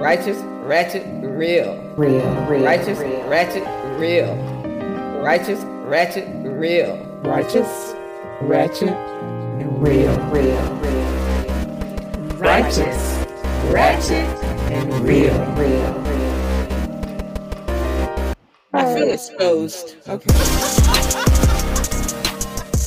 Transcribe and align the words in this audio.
Righteous, 0.00 0.36
ratchet, 0.62 1.04
real. 1.22 1.74
Real, 1.96 2.46
real. 2.46 2.64
Righteous, 2.64 2.98
real. 2.98 3.28
ratchet, 3.28 3.64
real. 3.98 4.36
Righteous, 5.22 5.64
ratchet, 5.64 6.28
real. 6.44 6.96
Righteous, 7.24 7.94
ratchet, 8.42 8.90
and 8.90 9.82
real. 9.82 10.14
Real, 10.28 10.74
real. 10.74 12.36
Righteous, 12.36 13.26
ratchet, 13.72 14.28
and 14.70 14.92
real. 15.00 15.34
Real, 15.54 15.92
real. 16.02 16.36
I 18.74 18.94
feel 18.94 19.10
exposed. 19.10 19.96
Okay. 20.08 20.30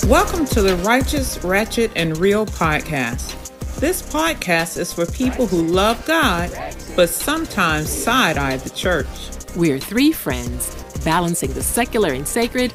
Welcome 0.07 0.45
to 0.45 0.61
the 0.61 0.75
Righteous, 0.85 1.43
Ratchet, 1.43 1.91
and 1.95 2.17
Real 2.17 2.45
podcast. 2.45 3.38
This 3.79 4.01
podcast 4.01 4.77
is 4.77 4.91
for 4.91 5.05
people 5.05 5.47
who 5.47 5.65
love 5.65 6.05
God, 6.05 6.51
but 6.97 7.07
sometimes 7.07 7.89
side 7.89 8.37
eye 8.37 8.57
the 8.57 8.69
church. 8.71 9.07
We're 9.55 9.79
three 9.79 10.11
friends 10.11 10.75
balancing 11.05 11.53
the 11.53 11.63
secular 11.63 12.11
and 12.11 12.27
sacred, 12.27 12.71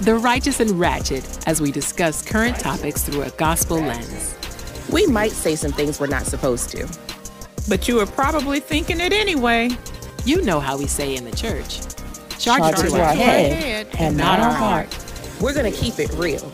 the 0.00 0.16
righteous 0.16 0.58
and 0.58 0.72
ratchet 0.72 1.46
as 1.46 1.60
we 1.60 1.70
discuss 1.70 2.28
current 2.28 2.58
topics 2.58 3.04
through 3.04 3.22
a 3.22 3.30
gospel 3.30 3.76
lens. 3.76 4.36
We 4.90 5.06
might 5.06 5.30
say 5.30 5.54
some 5.54 5.70
things 5.70 6.00
we're 6.00 6.08
not 6.08 6.26
supposed 6.26 6.70
to. 6.70 6.88
But 7.68 7.86
you 7.86 8.00
are 8.00 8.06
probably 8.06 8.58
thinking 8.58 8.98
it 8.98 9.12
anyway. 9.12 9.70
You 10.24 10.42
know 10.42 10.58
how 10.58 10.76
we 10.76 10.88
say 10.88 11.14
in 11.14 11.24
the 11.24 11.36
church 11.36 11.82
charge, 12.40 12.74
Charge 12.74 12.90
to 12.90 13.00
our 13.00 13.14
head 13.14 13.88
and 13.96 14.16
not 14.16 14.40
our 14.40 14.52
heart. 14.52 14.88
We're 15.40 15.54
going 15.54 15.72
to 15.72 15.78
keep 15.78 16.00
it 16.00 16.12
real. 16.14 16.50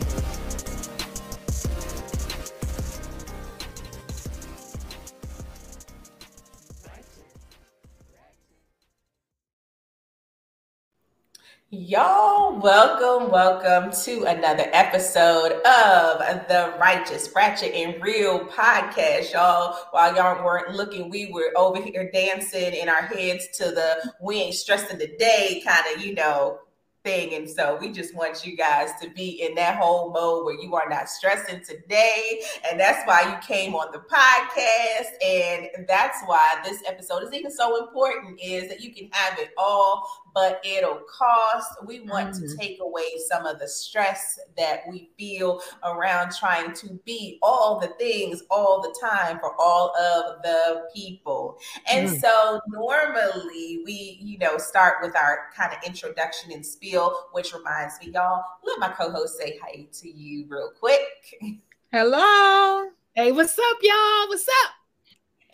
Y'all, 11.77 12.57
welcome, 12.61 13.29
welcome 13.29 13.91
to 13.91 14.23
another 14.23 14.63
episode 14.71 15.51
of 15.51 16.47
the 16.47 16.73
Righteous, 16.79 17.29
Ratchet, 17.35 17.73
and 17.73 18.01
Real 18.01 18.39
podcast. 18.45 19.33
Y'all, 19.33 19.77
while 19.91 20.15
y'all 20.15 20.45
weren't 20.45 20.73
looking, 20.73 21.09
we 21.09 21.33
were 21.33 21.51
over 21.57 21.81
here 21.81 22.09
dancing 22.13 22.73
in 22.73 22.87
our 22.87 23.01
heads 23.01 23.49
to 23.57 23.65
the 23.65 24.13
we 24.21 24.37
ain't 24.37 24.55
stressing 24.55 24.97
the 24.97 25.17
day 25.19 25.61
kind 25.65 25.83
of, 25.93 26.01
you 26.01 26.13
know, 26.13 26.59
thing. 27.05 27.35
And 27.35 27.49
so 27.49 27.77
we 27.79 27.91
just 27.91 28.13
want 28.15 28.45
you 28.45 28.57
guys 28.57 28.89
to 29.01 29.09
be 29.09 29.41
in 29.43 29.55
that 29.55 29.77
whole 29.77 30.11
mode 30.11 30.43
where 30.43 30.59
you 30.59 30.75
are 30.75 30.89
not 30.89 31.07
stressing 31.07 31.61
today. 31.63 32.41
And 32.69 32.79
that's 32.79 33.07
why 33.07 33.21
you 33.21 33.47
came 33.47 33.75
on 33.75 33.91
the 33.93 33.99
podcast. 33.99 35.23
And 35.23 35.87
that's 35.87 36.17
why 36.25 36.61
this 36.65 36.81
episode 36.87 37.23
is 37.23 37.33
even 37.33 37.51
so 37.51 37.85
important 37.85 38.39
is 38.43 38.67
that 38.69 38.81
you 38.81 38.93
can 38.93 39.09
have 39.11 39.39
it 39.39 39.51
all, 39.57 40.07
but 40.35 40.61
it'll 40.65 40.99
cost. 41.09 41.83
We 41.85 42.01
want 42.01 42.35
Mhm. 42.35 42.49
to 42.49 42.57
take 42.57 42.79
away 42.81 43.17
some 43.27 43.45
of 43.47 43.57
the 43.57 43.67
stress 43.67 44.37
that 44.57 44.81
we 44.87 45.09
feel 45.17 45.61
around 45.83 46.35
trying 46.35 46.73
to 46.73 46.99
be 47.05 47.39
all 47.41 47.79
the 47.79 47.87
things 47.97 48.43
all 48.51 48.81
the 48.81 48.93
time 49.01 49.39
for 49.39 49.55
all 49.59 49.95
of 49.95 50.43
the 50.43 50.87
people. 50.93 51.57
And 51.89 52.07
Mm. 52.07 52.21
so 52.21 52.59
normally 52.67 53.81
we, 53.85 54.19
you 54.21 54.37
know, 54.37 54.57
start 54.57 54.97
with 55.01 55.15
our 55.15 55.49
kind 55.55 55.73
of 55.73 55.81
introduction 55.83 56.51
and 56.51 56.65
spiel, 56.65 57.29
which 57.31 57.53
reminds 57.53 57.99
me, 57.99 58.11
y'all, 58.11 58.43
let 58.63 58.77
my 58.79 58.89
co-host 58.89 59.37
say 59.37 59.57
hi 59.63 59.87
to 59.91 60.09
you 60.09 60.45
real 60.49 60.71
quick. 60.77 61.07
Hello. 61.93 62.89
Hey, 63.13 63.31
what's 63.31 63.57
up, 63.57 63.77
y'all? 63.81 64.27
What's 64.27 64.47
up? 64.65 64.74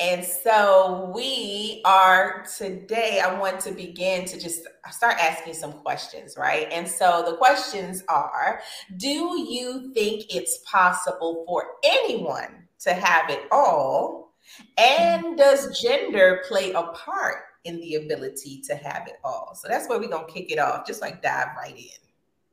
And 0.02 0.26
so 0.26 1.12
we 1.14 1.84
are 1.86 2.44
today, 2.58 3.22
I 3.24 3.40
want 3.40 3.60
to 3.62 3.72
begin 3.72 4.26
to 4.26 4.40
just 4.40 4.64
start 4.90 5.16
asking 5.20 5.54
some 5.54 5.74
questions, 5.74 6.38
right? 6.40 6.68
And 6.72 6.88
so 6.88 7.24
the 7.24 7.38
questions 7.38 8.04
are 8.10 8.62
Do 8.98 9.08
you 9.08 9.94
think 9.94 10.34
it's 10.34 10.60
possible 10.66 11.44
for 11.48 11.66
anyone 11.84 12.68
to 12.80 12.94
have 12.94 13.30
it 13.30 13.44
all? 13.52 14.34
And 14.80 15.38
does 15.38 15.80
gender 15.80 16.42
play 16.48 16.72
a 16.72 16.82
part 16.82 17.44
in 17.66 17.80
the 17.80 17.96
ability 17.96 18.64
to 18.70 18.76
have 18.76 19.08
it 19.08 19.18
all? 19.24 19.54
So 19.54 19.68
that's 19.68 19.88
where 19.88 20.00
we're 20.00 20.10
going 20.10 20.26
to 20.26 20.34
kick 20.34 20.52
it 20.52 20.58
off, 20.58 20.88
just 20.88 21.02
like 21.02 21.22
dive 21.22 21.50
right 21.56 21.78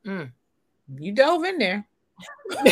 in. 0.05 0.11
Mm. 0.11 0.31
You 0.99 1.13
dove 1.13 1.43
in 1.45 1.57
there. 1.57 1.87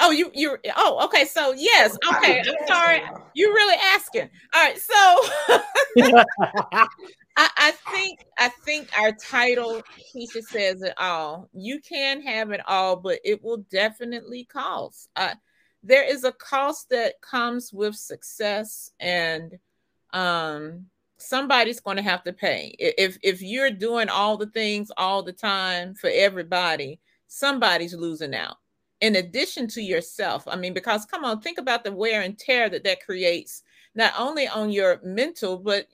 Oh, 0.00 0.10
you 0.10 0.30
you 0.34 0.56
oh 0.76 1.04
okay. 1.04 1.24
So 1.24 1.52
yes, 1.52 1.96
okay. 2.08 2.40
I'm 2.40 2.66
sorry. 2.66 3.02
You're 3.34 3.52
really 3.52 3.76
asking. 3.94 4.28
All 4.54 4.64
right, 4.64 4.78
so 4.78 5.58
I, 7.36 7.48
I 7.56 7.72
think 7.92 8.18
I 8.38 8.48
think 8.64 8.88
our 8.98 9.12
title 9.12 9.82
Keisha 10.14 10.42
says 10.42 10.82
it 10.82 10.94
all. 10.98 11.48
You 11.52 11.80
can 11.80 12.22
have 12.22 12.50
it 12.50 12.60
all, 12.66 12.96
but 12.96 13.20
it 13.24 13.42
will 13.42 13.64
definitely 13.70 14.44
cost. 14.44 15.08
Uh, 15.16 15.34
there 15.82 16.04
is 16.04 16.24
a 16.24 16.32
cost 16.32 16.88
that 16.90 17.20
comes 17.20 17.72
with 17.72 17.96
success, 17.96 18.90
and 19.00 19.58
um, 20.12 20.86
somebody's 21.18 21.80
going 21.80 21.96
to 21.98 22.02
have 22.02 22.24
to 22.24 22.32
pay. 22.32 22.74
If 22.78 23.18
if 23.22 23.42
you're 23.42 23.70
doing 23.70 24.08
all 24.08 24.36
the 24.36 24.46
things 24.46 24.90
all 24.96 25.22
the 25.22 25.32
time 25.32 25.94
for 25.94 26.10
everybody, 26.12 27.00
somebody's 27.28 27.94
losing 27.94 28.34
out 28.34 28.56
in 29.00 29.16
addition 29.16 29.66
to 29.68 29.82
yourself. 29.82 30.46
I 30.46 30.56
mean, 30.56 30.74
because 30.74 31.06
come 31.06 31.24
on, 31.24 31.40
think 31.40 31.58
about 31.58 31.84
the 31.84 31.92
wear 31.92 32.22
and 32.22 32.38
tear 32.38 32.68
that 32.68 32.84
that 32.84 33.04
creates, 33.04 33.62
not 33.94 34.12
only 34.18 34.46
on 34.46 34.70
your 34.70 35.00
mental, 35.02 35.58
but 35.58 35.86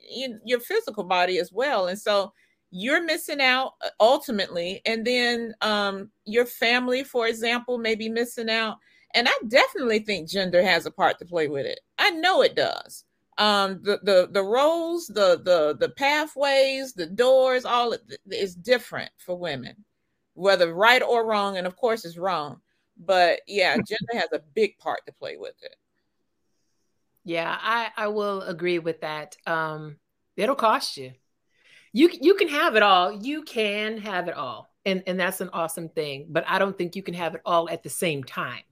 your 0.44 0.61
physical 0.61 1.05
body 1.05 1.39
as 1.39 1.53
well. 1.53 1.87
And 1.87 1.99
so 1.99 2.33
you're 2.71 3.03
missing 3.03 3.41
out 3.41 3.75
uh, 3.84 3.91
ultimately. 4.00 4.83
And 4.87 5.06
then 5.06 5.55
um, 5.61 6.11
your 6.25 6.47
family, 6.47 7.05
for 7.05 7.28
example, 7.28 7.78
may 7.78 7.95
be 7.95 8.09
missing 8.09 8.50
out. 8.50 8.78
And 9.15 9.28
I 9.28 9.33
definitely 9.49 10.00
think 10.00 10.28
gender 10.28 10.62
has 10.62 10.84
a 10.84 10.91
part 10.91 11.19
to 11.21 11.25
play 11.25 11.49
with 11.49 11.65
it. 11.65 11.81
I 11.99 12.11
know 12.11 12.43
it 12.43 12.56
does. 12.56 13.05
Um, 13.39 13.81
the 13.83 14.00
the 14.03 14.28
the 14.33 14.43
roles, 14.43 15.06
the 15.09 15.41
the 15.45 15.77
the 15.78 15.91
pathways, 15.91 16.95
the 16.95 17.06
doors, 17.06 17.66
all 17.66 17.95
is 18.31 18.55
different 18.55 19.11
for 19.19 19.39
women, 19.39 19.77
whether 20.33 20.75
right 20.75 21.03
or 21.03 21.27
wrong. 21.27 21.59
And 21.59 21.66
of 21.66 21.77
course, 21.77 22.06
it's 22.06 22.16
wrong 22.16 22.61
but 22.97 23.41
yeah, 23.47 23.77
gender 23.77 24.12
has 24.15 24.29
a 24.33 24.41
big 24.55 24.79
part 24.79 25.01
to 25.07 25.12
play 25.12 25.37
with 25.37 25.55
it. 25.62 25.77
Yeah, 27.25 27.57
I, 27.61 27.91
I 27.97 28.09
will 28.09 28.43
agree 28.43 28.79
with 28.79 29.01
that. 29.01 29.37
Um, 29.47 29.97
it'll 30.37 30.55
cost 30.55 30.97
you. 30.97 31.12
You 31.93 32.11
you 32.21 32.34
can 32.34 32.49
have 32.49 32.77
it 32.77 32.83
all. 32.83 33.12
You 33.12 33.43
can 33.43 33.99
have 33.99 34.29
it 34.29 34.34
all. 34.34 34.71
And 34.84 35.03
and 35.07 35.19
that's 35.19 35.41
an 35.41 35.51
awesome 35.53 35.89
thing. 35.89 36.27
But 36.31 36.45
I 36.49 36.59
don't 36.59 36.77
think 36.77 36.97
you 36.97 37.03
can 37.03 37.15
have 37.15 37.34
it 37.34 37.43
all 37.45 37.69
at 37.71 37.83
the 37.83 37.91
same 37.91 38.25
time. 38.25 38.62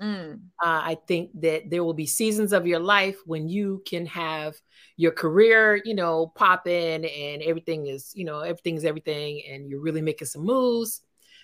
Mm, 0.00 0.50
Uh, 0.62 0.80
I 0.84 0.98
think 1.08 1.30
that 1.40 1.68
there 1.68 1.82
will 1.82 1.94
be 1.94 2.06
seasons 2.06 2.52
of 2.52 2.66
your 2.66 2.78
life 2.78 3.18
when 3.26 3.48
you 3.48 3.82
can 3.86 4.06
have 4.06 4.54
your 4.96 5.10
career, 5.10 5.82
you 5.84 5.94
know, 5.94 6.28
pop 6.36 6.68
in 6.68 7.04
and 7.04 7.42
everything 7.42 7.88
is, 7.88 8.12
you 8.14 8.24
know, 8.24 8.40
everything's 8.40 8.84
everything 8.84 9.42
and 9.50 9.68
you're 9.68 9.80
really 9.80 10.00
making 10.00 10.28
some 10.28 10.44
moves. 10.44 11.02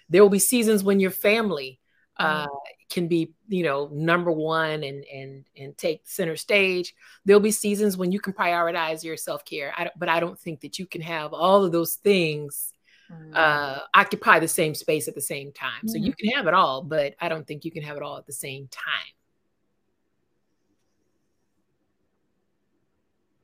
There 0.09 0.23
will 0.23 0.31
be 0.31 0.39
seasons 0.39 0.85
when 0.85 1.01
your 1.01 1.11
family 1.11 1.80
uh, 2.20 2.47
can 2.91 3.08
be, 3.08 3.32
you 3.48 3.62
know, 3.62 3.88
number 3.92 4.31
one 4.31 4.82
and 4.82 5.04
and 5.04 5.44
and 5.56 5.76
take 5.76 6.03
center 6.04 6.36
stage. 6.36 6.94
There'll 7.25 7.41
be 7.41 7.50
seasons 7.50 7.97
when 7.97 8.12
you 8.12 8.20
can 8.20 8.32
prioritize 8.32 9.03
your 9.03 9.16
self 9.16 9.44
care. 9.44 9.75
But 9.97 10.08
I 10.08 10.20
don't 10.20 10.38
think 10.38 10.60
that 10.60 10.78
you 10.78 10.86
can 10.86 11.00
have 11.03 11.32
all 11.32 11.64
of 11.64 11.72
those 11.72 11.97
things 11.97 12.72
Mm. 13.10 13.36
uh, 13.36 13.81
occupy 13.92 14.38
the 14.38 14.47
same 14.47 14.72
space 14.72 15.08
at 15.08 15.16
the 15.16 15.20
same 15.20 15.53
time. 15.53 15.88
So 15.88 15.97
you 15.98 16.14
can 16.14 16.31
have 16.31 16.47
it 16.47 16.54
all, 16.54 16.82
but 16.82 17.14
I 17.20 17.28
don't 17.28 17.44
think 17.44 17.64
you 17.64 17.72
can 17.72 17.82
have 17.82 17.97
it 17.97 18.04
all 18.04 18.19
at 18.19 18.26
the 18.26 18.32
same 18.32 18.69
time. 18.70 19.12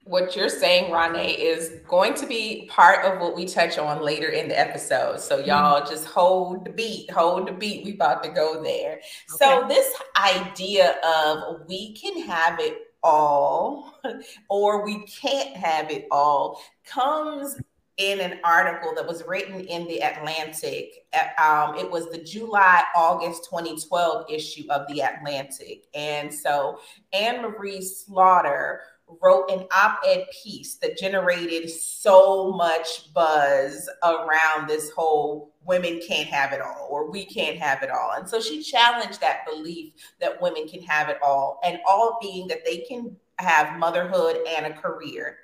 What 0.07 0.37
you're 0.37 0.49
saying, 0.49 0.93
Rane, 0.93 1.17
is 1.17 1.81
going 1.89 2.15
to 2.15 2.27
be 2.27 2.71
part 2.73 3.05
of 3.05 3.21
what 3.21 3.35
we 3.35 3.45
touch 3.45 3.77
on 3.77 4.03
later 4.03 4.29
in 4.29 4.49
the 4.49 4.59
episode. 4.59 5.19
So 5.19 5.39
y'all 5.39 5.85
just 5.85 6.05
hold 6.05 6.65
the 6.65 6.71
beat, 6.71 7.11
hold 7.11 7.49
the 7.49 7.53
beat. 7.53 7.85
We 7.85 7.95
about 7.95 8.23
to 8.23 8.31
go 8.31 8.63
there. 8.63 9.01
So 9.27 9.67
this 9.69 9.93
idea 10.17 10.95
of 11.05 11.67
we 11.67 11.93
can 11.95 12.23
have 12.23 12.61
it 12.61 12.79
all 13.03 14.01
or 14.49 14.85
we 14.85 15.05
can't 15.07 15.57
have 15.57 15.91
it 15.91 16.07
all 16.13 16.63
comes 16.85 17.61
in 17.97 18.21
an 18.21 18.39
article 18.45 18.95
that 18.95 19.07
was 19.07 19.25
written 19.27 19.61
in 19.61 19.89
the 19.89 20.01
Atlantic. 20.01 21.07
Um, 21.43 21.77
it 21.77 21.91
was 21.91 22.11
the 22.11 22.23
July 22.23 22.85
August 22.95 23.49
2012 23.51 24.27
issue 24.31 24.71
of 24.71 24.87
the 24.87 25.01
Atlantic. 25.01 25.87
And 25.95 26.33
so 26.33 26.79
Anne 27.13 27.43
Marie 27.43 27.83
Slaughter 27.83 28.83
wrote 29.23 29.51
an 29.51 29.67
op 29.77 30.01
ed 30.07 30.27
piece 30.43 30.75
that 30.77 30.99
generated 30.99 31.71
so 31.71 32.53
much 32.53 33.13
buzz 33.15 33.89
around 34.03 34.69
this 34.69 34.91
whole 34.91 35.55
women 35.65 36.01
can't 36.07 36.29
have 36.29 36.53
it 36.53 36.61
all 36.61 36.89
or 36.91 37.11
we 37.11 37.25
can't 37.25 37.59
have 37.59 37.83
it 37.83 37.91
all. 37.91 38.13
And 38.17 38.29
so 38.29 38.41
she 38.41 38.63
challenged 38.63 39.21
that 39.21 39.47
belief 39.47 39.93
that 40.21 40.41
women 40.41 40.69
can 40.69 40.83
have 40.83 41.09
it 41.09 41.19
all, 41.23 41.61
and 41.65 41.79
all 41.89 42.19
being 42.21 42.49
that 42.49 42.65
they 42.65 42.79
can 42.79 43.17
have 43.39 43.79
motherhood 43.79 44.39
and 44.49 44.67
a 44.67 44.73
career. 44.73 45.39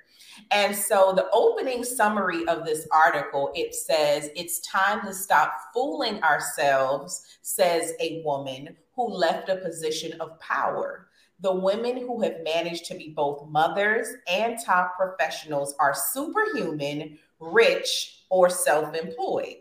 And 0.51 0.75
so 0.75 1.13
the 1.15 1.29
opening 1.31 1.83
summary 1.83 2.45
of 2.47 2.65
this 2.65 2.87
article 2.91 3.51
it 3.55 3.75
says 3.75 4.29
it's 4.35 4.59
time 4.61 5.05
to 5.05 5.13
stop 5.13 5.53
fooling 5.73 6.21
ourselves 6.23 7.37
says 7.41 7.93
a 7.99 8.21
woman 8.25 8.75
who 8.95 9.07
left 9.09 9.49
a 9.49 9.57
position 9.57 10.19
of 10.19 10.39
power. 10.39 11.07
The 11.43 11.53
women 11.53 11.97
who 11.97 12.21
have 12.21 12.37
managed 12.45 12.85
to 12.85 12.95
be 12.95 13.09
both 13.09 13.49
mothers 13.49 14.07
and 14.29 14.57
top 14.65 14.95
professionals 14.97 15.75
are 15.77 15.93
superhuman, 15.93 17.19
rich, 17.37 18.23
or 18.29 18.49
self 18.49 18.95
employed. 18.95 19.57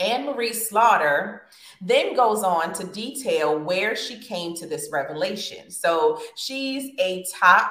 Anne 0.00 0.24
Marie 0.24 0.54
Slaughter 0.54 1.42
then 1.82 2.16
goes 2.16 2.42
on 2.42 2.72
to 2.72 2.84
detail 2.84 3.58
where 3.58 3.94
she 3.94 4.18
came 4.18 4.56
to 4.56 4.66
this 4.66 4.88
revelation. 4.90 5.70
So 5.70 6.18
she's 6.36 6.90
a 6.98 7.24
top 7.38 7.70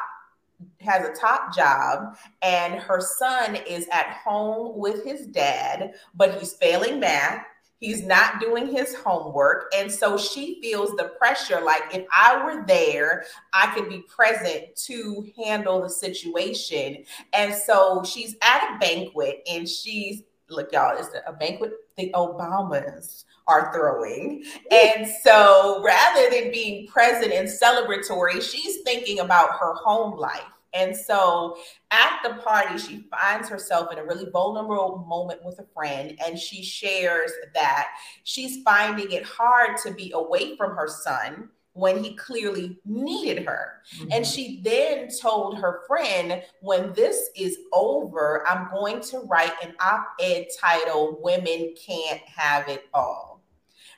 has 0.80 1.04
a 1.04 1.20
top 1.20 1.56
job 1.56 2.16
and 2.44 2.76
her 2.76 3.02
son 3.02 3.56
is 3.68 3.88
at 3.92 4.20
home 4.24 4.78
with 4.78 5.04
his 5.04 5.26
dad 5.26 5.96
but 6.14 6.38
he's 6.38 6.54
failing 6.54 7.00
math 7.00 7.44
he's 7.82 8.04
not 8.04 8.40
doing 8.40 8.68
his 8.68 8.96
homework 8.96 9.70
and 9.78 9.92
so 9.92 10.18
she 10.18 10.62
feels 10.62 10.92
the 10.92 11.12
pressure 11.20 11.60
like 11.60 11.84
if 11.94 12.06
i 12.12 12.42
were 12.46 12.66
there 12.66 13.26
i 13.52 13.68
could 13.76 13.90
be 13.90 14.04
present 14.08 14.74
to 14.76 15.28
handle 15.38 15.82
the 15.82 15.90
situation 15.90 17.04
and 17.34 17.54
so 17.54 18.02
she's 18.04 18.38
at 18.42 18.76
a 18.76 18.80
banquet 18.80 19.44
and 19.52 19.68
she's 19.68 20.24
look 20.50 20.72
y'all 20.72 20.98
it's 20.98 21.10
a 21.28 21.34
banquet 21.34 21.74
the 21.98 22.12
obamas 22.14 23.26
are 23.48 23.74
throwing. 23.74 24.44
And 24.72 25.08
so 25.24 25.82
rather 25.84 26.30
than 26.30 26.52
being 26.52 26.88
present 26.88 27.34
and 27.34 27.48
celebratory, 27.48 28.42
she's 28.42 28.82
thinking 28.84 29.20
about 29.20 29.52
her 29.60 29.74
home 29.74 30.18
life. 30.18 30.42
And 30.74 30.96
so 30.96 31.58
at 31.92 32.20
the 32.24 32.36
party, 32.42 32.78
she 32.78 33.06
finds 33.12 33.50
herself 33.50 33.92
in 33.92 34.00
a 34.00 34.06
really 34.06 34.30
vulnerable 34.30 35.06
moment 35.08 35.44
with 35.44 35.60
a 35.60 35.66
friend, 35.74 36.18
and 36.26 36.38
she 36.38 36.64
shares 36.64 37.32
that 37.54 37.88
she's 38.24 38.64
finding 38.64 39.12
it 39.12 39.24
hard 39.24 39.78
to 39.84 39.92
be 39.92 40.12
away 40.14 40.56
from 40.56 40.76
her 40.76 40.88
son 40.88 41.50
when 41.74 42.04
he 42.04 42.16
clearly 42.16 42.80
needed 42.86 43.46
her. 43.46 43.82
Mm-hmm. 43.98 44.12
And 44.12 44.26
she 44.28 44.62
then 44.64 45.08
told 45.22 45.58
her 45.58 45.82
friend, 45.88 46.44
when 46.62 46.94
this 46.94 47.30
is 47.36 47.58
over, 47.72 48.46
I'm 48.48 48.70
going 48.72 49.02
to 49.02 49.20
write 49.20 49.54
an 49.64 49.74
op 49.80 50.08
ed 50.20 50.48
titled 50.60 51.20
Women 51.22 51.74
Can't 51.86 52.22
Have 52.22 52.68
It 52.68 52.86
All. 52.94 53.31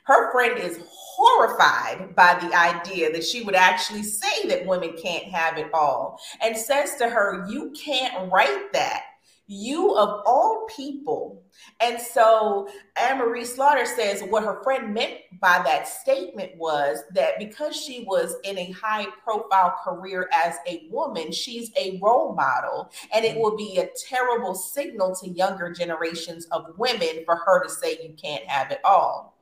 Her 0.04 0.30
friend 0.32 0.58
is 0.58 0.80
horrified 0.90 2.14
by 2.14 2.38
the 2.38 2.54
idea 2.54 3.10
that 3.12 3.24
she 3.24 3.42
would 3.42 3.54
actually 3.54 4.02
say 4.02 4.46
that 4.48 4.66
women 4.66 4.94
can't 5.02 5.24
have 5.24 5.56
it 5.56 5.72
all 5.72 6.20
and 6.42 6.56
says 6.56 6.96
to 6.96 7.08
her, 7.08 7.46
You 7.48 7.72
can't 7.72 8.30
write 8.30 8.72
that. 8.74 9.04
You 9.46 9.94
of 9.94 10.22
all 10.26 10.66
people. 10.74 11.42
And 11.80 12.00
so 12.00 12.68
Anne 12.96 13.18
Marie 13.18 13.44
Slaughter 13.44 13.84
says 13.84 14.22
what 14.22 14.44
her 14.44 14.62
friend 14.62 14.92
meant 14.92 15.14
by 15.40 15.60
that 15.64 15.86
statement 15.86 16.52
was 16.56 16.98
that 17.14 17.38
because 17.38 17.76
she 17.76 18.04
was 18.06 18.36
in 18.44 18.58
a 18.58 18.72
high 18.72 19.06
profile 19.22 19.74
career 19.84 20.28
as 20.32 20.56
a 20.66 20.86
woman, 20.90 21.30
she's 21.30 21.70
a 21.78 21.98
role 22.02 22.34
model. 22.34 22.90
And 23.14 23.24
it 23.24 23.36
will 23.36 23.56
be 23.56 23.78
a 23.78 23.90
terrible 24.08 24.54
signal 24.54 25.14
to 25.16 25.28
younger 25.28 25.72
generations 25.72 26.46
of 26.46 26.78
women 26.78 27.24
for 27.24 27.36
her 27.36 27.62
to 27.62 27.68
say 27.70 27.98
you 28.02 28.14
can't 28.20 28.44
have 28.44 28.70
it 28.70 28.80
all. 28.84 29.33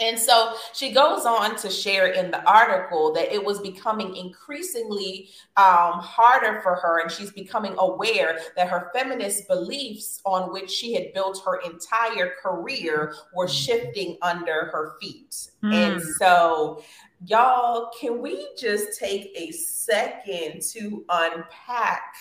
And 0.00 0.18
so 0.18 0.54
she 0.72 0.92
goes 0.92 1.24
on 1.24 1.56
to 1.56 1.70
share 1.70 2.08
in 2.08 2.30
the 2.30 2.42
article 2.50 3.12
that 3.12 3.32
it 3.32 3.44
was 3.44 3.60
becoming 3.60 4.16
increasingly 4.16 5.28
um, 5.56 6.00
harder 6.00 6.60
for 6.62 6.74
her, 6.74 7.00
and 7.00 7.10
she's 7.10 7.30
becoming 7.30 7.74
aware 7.78 8.40
that 8.56 8.68
her 8.68 8.90
feminist 8.92 9.46
beliefs 9.46 10.20
on 10.24 10.52
which 10.52 10.70
she 10.70 10.94
had 10.94 11.12
built 11.12 11.40
her 11.44 11.60
entire 11.64 12.32
career 12.42 13.14
were 13.34 13.46
mm. 13.46 13.50
shifting 13.50 14.16
under 14.22 14.66
her 14.66 14.96
feet. 15.00 15.48
Mm. 15.62 15.72
And 15.72 16.02
so, 16.18 16.82
y'all, 17.26 17.90
can 17.98 18.20
we 18.20 18.48
just 18.58 18.98
take 18.98 19.32
a 19.36 19.52
second 19.52 20.62
to 20.72 21.04
unpack 21.08 22.14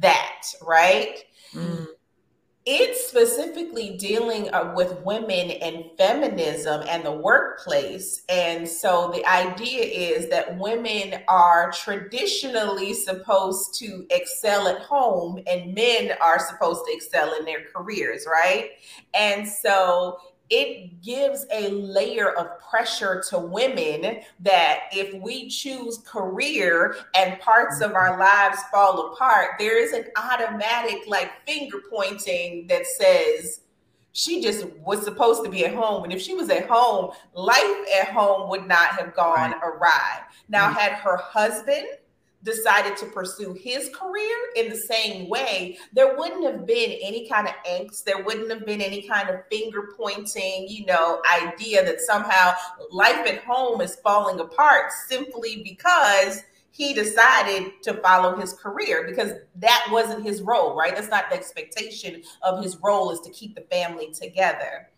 that, 0.00 0.44
right? 0.62 1.24
Mm 1.52 1.88
it's 2.66 3.08
specifically 3.08 3.96
dealing 3.98 4.52
uh, 4.54 4.72
with 4.74 4.98
women 5.02 5.50
and 5.50 5.84
feminism 5.98 6.82
and 6.88 7.04
the 7.04 7.12
workplace. 7.12 8.22
And 8.30 8.66
so 8.66 9.10
the 9.14 9.24
idea 9.26 9.82
is 9.82 10.30
that 10.30 10.58
women 10.58 11.22
are 11.28 11.70
traditionally 11.72 12.94
supposed 12.94 13.74
to 13.80 14.06
excel 14.08 14.66
at 14.66 14.80
home 14.80 15.40
and 15.46 15.74
men 15.74 16.12
are 16.22 16.38
supposed 16.38 16.86
to 16.86 16.92
excel 16.94 17.34
in 17.38 17.44
their 17.44 17.64
careers, 17.74 18.26
right? 18.26 18.70
And 19.12 19.46
so 19.46 20.18
it 20.50 21.00
gives 21.02 21.46
a 21.52 21.70
layer 21.70 22.30
of 22.30 22.60
pressure 22.60 23.22
to 23.30 23.38
women 23.38 24.20
that 24.40 24.80
if 24.92 25.14
we 25.22 25.48
choose 25.48 25.98
career 25.98 26.96
and 27.16 27.40
parts 27.40 27.80
of 27.80 27.94
our 27.94 28.18
lives 28.18 28.58
fall 28.70 29.12
apart, 29.12 29.52
there 29.58 29.82
is 29.82 29.92
an 29.92 30.04
automatic 30.16 31.02
like 31.06 31.30
finger 31.46 31.78
pointing 31.90 32.66
that 32.66 32.86
says, 32.86 33.60
she 34.12 34.40
just 34.40 34.66
was 34.84 35.02
supposed 35.02 35.42
to 35.44 35.50
be 35.50 35.64
at 35.64 35.74
home. 35.74 36.04
And 36.04 36.12
if 36.12 36.22
she 36.22 36.34
was 36.34 36.48
at 36.48 36.68
home, 36.68 37.10
life 37.34 37.76
at 38.00 38.08
home 38.08 38.48
would 38.48 38.66
not 38.68 38.90
have 38.90 39.14
gone 39.14 39.52
right. 39.52 39.60
awry. 39.64 40.20
Now, 40.48 40.68
mm-hmm. 40.68 40.78
had 40.78 40.92
her 40.92 41.16
husband 41.16 41.86
decided 42.44 42.96
to 42.98 43.06
pursue 43.06 43.54
his 43.54 43.90
career 43.94 44.36
in 44.54 44.68
the 44.68 44.76
same 44.76 45.28
way, 45.28 45.78
there 45.92 46.16
wouldn't 46.16 46.44
have 46.44 46.66
been 46.66 46.98
any 47.02 47.28
kind 47.28 47.48
of 47.48 47.54
angst. 47.68 48.04
There 48.04 48.22
wouldn't 48.22 48.50
have 48.50 48.66
been 48.66 48.80
any 48.80 49.02
kind 49.02 49.30
of 49.30 49.40
finger 49.50 49.90
pointing, 49.96 50.66
you 50.68 50.84
know, 50.86 51.22
idea 51.42 51.84
that 51.84 52.00
somehow 52.00 52.52
life 52.90 53.26
at 53.26 53.42
home 53.44 53.80
is 53.80 53.96
falling 53.96 54.40
apart 54.40 54.92
simply 55.08 55.62
because 55.64 56.42
he 56.70 56.92
decided 56.92 57.70
to 57.82 57.94
follow 57.94 58.36
his 58.36 58.52
career 58.52 59.06
because 59.06 59.32
that 59.54 59.86
wasn't 59.92 60.24
his 60.24 60.42
role, 60.42 60.76
right? 60.76 60.94
That's 60.94 61.08
not 61.08 61.30
the 61.30 61.36
expectation 61.36 62.22
of 62.42 62.62
his 62.62 62.76
role 62.82 63.12
is 63.12 63.20
to 63.20 63.30
keep 63.30 63.54
the 63.54 63.62
family 63.62 64.12
together. 64.12 64.88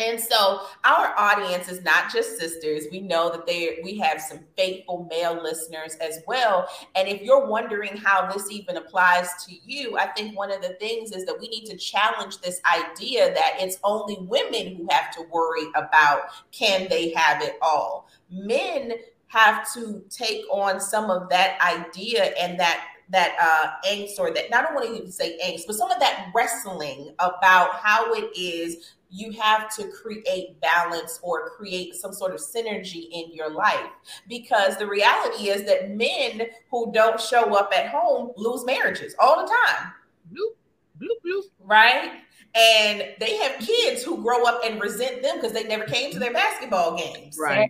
And 0.00 0.18
so 0.18 0.62
our 0.84 1.14
audience 1.18 1.68
is 1.68 1.82
not 1.82 2.10
just 2.10 2.38
sisters. 2.38 2.84
We 2.90 3.00
know 3.00 3.30
that 3.30 3.46
they 3.46 3.80
we 3.84 3.98
have 3.98 4.20
some 4.20 4.40
faithful 4.56 5.06
male 5.10 5.40
listeners 5.40 5.94
as 6.00 6.22
well. 6.26 6.68
And 6.94 7.06
if 7.06 7.20
you're 7.20 7.46
wondering 7.46 7.98
how 7.98 8.32
this 8.32 8.50
even 8.50 8.78
applies 8.78 9.28
to 9.46 9.54
you, 9.54 9.98
I 9.98 10.06
think 10.06 10.36
one 10.36 10.50
of 10.50 10.62
the 10.62 10.70
things 10.80 11.12
is 11.12 11.26
that 11.26 11.38
we 11.38 11.48
need 11.48 11.66
to 11.66 11.76
challenge 11.76 12.38
this 12.40 12.62
idea 12.64 13.34
that 13.34 13.56
it's 13.58 13.78
only 13.84 14.16
women 14.20 14.74
who 14.74 14.88
have 14.90 15.10
to 15.16 15.22
worry 15.30 15.66
about 15.74 16.22
can 16.50 16.88
they 16.88 17.10
have 17.10 17.42
it 17.42 17.56
all. 17.60 18.08
Men 18.30 18.94
have 19.26 19.70
to 19.74 20.02
take 20.08 20.42
on 20.50 20.80
some 20.80 21.10
of 21.10 21.28
that 21.28 21.58
idea 21.60 22.32
and 22.38 22.58
that 22.58 22.86
that 23.10 23.34
uh, 23.40 23.88
angst 23.88 24.18
or 24.18 24.32
that 24.32 24.50
not 24.50 24.70
only 24.70 24.96
even 24.96 25.10
say 25.10 25.38
angst, 25.44 25.62
but 25.66 25.76
some 25.76 25.90
of 25.90 25.98
that 25.98 26.30
wrestling 26.34 27.12
about 27.18 27.74
how 27.74 28.14
it 28.14 28.30
is 28.38 28.94
you 29.10 29.32
have 29.32 29.74
to 29.76 29.88
create 29.88 30.60
balance 30.60 31.18
or 31.22 31.50
create 31.50 31.94
some 31.94 32.12
sort 32.12 32.32
of 32.32 32.40
synergy 32.40 33.08
in 33.10 33.32
your 33.32 33.50
life 33.50 33.90
because 34.28 34.76
the 34.76 34.86
reality 34.86 35.48
is 35.48 35.64
that 35.64 35.90
men 35.90 36.46
who 36.70 36.92
don't 36.92 37.20
show 37.20 37.54
up 37.54 37.72
at 37.76 37.88
home 37.88 38.32
lose 38.36 38.64
marriages 38.64 39.14
all 39.18 39.42
the 39.42 39.52
time. 39.66 39.92
Bloop, 40.32 40.54
bloop, 41.00 41.26
bloop. 41.26 41.42
Right? 41.58 42.20
And 42.54 43.14
they 43.20 43.36
have 43.38 43.60
kids 43.60 44.02
who 44.02 44.22
grow 44.22 44.44
up 44.44 44.62
and 44.64 44.80
resent 44.80 45.22
them 45.22 45.36
because 45.36 45.52
they 45.52 45.64
never 45.64 45.84
came 45.84 46.12
to 46.12 46.18
their 46.18 46.32
basketball 46.32 46.96
games. 46.96 47.36
Right. 47.38 47.68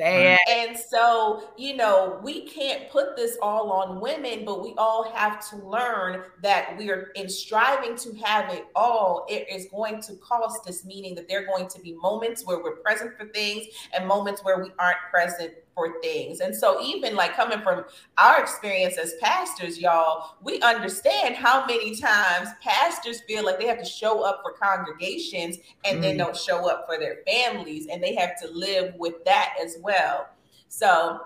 Say 0.00 0.34
it. 0.34 0.40
And 0.48 0.76
so, 0.76 1.50
you 1.56 1.76
know, 1.76 2.20
we 2.22 2.46
can't 2.46 2.88
put 2.90 3.16
this 3.16 3.36
all 3.42 3.70
on 3.70 4.00
women, 4.00 4.44
but 4.44 4.62
we 4.62 4.74
all 4.78 5.10
have 5.12 5.46
to 5.50 5.56
learn 5.56 6.22
that 6.42 6.76
we 6.78 6.90
are 6.90 7.10
in 7.14 7.28
striving 7.28 7.96
to 7.96 8.14
have 8.24 8.52
it 8.52 8.66
all. 8.74 9.26
It 9.28 9.46
is 9.50 9.66
going 9.70 10.00
to 10.02 10.14
cost 10.16 10.68
us, 10.68 10.84
meaning 10.84 11.14
that 11.16 11.28
there 11.28 11.42
are 11.42 11.46
going 11.46 11.68
to 11.68 11.80
be 11.80 11.92
moments 11.92 12.46
where 12.46 12.62
we're 12.62 12.76
present 12.76 13.16
for 13.18 13.26
things 13.26 13.66
and 13.94 14.06
moments 14.06 14.42
where 14.42 14.62
we 14.62 14.70
aren't 14.78 14.98
present 15.10 15.52
for 15.74 16.00
things. 16.02 16.40
And 16.40 16.54
so, 16.54 16.82
even 16.82 17.14
like 17.14 17.34
coming 17.34 17.60
from 17.60 17.84
our 18.18 18.40
experience 18.40 18.98
as 18.98 19.14
pastors, 19.20 19.78
y'all, 19.78 20.36
we 20.42 20.60
understand 20.60 21.36
how 21.36 21.66
many 21.66 21.96
times 21.96 22.48
pastors 22.62 23.22
feel 23.22 23.44
like 23.44 23.58
they 23.58 23.66
have 23.66 23.78
to 23.78 23.84
show 23.84 24.22
up 24.22 24.42
for 24.42 24.52
congregations 24.52 25.58
and 25.84 25.98
mm. 25.98 26.02
then 26.02 26.16
don't 26.16 26.36
show 26.36 26.68
up 26.68 26.86
for 26.86 26.98
their 26.98 27.18
families, 27.26 27.86
and 27.86 28.02
they 28.02 28.14
have 28.14 28.40
to 28.40 28.50
live 28.50 28.94
with 28.96 29.24
that 29.24 29.54
as 29.62 29.76
well. 29.80 30.28
So, 30.68 31.20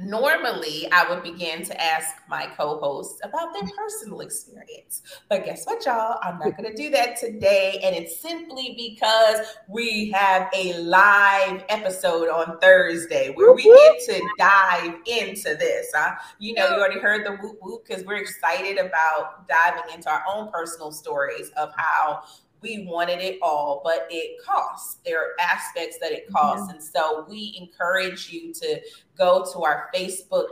normally 0.00 0.86
I 0.92 1.08
would 1.08 1.22
begin 1.22 1.64
to 1.64 1.82
ask 1.82 2.14
my 2.28 2.46
co-hosts 2.56 3.20
about 3.24 3.52
their 3.52 3.68
personal 3.76 4.20
experience. 4.20 5.02
But 5.28 5.44
guess 5.44 5.64
what, 5.66 5.84
y'all? 5.84 6.18
I'm 6.22 6.38
not 6.38 6.56
going 6.56 6.70
to 6.70 6.74
do 6.74 6.90
that 6.90 7.16
today. 7.16 7.80
And 7.82 7.96
it's 7.96 8.20
simply 8.20 8.74
because 8.76 9.46
we 9.66 10.10
have 10.10 10.48
a 10.54 10.78
live 10.80 11.64
episode 11.68 12.28
on 12.28 12.58
Thursday 12.60 13.32
where 13.34 13.52
we 13.52 13.64
get 13.64 14.00
to 14.06 14.28
dive 14.38 14.94
into 15.06 15.56
this. 15.56 15.88
Huh? 15.94 16.14
You 16.38 16.54
know, 16.54 16.68
you 16.68 16.74
already 16.76 17.00
heard 17.00 17.26
the 17.26 17.32
whoop 17.36 17.58
whoop 17.60 17.84
because 17.86 18.04
we're 18.04 18.16
excited 18.16 18.78
about 18.78 19.48
diving 19.48 19.94
into 19.94 20.08
our 20.10 20.22
own 20.32 20.50
personal 20.52 20.92
stories 20.92 21.50
of 21.56 21.70
how 21.76 22.22
we 22.60 22.86
wanted 22.86 23.20
it 23.20 23.38
all, 23.42 23.80
but 23.84 24.06
it 24.10 24.42
costs. 24.44 24.98
There 25.04 25.20
are 25.20 25.30
aspects 25.40 25.98
that 26.00 26.12
it 26.12 26.30
costs. 26.32 26.66
Mm-hmm. 26.66 26.74
And 26.76 26.82
so 26.82 27.26
we 27.28 27.56
encourage 27.60 28.30
you 28.30 28.52
to 28.54 28.80
go 29.16 29.46
to 29.52 29.62
our 29.62 29.88
Facebook 29.94 30.46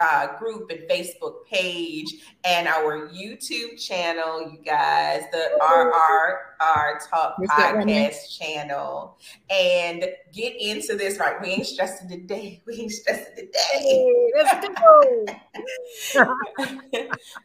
uh, 0.00 0.36
group 0.38 0.70
and 0.70 0.80
Facebook 0.88 1.44
page 1.46 2.06
and 2.44 2.68
our 2.68 3.08
YouTube 3.08 3.78
channel, 3.78 4.42
you 4.42 4.58
guys, 4.64 5.22
the 5.32 5.50
RRR 5.60 7.08
Talk 7.10 7.36
Podcast 7.50 8.38
channel, 8.38 9.18
and 9.50 10.04
get 10.32 10.54
into 10.60 10.96
this. 10.96 11.18
Right, 11.18 11.40
we 11.40 11.48
ain't 11.48 11.66
stressing 11.66 12.08
today. 12.08 12.62
We 12.66 12.74
ain't 12.82 12.92
stressing 12.92 13.34
today. 13.34 14.30
let's 14.36 14.68
go. 14.68 15.26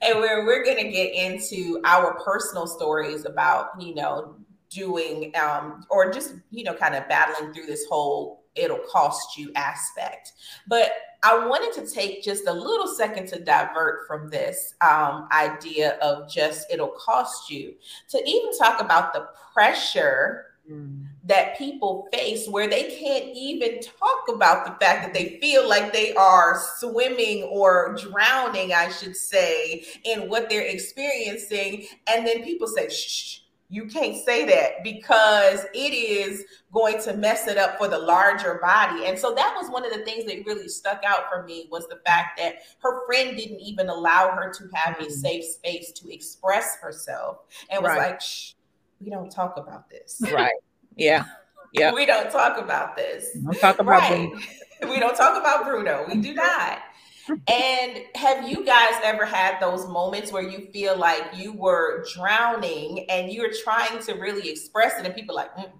and 0.02 0.20
we're 0.20 0.46
we're 0.46 0.66
gonna 0.66 0.92
get 0.92 1.14
into 1.14 1.80
our 1.86 2.20
personal 2.20 2.68
stories 2.68 3.26
about 3.26 3.70
you 3.80 3.96
know 3.96 4.36
doing 4.70 5.32
um 5.36 5.86
or 5.90 6.12
just 6.12 6.36
you 6.52 6.64
know 6.64 6.74
kind 6.74 6.96
of 6.96 7.08
battling 7.08 7.54
through 7.54 7.66
this 7.66 7.86
whole 7.90 8.44
it'll 8.56 8.80
cost 8.92 9.38
you 9.38 9.52
aspect 9.56 10.34
but 10.68 10.92
I 11.24 11.48
wanted 11.48 11.74
to 11.82 11.90
take 11.90 12.22
just 12.22 12.48
a 12.48 12.54
little 12.54 12.88
second 12.88 13.28
to 13.30 13.40
divert 13.40 14.06
from 14.08 14.30
this 14.30 14.76
um, 14.82 15.30
idea 15.32 15.98
of 16.02 16.30
just 16.30 16.68
it'll 16.70 16.90
cost 16.90 17.50
you 17.50 17.76
to 18.10 18.22
even 18.26 18.58
talk 18.58 18.82
about 18.82 19.14
the 19.14 19.30
pressure 19.54 20.48
mm. 20.70 21.06
that 21.24 21.58
people 21.58 22.10
face 22.12 22.48
where 22.50 22.68
they 22.68 22.96
can't 23.00 23.30
even 23.36 23.80
talk 23.80 24.36
about 24.36 24.66
the 24.66 24.86
fact 24.86 25.04
that 25.04 25.14
they 25.14 25.40
feel 25.40 25.68
like 25.68 25.94
they 25.94 26.14
are 26.16 26.62
swimming 26.78 27.44
or 27.44 27.96
drowning, 27.98 28.74
I 28.74 28.90
should 28.90 29.16
say, 29.16 29.86
in 30.04 30.28
what 30.28 30.50
they're 30.50 30.68
experiencing. 30.68 31.86
And 32.08 32.28
then 32.28 32.44
people 32.44 32.68
say, 32.68 32.90
shh 32.90 33.43
you 33.74 33.88
can't 33.88 34.16
say 34.24 34.46
that 34.46 34.84
because 34.84 35.66
it 35.74 35.94
is 35.96 36.46
going 36.72 37.02
to 37.02 37.18
mess 37.18 37.48
it 37.48 37.58
up 37.58 37.80
for 37.80 37.88
the 37.88 37.98
larger 37.98 38.60
body. 38.62 39.08
And 39.08 39.18
so 39.18 39.34
that 39.34 39.56
was 39.60 39.72
one 39.72 39.84
of 39.84 39.92
the 39.92 40.06
things 40.06 40.26
that 40.26 40.46
really 40.46 40.68
stuck 40.68 41.02
out 41.04 41.24
for 41.28 41.42
me 41.42 41.68
was 41.72 41.88
the 41.88 42.00
fact 42.06 42.38
that 42.38 42.58
her 42.84 43.04
friend 43.08 43.36
didn't 43.36 43.60
even 43.62 43.90
allow 43.90 44.30
her 44.30 44.54
to 44.54 44.70
have 44.74 45.00
a 45.00 45.06
mm. 45.06 45.12
safe 45.12 45.44
space 45.44 45.92
to 45.94 46.14
express 46.14 46.78
herself 46.84 47.40
and 47.72 47.82
was 47.82 47.90
right. 47.90 48.12
like, 48.12 48.22
Shh, 48.22 48.54
we 49.02 49.10
don't 49.10 49.32
talk 49.32 49.58
about 49.58 49.90
this. 49.90 50.22
Right. 50.32 50.54
Yeah. 50.96 51.26
Yeah. 51.76 51.92
we 51.92 52.06
don't 52.06 52.30
talk 52.30 52.60
about 52.60 52.96
this. 52.96 53.36
Don't 53.44 53.60
talk 53.60 53.80
about 53.80 54.02
right. 54.02 54.30
we 54.84 55.00
don't 55.00 55.16
talk 55.18 55.42
about 55.42 55.66
Bruno. 55.66 56.06
We 56.08 56.22
do 56.22 56.36
not 56.36 56.84
and 57.30 58.04
have 58.16 58.50
you 58.50 58.66
guys 58.66 58.94
ever 59.04 59.26
had 59.26 59.60
those 59.60 59.88
moments 59.88 60.32
where 60.32 60.44
you 60.44 60.68
feel 60.72 60.98
like 60.98 61.24
you 61.36 61.54
were 61.54 62.06
drowning 62.14 63.06
and 63.10 63.32
you're 63.32 63.52
trying 63.64 64.00
to 64.04 64.14
really 64.14 64.50
express 64.50 65.00
it, 65.00 65.06
and 65.06 65.16
people 65.16 65.36
like, 65.36 65.56
mm, 65.56 65.72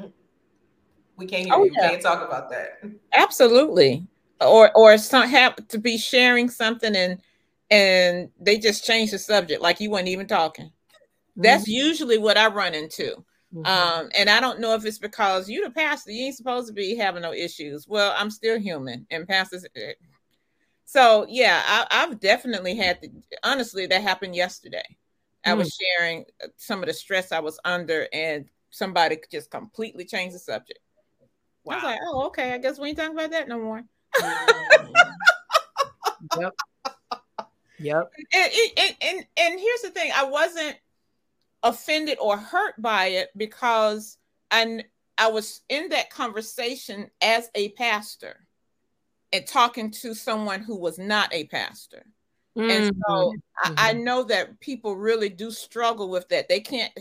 mm, 0.00 0.12
we 1.16 1.26
can't 1.26 1.46
hear 1.46 1.54
oh, 1.54 1.64
you. 1.64 1.72
Yeah. 1.74 1.90
can't 1.90 2.02
talk 2.02 2.26
about 2.26 2.50
that. 2.50 2.80
Absolutely. 3.16 4.06
Or 4.40 4.70
or 4.76 4.98
some 4.98 5.28
have 5.28 5.56
to 5.68 5.78
be 5.78 5.96
sharing 5.96 6.48
something 6.48 6.94
and 6.94 7.20
and 7.70 8.28
they 8.38 8.58
just 8.58 8.84
change 8.84 9.10
the 9.10 9.18
subject 9.18 9.62
like 9.62 9.80
you 9.80 9.90
weren't 9.90 10.08
even 10.08 10.26
talking. 10.26 10.66
Mm-hmm. 10.66 11.42
That's 11.42 11.66
usually 11.66 12.18
what 12.18 12.36
I 12.36 12.48
run 12.48 12.74
into. 12.74 13.24
Mm-hmm. 13.54 13.66
Um, 13.66 14.10
and 14.16 14.28
I 14.28 14.40
don't 14.40 14.60
know 14.60 14.74
if 14.74 14.84
it's 14.84 14.98
because 14.98 15.48
you 15.48 15.64
the 15.64 15.70
pastor, 15.70 16.10
you 16.10 16.26
ain't 16.26 16.36
supposed 16.36 16.66
to 16.68 16.72
be 16.72 16.96
having 16.96 17.22
no 17.22 17.32
issues. 17.32 17.86
Well, 17.86 18.14
I'm 18.16 18.30
still 18.30 18.58
human, 18.58 19.06
and 19.10 19.28
pastors 19.28 19.64
eh, 19.76 19.92
so 20.84 21.26
yeah, 21.28 21.62
I, 21.90 22.00
have 22.00 22.20
definitely 22.20 22.76
had 22.76 23.00
the, 23.00 23.10
honestly 23.42 23.86
that 23.86 24.02
happened 24.02 24.36
yesterday. 24.36 24.96
I 25.44 25.50
mm. 25.50 25.58
was 25.58 25.76
sharing 25.76 26.24
uh, 26.42 26.48
some 26.56 26.82
of 26.82 26.86
the 26.86 26.94
stress 26.94 27.32
I 27.32 27.40
was 27.40 27.58
under, 27.64 28.06
and 28.12 28.46
somebody 28.70 29.18
just 29.30 29.50
completely 29.50 30.04
changed 30.04 30.34
the 30.34 30.38
subject. 30.38 30.80
Wow. 31.64 31.74
I 31.74 31.76
was 31.76 31.84
like, 31.84 32.00
oh, 32.04 32.26
okay, 32.26 32.52
I 32.52 32.58
guess 32.58 32.78
we 32.78 32.88
ain't 32.88 32.98
talking 32.98 33.12
about 33.12 33.30
that 33.30 33.48
no 33.48 33.58
more. 33.58 33.82
yep. 36.38 36.52
Yep. 37.78 38.12
And, 38.34 38.52
and, 38.76 38.96
and, 39.00 39.26
and 39.36 39.60
here's 39.60 39.80
the 39.82 39.90
thing 39.90 40.12
I 40.14 40.24
wasn't 40.24 40.76
offended 41.62 42.18
or 42.20 42.36
hurt 42.36 42.80
by 42.80 43.06
it 43.06 43.30
because 43.36 44.16
I, 44.50 44.84
I 45.18 45.28
was 45.28 45.62
in 45.68 45.88
that 45.88 46.10
conversation 46.10 47.10
as 47.20 47.50
a 47.54 47.70
pastor 47.70 48.46
and 49.34 49.46
talking 49.46 49.90
to 49.90 50.14
someone 50.14 50.62
who 50.62 50.78
was 50.78 50.98
not 50.98 51.34
a 51.34 51.44
pastor. 51.44 52.06
Mm-hmm. 52.56 52.70
And 52.70 52.84
so 52.86 53.32
mm-hmm. 53.64 53.74
I, 53.76 53.90
I 53.90 53.92
know 53.92 54.22
that 54.22 54.60
people 54.60 54.96
really 54.96 55.28
do 55.28 55.50
struggle 55.50 56.08
with 56.08 56.28
that. 56.28 56.48
They 56.48 56.60
can't, 56.60 56.92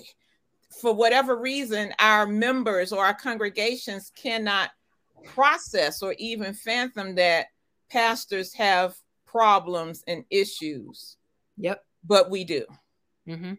for 0.82 0.94
whatever 0.94 1.38
reason, 1.38 1.94
our 2.00 2.26
members 2.26 2.92
or 2.92 3.06
our 3.06 3.14
congregations 3.14 4.12
cannot 4.16 4.72
process 5.24 6.02
or 6.02 6.16
even 6.18 6.56
fathom 6.56 7.16
that 7.16 7.48
pastors 7.90 8.54
have 8.56 8.96
problems 9.28 10.04
and 10.08 10.26
issues. 10.32 11.18
Yep. 11.58 11.86
But 12.04 12.32
we 12.32 12.44
do. 12.44 12.66
Mm-hmm. 13.28 13.54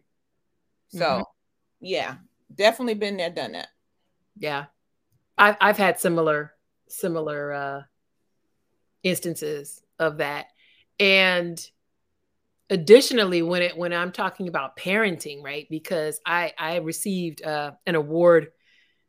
So, 0.89 1.05
mm-hmm. 1.05 1.21
yeah, 1.79 2.15
definitely 2.53 2.95
been 2.95 3.17
there, 3.17 3.29
done 3.29 3.53
that. 3.53 3.69
Yeah, 4.37 4.65
I've 5.37 5.55
I've 5.61 5.77
had 5.77 5.99
similar 5.99 6.51
similar 6.89 7.53
uh, 7.53 7.81
instances 9.05 9.81
of 9.99 10.17
that. 10.17 10.47
And 10.99 11.63
additionally, 12.69 13.41
when 13.41 13.61
it 13.61 13.77
when 13.77 13.93
I'm 13.93 14.11
talking 14.11 14.49
about 14.49 14.75
parenting, 14.75 15.41
right? 15.41 15.67
Because 15.69 16.19
I 16.25 16.53
I 16.57 16.77
received 16.77 17.43
uh, 17.43 17.71
an 17.85 17.95
award 17.95 18.49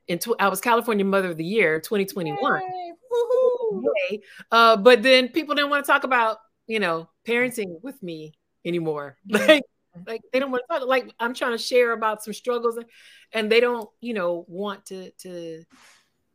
in 0.06 0.20
tw- 0.20 0.38
I 0.38 0.48
was 0.48 0.60
California 0.60 1.04
Mother 1.04 1.30
of 1.30 1.36
the 1.36 1.44
Year 1.44 1.80
2021. 1.80 2.62
Yay. 4.10 4.20
Uh, 4.52 4.76
but 4.76 5.02
then 5.02 5.28
people 5.28 5.54
didn't 5.54 5.70
want 5.70 5.84
to 5.84 5.90
talk 5.90 6.04
about 6.04 6.38
you 6.68 6.78
know 6.78 7.08
parenting 7.26 7.82
with 7.82 8.00
me 8.02 8.34
anymore. 8.64 9.16
Like 9.28 9.64
like 10.06 10.20
they 10.30 10.38
don't 10.40 10.50
want 10.50 10.62
to 10.68 10.78
talk. 10.78 10.86
Like 10.86 11.10
I'm 11.18 11.32
trying 11.32 11.52
to 11.52 11.58
share 11.58 11.92
about 11.92 12.22
some 12.22 12.34
struggles, 12.34 12.76
and, 12.76 12.84
and 13.32 13.50
they 13.50 13.60
don't 13.60 13.88
you 14.02 14.12
know 14.12 14.44
want 14.46 14.84
to 14.86 15.10
to 15.22 15.64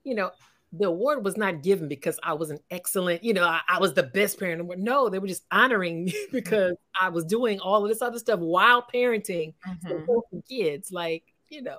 you 0.03 0.15
know 0.15 0.31
the 0.73 0.87
award 0.87 1.23
was 1.23 1.35
not 1.35 1.63
given 1.63 1.87
because 1.87 2.17
I 2.23 2.33
was 2.33 2.49
an 2.49 2.59
excellent, 2.69 3.23
you 3.23 3.33
know, 3.33 3.43
I, 3.43 3.61
I 3.67 3.79
was 3.79 3.93
the 3.93 4.03
best 4.03 4.39
parent. 4.39 4.79
No, 4.79 5.09
they 5.09 5.19
were 5.19 5.27
just 5.27 5.43
honoring 5.51 6.05
me 6.05 6.15
because 6.31 6.75
I 6.99 7.09
was 7.09 7.25
doing 7.25 7.59
all 7.59 7.83
of 7.83 7.89
this 7.89 8.01
other 8.01 8.19
stuff 8.19 8.39
while 8.39 8.85
parenting 8.93 9.53
mm-hmm. 9.67 10.39
kids, 10.49 10.91
like, 10.91 11.23
you 11.49 11.61
know. 11.61 11.77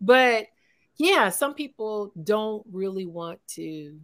But 0.00 0.46
yeah, 0.96 1.30
some 1.30 1.54
people 1.54 2.12
don't 2.20 2.64
really 2.72 3.06
want 3.06 3.38
to, 3.50 3.98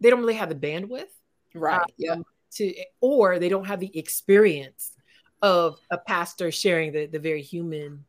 they 0.00 0.10
don't 0.10 0.20
really 0.20 0.34
have 0.34 0.48
the 0.48 0.54
bandwidth. 0.54 1.12
Right. 1.54 1.80
Um, 1.80 1.86
yeah. 1.98 2.16
To, 2.52 2.74
or 3.02 3.38
they 3.38 3.50
don't 3.50 3.66
have 3.66 3.80
the 3.80 3.96
experience 3.98 4.92
of 5.42 5.78
a 5.90 5.98
pastor 5.98 6.50
sharing 6.50 6.92
the, 6.92 7.04
the 7.04 7.18
very 7.18 7.42
human 7.42 8.06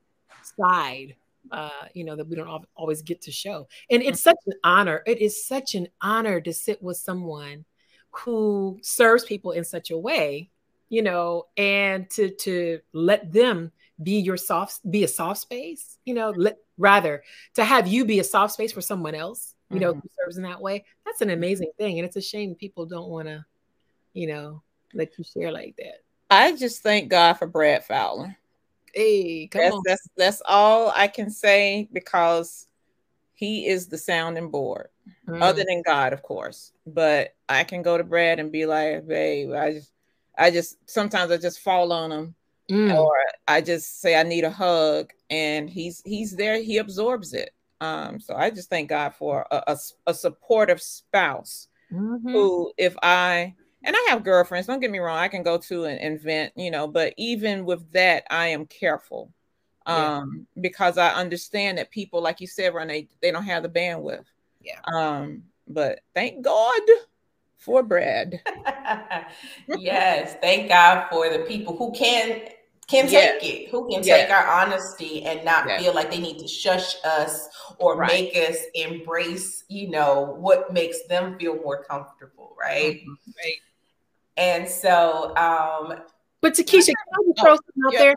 side 0.57 1.15
uh, 1.51 1.69
you 1.93 2.03
know, 2.03 2.15
that 2.15 2.27
we 2.27 2.35
don't 2.35 2.65
always 2.75 3.01
get 3.01 3.21
to 3.23 3.31
show. 3.31 3.67
And 3.89 4.01
it's 4.01 4.21
such 4.21 4.37
an 4.45 4.53
honor. 4.63 5.03
It 5.05 5.19
is 5.19 5.45
such 5.45 5.75
an 5.75 5.87
honor 6.01 6.41
to 6.41 6.53
sit 6.53 6.81
with 6.81 6.97
someone 6.97 7.65
who 8.11 8.79
serves 8.81 9.23
people 9.23 9.51
in 9.51 9.63
such 9.63 9.91
a 9.91 9.97
way, 9.97 10.49
you 10.89 11.01
know, 11.01 11.45
and 11.57 12.09
to 12.11 12.29
to 12.29 12.79
let 12.93 13.31
them 13.31 13.71
be 14.01 14.19
your 14.19 14.37
soft 14.37 14.89
be 14.89 15.03
a 15.03 15.07
soft 15.07 15.41
space, 15.41 15.97
you 16.05 16.13
know, 16.13 16.31
let 16.31 16.57
rather 16.77 17.23
to 17.55 17.63
have 17.63 17.87
you 17.87 18.05
be 18.05 18.19
a 18.19 18.23
soft 18.23 18.53
space 18.53 18.71
for 18.71 18.81
someone 18.81 19.15
else, 19.15 19.55
you 19.69 19.75
mm-hmm. 19.75 19.83
know, 19.83 19.93
who 19.93 20.09
serves 20.23 20.37
in 20.37 20.43
that 20.43 20.61
way. 20.61 20.85
That's 21.05 21.21
an 21.21 21.29
amazing 21.29 21.71
thing. 21.77 21.99
And 21.99 22.05
it's 22.05 22.15
a 22.15 22.21
shame 22.21 22.55
people 22.55 22.85
don't 22.85 23.09
want 23.09 23.27
to, 23.27 23.45
you 24.13 24.27
know, 24.27 24.63
let 24.93 25.17
you 25.17 25.23
share 25.23 25.51
like 25.51 25.75
that. 25.77 26.03
I 26.29 26.55
just 26.55 26.81
thank 26.81 27.09
God 27.09 27.33
for 27.33 27.47
Brad 27.47 27.83
Fowler. 27.83 28.37
Hey, 28.93 29.47
come 29.47 29.61
that's, 29.61 29.75
on. 29.75 29.81
That's 29.85 30.07
that's 30.17 30.41
all 30.45 30.91
I 30.95 31.07
can 31.07 31.29
say 31.29 31.87
because 31.91 32.67
he 33.33 33.67
is 33.67 33.87
the 33.87 33.97
sounding 33.97 34.49
board, 34.49 34.89
mm. 35.27 35.41
other 35.41 35.63
than 35.67 35.81
God, 35.85 36.13
of 36.13 36.23
course. 36.23 36.73
But 36.85 37.35
I 37.47 37.63
can 37.63 37.81
go 37.81 37.97
to 37.97 38.03
Brad 38.03 38.39
and 38.39 38.51
be 38.51 38.65
like, 38.65 39.07
babe, 39.07 39.53
I 39.53 39.73
just 39.73 39.91
I 40.37 40.51
just 40.51 40.77
sometimes 40.89 41.31
I 41.31 41.37
just 41.37 41.59
fall 41.59 41.91
on 41.91 42.11
him. 42.11 42.35
Mm. 42.69 42.95
Or 42.95 43.15
I 43.47 43.61
just 43.61 43.99
say 43.99 44.15
I 44.15 44.21
need 44.21 44.43
a 44.43 44.51
hug, 44.51 45.11
and 45.31 45.67
he's 45.67 46.03
he's 46.05 46.35
there. 46.35 46.61
He 46.61 46.77
absorbs 46.77 47.33
it. 47.33 47.49
Um, 47.81 48.19
so 48.19 48.35
I 48.35 48.51
just 48.51 48.69
thank 48.69 48.89
God 48.89 49.15
for 49.15 49.47
a, 49.49 49.63
a, 49.67 49.77
a 50.07 50.13
supportive 50.13 50.81
spouse 50.81 51.67
mm-hmm. 51.91 52.29
who, 52.29 52.71
if 52.77 52.95
I 53.01 53.55
and 53.83 53.95
I 53.95 54.07
have 54.09 54.23
girlfriends. 54.23 54.67
Don't 54.67 54.79
get 54.79 54.91
me 54.91 54.99
wrong. 54.99 55.17
I 55.17 55.27
can 55.27 55.43
go 55.43 55.57
to 55.57 55.85
and, 55.85 55.99
and 55.99 56.19
vent, 56.21 56.53
you 56.55 56.71
know, 56.71 56.87
but 56.87 57.13
even 57.17 57.65
with 57.65 57.91
that, 57.93 58.23
I 58.29 58.47
am 58.47 58.65
careful 58.65 59.31
Yeah. 59.87 60.17
um 60.17 60.47
because 60.61 60.97
I 60.97 61.09
understand 61.13 61.77
that 61.77 61.91
people, 61.91 62.21
like 62.21 62.41
you 62.41 62.47
said, 62.47 62.73
Renee, 62.73 63.07
they 63.21 63.27
they 63.27 63.31
don't 63.31 63.43
have 63.45 63.63
the 63.63 63.69
bandwidth. 63.69 64.25
Yeah. 64.61 64.79
Um, 64.93 65.43
but 65.67 66.01
thank 66.13 66.43
God 66.43 66.81
for 67.57 67.83
Brad. 67.83 68.41
yes, 69.79 70.35
thank 70.41 70.69
God 70.69 71.07
for 71.09 71.29
the 71.29 71.39
people 71.39 71.75
who 71.75 71.91
can 71.91 72.49
can 72.87 73.07
Yeah. 73.07 73.37
take 73.39 73.43
it, 73.43 73.69
who 73.69 73.87
can 73.87 74.01
Yeah. 74.01 74.17
take 74.17 74.31
our 74.31 74.47
honesty 74.47 75.23
and 75.23 75.45
not 75.45 75.67
Yeah. 75.67 75.77
feel 75.77 75.93
like 75.93 76.09
they 76.09 76.19
need 76.19 76.39
to 76.39 76.47
shush 76.47 76.95
us 77.03 77.47
or 77.77 77.95
Right. 77.95 78.33
make 78.33 78.35
us 78.35 78.57
embrace, 78.73 79.63
you 79.67 79.89
know, 79.89 80.35
what 80.39 80.73
makes 80.73 81.03
them 81.03 81.37
feel 81.37 81.55
more 81.57 81.83
comfortable, 81.83 82.55
right? 82.59 83.03
Right. 83.37 83.61
And 84.39 84.67
so, 84.67 85.35
um, 85.35 85.93
But 86.41 86.53
Takesha, 86.53 86.87
can 86.87 86.95
I 87.37 87.41
throw 87.41 87.55
something 87.55 87.83
out 87.85 87.93
yeah. 87.93 87.99
there? 87.99 88.15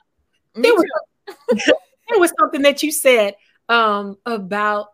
Me 0.55 0.63
There 0.63 0.75
was, 0.75 0.85
there 2.09 2.19
was 2.19 2.33
something 2.39 2.63
that 2.63 2.83
you 2.83 2.93
said 2.93 3.35
um, 3.69 4.17
about 4.25 4.89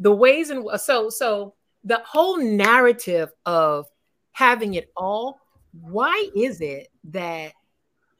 the 0.00 0.12
ways 0.12 0.50
and 0.50 0.68
so 0.80 1.08
so 1.08 1.54
the 1.84 2.02
whole 2.04 2.36
narrative 2.38 3.30
of 3.46 3.86
having 4.32 4.74
it 4.74 4.90
all. 4.96 5.40
Why 5.72 6.28
is 6.36 6.60
it 6.60 6.88
that 7.04 7.52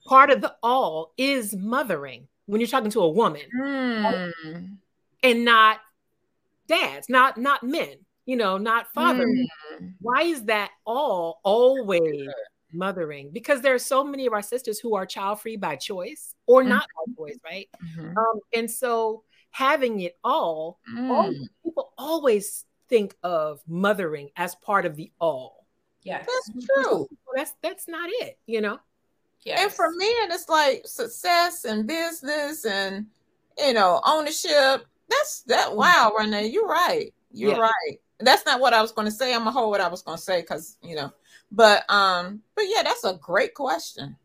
part 0.06 0.30
of 0.30 0.40
the 0.40 0.54
all 0.62 1.12
is 1.16 1.54
mothering 1.54 2.28
when 2.46 2.60
you're 2.60 2.68
talking 2.68 2.90
to 2.90 3.00
a 3.00 3.08
woman 3.08 3.42
Mm. 3.58 4.78
and 5.22 5.44
not 5.44 5.80
dads, 6.68 7.08
not 7.08 7.36
not 7.38 7.62
men, 7.62 7.96
you 8.26 8.36
know, 8.36 8.58
not 8.58 8.86
father. 8.94 9.26
Mm. 9.26 9.94
Why 10.00 10.22
is 10.22 10.44
that 10.44 10.70
all 10.84 11.40
always 11.42 12.28
mothering? 12.74 13.30
Because 13.32 13.60
there 13.62 13.74
are 13.74 13.78
so 13.78 14.04
many 14.04 14.26
of 14.26 14.32
our 14.32 14.42
sisters 14.42 14.78
who 14.78 14.94
are 14.94 15.06
child 15.06 15.40
free 15.40 15.56
by 15.56 15.76
choice 15.76 16.34
or 16.46 16.62
not 16.64 16.86
by 16.96 17.12
choice, 17.16 17.38
right? 17.44 17.68
Mhm. 17.96 18.16
Um, 18.16 18.40
and 18.52 18.70
so 18.70 19.22
having 19.50 20.00
it 20.00 20.18
all, 20.24 20.78
all 20.96 21.30
Mm. 21.32 21.48
people 21.64 21.92
always 21.96 22.66
think 22.88 23.16
of 23.22 23.62
mothering 23.66 24.30
as 24.36 24.54
part 24.56 24.84
of 24.86 24.96
the 24.96 25.10
all. 25.20 25.64
yes, 26.02 26.26
That's 26.52 26.66
true. 26.66 27.08
That's 27.34 27.54
that's 27.62 27.88
not 27.88 28.10
it, 28.12 28.38
you 28.46 28.60
know. 28.60 28.78
yes. 29.42 29.60
And 29.62 29.72
for 29.72 29.88
men, 29.96 30.30
it's 30.32 30.48
like 30.50 30.86
success 30.86 31.64
and 31.64 31.86
business 31.86 32.66
and 32.66 33.06
you 33.58 33.72
know 33.72 34.00
ownership. 34.04 34.86
That's 35.08 35.42
that. 35.44 35.74
Wow, 35.74 36.12
Renee, 36.18 36.48
you're 36.48 36.66
right. 36.66 37.12
You're 37.30 37.52
Yeah. 37.52 37.58
right. 37.60 38.00
That's 38.20 38.44
not 38.46 38.60
what 38.60 38.72
I 38.74 38.80
was 38.82 38.92
going 38.92 39.06
to 39.06 39.12
say. 39.12 39.32
I'm 39.34 39.40
gonna 39.40 39.50
hold 39.50 39.70
what 39.70 39.80
I 39.80 39.88
was 39.88 40.02
going 40.02 40.18
to 40.18 40.22
say 40.22 40.40
because 40.42 40.76
you 40.82 40.94
know. 40.96 41.10
But 41.54 41.88
um, 41.90 42.42
but 42.56 42.64
yeah, 42.68 42.82
that's 42.82 43.04
a 43.04 43.14
great 43.14 43.54
question. 43.54 44.16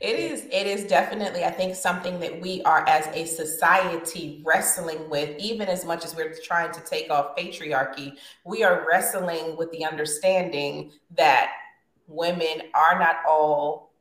It 0.00 0.18
is. 0.18 0.44
It 0.46 0.66
is 0.66 0.84
definitely, 0.84 1.44
I 1.44 1.50
think, 1.50 1.74
something 1.74 2.20
that 2.20 2.40
we 2.40 2.62
are 2.62 2.86
as 2.86 3.06
a 3.08 3.24
society 3.24 4.42
wrestling 4.44 5.08
with, 5.08 5.38
even 5.38 5.68
as 5.68 5.84
much 5.84 6.04
as 6.04 6.14
we're 6.14 6.34
trying 6.44 6.72
to 6.72 6.80
take 6.80 7.10
off 7.10 7.36
patriarchy. 7.36 8.16
We 8.44 8.62
are 8.62 8.86
wrestling 8.86 9.56
with 9.56 9.70
the 9.72 9.84
understanding 9.84 10.92
that 11.16 11.50
women 12.08 12.62
are 12.74 12.98
not 12.98 13.16
all 13.26 13.92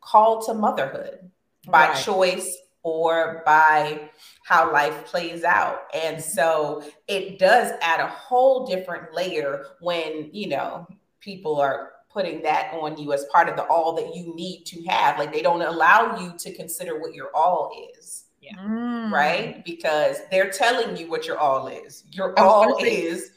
called 0.00 0.46
to 0.46 0.54
motherhood 0.54 1.30
by 1.66 1.88
Right. 1.88 1.96
choice 1.96 2.58
or 2.84 3.42
by 3.46 4.10
how 4.44 4.72
life 4.72 5.04
plays 5.06 5.44
out. 5.44 5.82
And 5.94 6.22
so 6.22 6.82
it 7.06 7.38
does 7.38 7.72
add 7.80 8.00
a 8.00 8.08
whole 8.08 8.66
different 8.66 9.12
layer 9.14 9.66
when, 9.80 10.30
you 10.32 10.48
know, 10.48 10.86
people 11.22 11.58
are 11.60 11.92
putting 12.12 12.42
that 12.42 12.70
on 12.74 12.98
you 12.98 13.14
as 13.14 13.24
part 13.32 13.48
of 13.48 13.56
the 13.56 13.64
all 13.64 13.94
that 13.94 14.14
you 14.14 14.34
need 14.34 14.64
to 14.66 14.82
have. 14.84 15.18
Like 15.18 15.32
they 15.32 15.40
don't 15.40 15.62
allow 15.62 16.18
you 16.20 16.34
to 16.38 16.52
consider 16.54 17.00
what 17.00 17.14
your 17.14 17.34
all 17.34 17.72
is, 17.96 18.24
Mm. 18.60 19.10
right? 19.10 19.64
Because 19.64 20.18
they're 20.30 20.50
telling 20.50 20.96
you 20.98 21.08
what 21.08 21.26
your 21.26 21.38
all 21.38 21.68
is. 21.68 22.04
Your 22.10 22.38
all 22.38 22.78
say- 22.80 23.02
is, 23.02 23.30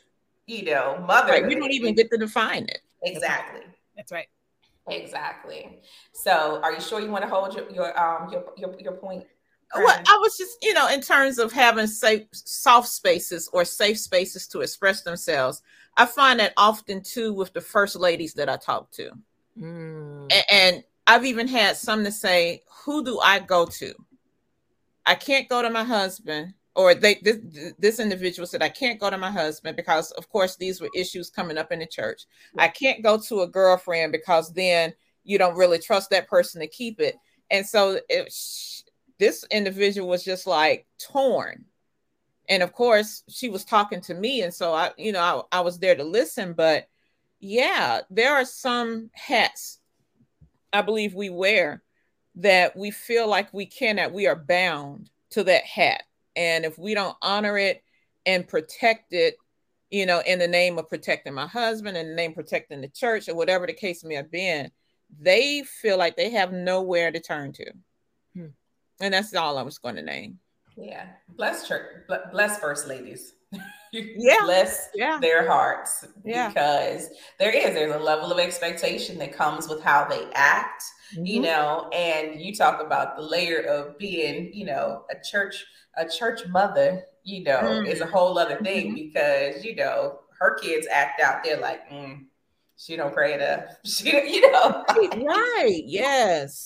you 0.45 0.63
know, 0.65 0.97
mother. 1.07 1.31
Right. 1.33 1.47
We 1.47 1.55
don't 1.55 1.71
even 1.71 1.95
get 1.95 2.09
to 2.11 2.17
define 2.17 2.63
it. 2.63 2.79
exactly. 3.03 3.61
That's 3.95 4.11
right. 4.11 4.27
Exactly. 4.89 5.79
So, 6.13 6.59
are 6.63 6.73
you 6.73 6.81
sure 6.81 6.99
you 6.99 7.09
want 7.09 7.23
to 7.23 7.29
hold 7.29 7.55
your 7.55 7.69
your 7.71 7.99
um 7.99 8.29
your 8.31 8.43
your, 8.57 8.79
your 8.79 8.93
point? 8.93 9.25
Well, 9.73 9.99
I 10.07 10.17
was 10.21 10.37
just, 10.37 10.57
you 10.61 10.73
know, 10.73 10.87
in 10.89 11.01
terms 11.01 11.37
of 11.39 11.51
having 11.51 11.87
safe, 11.87 12.27
soft 12.31 12.87
spaces 12.87 13.49
or 13.51 13.65
safe 13.65 13.99
spaces 13.99 14.47
to 14.49 14.61
express 14.61 15.01
themselves, 15.01 15.61
I 15.97 16.05
find 16.05 16.39
that 16.39 16.53
often 16.57 17.01
too 17.01 17.33
with 17.33 17.53
the 17.53 17.61
first 17.61 17.95
ladies 17.95 18.33
that 18.33 18.49
I 18.49 18.57
talk 18.57 18.91
to. 18.91 19.11
Mm. 19.59 20.31
And 20.51 20.83
I've 21.07 21.25
even 21.25 21.47
had 21.47 21.77
some 21.77 22.03
to 22.03 22.11
say, 22.11 22.63
"Who 22.83 23.03
do 23.03 23.19
I 23.19 23.39
go 23.39 23.65
to? 23.65 23.93
I 25.05 25.15
can't 25.15 25.47
go 25.47 25.61
to 25.61 25.69
my 25.69 25.83
husband." 25.83 26.53
Or 26.75 26.93
they 26.93 27.15
this, 27.21 27.37
this 27.79 27.99
individual 28.01 28.45
said, 28.45 28.61
"I 28.61 28.69
can't 28.69 28.99
go 28.99 29.09
to 29.09 29.17
my 29.17 29.31
husband 29.31 29.77
because, 29.77 30.11
of 30.11 30.27
course, 30.27 30.57
these 30.57 30.81
were 30.81 30.89
issues 30.93 31.29
coming 31.29 31.57
up 31.57 31.71
in 31.71 31.79
the 31.79 31.85
church. 31.85 32.23
I 32.57 32.67
can't 32.67 33.01
go 33.01 33.17
to 33.17 33.41
a 33.41 33.47
girlfriend 33.47 34.11
because 34.11 34.51
then 34.51 34.93
you 35.23 35.37
don't 35.37 35.55
really 35.55 35.79
trust 35.79 36.09
that 36.09 36.27
person 36.27 36.59
to 36.59 36.67
keep 36.67 36.99
it." 36.99 37.15
And 37.49 37.65
so 37.65 37.99
it, 38.09 38.33
this 39.19 39.45
individual 39.51 40.09
was 40.09 40.25
just 40.25 40.47
like 40.47 40.85
torn. 40.99 41.63
And 42.47 42.61
of 42.61 42.73
course, 42.73 43.23
she 43.27 43.49
was 43.49 43.65
talking 43.65 44.01
to 44.01 44.13
me, 44.13 44.41
and 44.41 44.53
so 44.53 44.73
I, 44.73 44.91
you 44.97 45.11
know, 45.11 45.47
I, 45.51 45.57
I 45.57 45.61
was 45.61 45.79
there 45.79 45.95
to 45.95 46.03
listen. 46.03 46.53
But 46.53 46.87
yeah, 47.39 48.01
there 48.09 48.33
are 48.33 48.45
some 48.45 49.09
hats 49.13 49.79
I 50.73 50.81
believe 50.81 51.13
we 51.13 51.29
wear 51.29 51.83
that 52.35 52.75
we 52.75 52.91
feel 52.91 53.27
like 53.27 53.53
we 53.53 53.65
cannot, 53.65 54.11
we 54.11 54.27
are 54.27 54.35
bound 54.35 55.09
to 55.31 55.43
that 55.45 55.63
hat. 55.63 56.03
And 56.35 56.65
if 56.65 56.77
we 56.77 56.93
don't 56.93 57.15
honor 57.21 57.57
it 57.57 57.81
and 58.25 58.47
protect 58.47 59.13
it, 59.13 59.37
you 59.89 60.05
know, 60.05 60.21
in 60.25 60.39
the 60.39 60.47
name 60.47 60.77
of 60.77 60.89
protecting 60.89 61.33
my 61.33 61.47
husband, 61.47 61.95
in 61.95 62.09
the 62.09 62.15
name 62.15 62.31
of 62.31 62.35
protecting 62.35 62.81
the 62.81 62.89
church, 62.89 63.29
or 63.29 63.35
whatever 63.35 63.65
the 63.65 63.73
case 63.73 64.03
may 64.03 64.15
have 64.15 64.31
been, 64.31 64.69
they 65.19 65.63
feel 65.63 65.97
like 65.97 66.17
they 66.17 66.31
have 66.31 66.51
nowhere 66.51 67.11
to 67.11 67.19
turn 67.19 67.53
to. 67.53 67.71
Hmm. 68.35 68.47
And 68.99 69.13
that's 69.13 69.33
all 69.33 69.57
I 69.57 69.61
was 69.61 69.77
going 69.77 69.95
to 69.95 70.01
name. 70.01 70.39
Yeah, 70.77 71.07
bless 71.29 71.67
church, 71.67 72.03
bless 72.31 72.59
first 72.59 72.87
ladies. 72.87 73.33
Yeah. 73.93 74.39
bless 74.43 74.89
Yeah. 74.93 75.19
their 75.21 75.47
hearts 75.47 76.05
Yeah. 76.25 76.49
because 76.49 77.09
there 77.39 77.51
is 77.51 77.73
there's 77.75 77.95
a 77.95 77.99
level 77.99 78.29
of 78.29 78.39
expectation 78.39 79.17
that 79.19 79.31
comes 79.31 79.69
with 79.69 79.81
how 79.81 80.03
they 80.05 80.27
act 80.33 80.83
you 81.13 81.39
Mhm. 81.39 81.43
know 81.43 81.89
and 81.93 82.41
you 82.41 82.53
talk 82.53 82.81
about 82.81 83.15
the 83.15 83.21
layer 83.21 83.59
of 83.61 83.97
being 83.97 84.53
you 84.53 84.65
know 84.65 85.05
a 85.11 85.15
church 85.23 85.63
a 85.95 86.05
church 86.09 86.45
mother 86.49 87.05
you 87.23 87.43
know 87.45 87.61
Mm. 87.61 87.87
is 87.87 88.01
a 88.01 88.05
whole 88.05 88.37
other 88.37 88.57
thing 88.57 88.93
because 88.95 89.63
you 89.63 89.75
know 89.77 90.19
her 90.37 90.55
kids 90.55 90.87
act 90.91 91.21
out 91.21 91.41
they're 91.41 91.55
like 91.61 91.89
mm, 91.89 92.25
she 92.75 92.97
don't 92.97 93.13
pray 93.13 93.35
enough 93.35 93.63
she 93.85 94.09
you 94.09 94.51
know 94.51 94.83
Right. 95.23 95.83
Yes. 95.85 96.65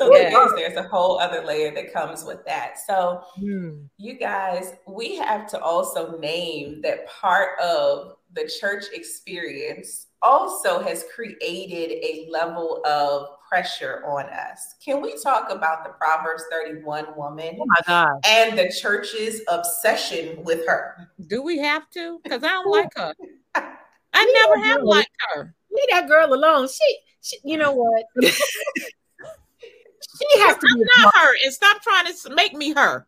So 0.00 0.14
Yeah. 0.16 0.30
there 0.30 0.46
is 0.46 0.52
there's 0.56 0.76
a 0.84 0.88
whole 0.88 1.18
other 1.18 1.44
layer 1.44 1.70
that 1.74 1.92
comes 1.92 2.24
with 2.24 2.44
that 2.46 2.78
so 2.86 3.22
Mm. 3.38 3.88
you 3.98 4.14
guys, 4.14 4.74
we 4.86 5.16
have 5.16 5.46
to 5.50 5.60
also 5.60 6.16
name 6.18 6.80
that 6.82 7.06
part 7.08 7.58
of 7.60 8.16
the 8.32 8.50
church 8.60 8.84
experience 8.92 10.06
also 10.22 10.80
has 10.80 11.04
created 11.14 11.90
a 12.04 12.28
level 12.30 12.82
of 12.86 13.28
pressure 13.48 14.04
on 14.06 14.26
us. 14.26 14.74
Can 14.84 15.00
we 15.00 15.18
talk 15.20 15.50
about 15.50 15.82
the 15.84 15.90
Proverbs 15.90 16.44
31 16.50 17.16
woman 17.16 17.58
Oh 17.88 18.20
and 18.24 18.56
the 18.58 18.70
church's 18.80 19.40
obsession 19.48 20.44
with 20.44 20.64
her? 20.66 21.08
Do 21.26 21.42
we 21.42 21.58
have 21.58 21.88
to? 21.90 22.20
Because 22.22 22.44
I 22.44 22.48
don't 22.48 22.70
like 22.70 22.94
her. 22.96 23.14
I 24.12 24.24
We 24.24 24.32
never 24.32 24.58
have 24.68 24.82
liked 24.82 25.10
her. 25.34 25.54
Leave 25.72 25.88
that 25.90 26.06
girl 26.08 26.32
alone. 26.32 26.68
She, 26.68 26.98
she 27.22 27.38
you 27.44 27.56
know 27.56 27.72
what? 27.72 28.04
she 30.60 30.72
to 30.72 30.84
be 30.84 30.90
I'm 30.96 31.02
not 31.02 31.14
her, 31.16 31.34
and 31.44 31.52
stop 31.52 31.82
trying 31.82 32.06
to 32.12 32.34
make 32.34 32.54
me 32.54 32.72
her. 32.72 33.06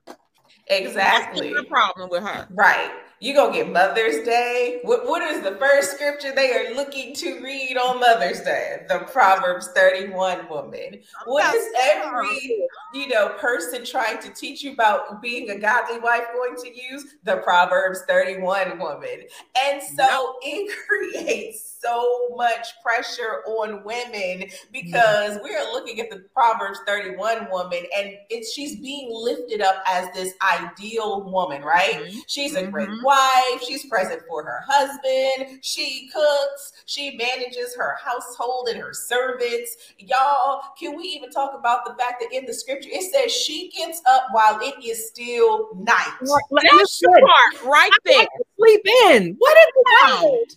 Exactly. 0.68 1.52
That's 1.52 1.62
my 1.62 1.68
problem 1.68 2.10
with 2.10 2.22
her. 2.22 2.46
Right. 2.50 2.90
You 3.22 3.34
gonna 3.34 3.52
get 3.52 3.70
Mother's 3.70 4.24
Day. 4.24 4.80
What 4.82 5.06
what 5.06 5.22
is 5.22 5.42
the 5.44 5.54
first 5.54 5.92
scripture 5.92 6.32
they 6.34 6.52
are 6.54 6.74
looking 6.74 7.14
to 7.14 7.38
read 7.40 7.76
on 7.76 8.00
Mother's 8.00 8.40
Day? 8.40 8.78
The 8.88 9.06
Proverbs 9.12 9.68
31 9.76 10.48
woman. 10.48 10.98
What 11.26 11.54
is 11.54 11.64
every 11.80 12.66
you 12.92 13.06
know 13.06 13.28
person 13.38 13.84
trying 13.84 14.18
to 14.22 14.30
teach 14.30 14.64
you 14.64 14.72
about 14.72 15.22
being 15.22 15.50
a 15.50 15.56
godly 15.56 16.00
wife 16.00 16.24
going 16.34 16.56
to 16.64 16.68
use? 16.68 17.14
The 17.22 17.36
Proverbs 17.36 18.02
31 18.08 18.80
woman. 18.80 19.20
And 19.68 19.80
so 19.80 20.34
it 20.42 20.76
creates 20.88 21.78
so 21.80 22.28
much 22.36 22.68
pressure 22.82 23.42
on 23.46 23.84
women 23.84 24.48
because 24.72 25.38
we 25.42 25.54
are 25.54 25.72
looking 25.72 26.00
at 26.00 26.10
the 26.10 26.24
Proverbs 26.34 26.80
31 26.86 27.48
woman 27.50 27.84
and 27.96 28.14
it's 28.30 28.52
she's 28.52 28.76
being 28.80 29.08
lifted 29.12 29.60
up 29.60 29.76
as 29.86 30.08
this 30.12 30.34
ideal 30.42 31.22
woman, 31.30 31.62
right? 31.62 32.02
Mhm. 32.04 32.22
She's 32.26 32.54
a 32.54 32.66
great 32.66 32.88
Mhm. 32.88 33.02
Wife, 33.12 33.62
she's 33.62 33.84
present 33.86 34.22
for 34.28 34.44
her 34.44 34.64
husband, 34.66 35.58
she 35.62 36.08
cooks, 36.12 36.72
she 36.86 37.16
manages 37.16 37.74
her 37.76 37.96
household 38.02 38.68
and 38.68 38.80
her 38.80 38.92
servants. 38.92 39.76
Y'all, 39.98 40.62
can 40.78 40.96
we 40.96 41.04
even 41.04 41.30
talk 41.30 41.54
about 41.58 41.84
the 41.84 41.94
fact 41.94 42.20
that 42.22 42.36
in 42.36 42.46
the 42.46 42.54
scripture 42.54 42.90
it 42.92 43.12
says 43.12 43.32
she 43.32 43.70
gets 43.70 44.00
up 44.08 44.24
while 44.32 44.58
it 44.60 44.74
is 44.84 45.08
still 45.08 45.68
night? 45.76 46.12
That's 46.20 46.98
the 47.00 47.08
part 47.08 47.64
right 47.64 47.90
there. 48.04 48.26
Sleep 48.58 48.80
in. 49.06 49.36
What 49.38 49.56
is 49.58 49.66
it? 49.76 50.56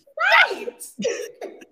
Right. 0.50 0.82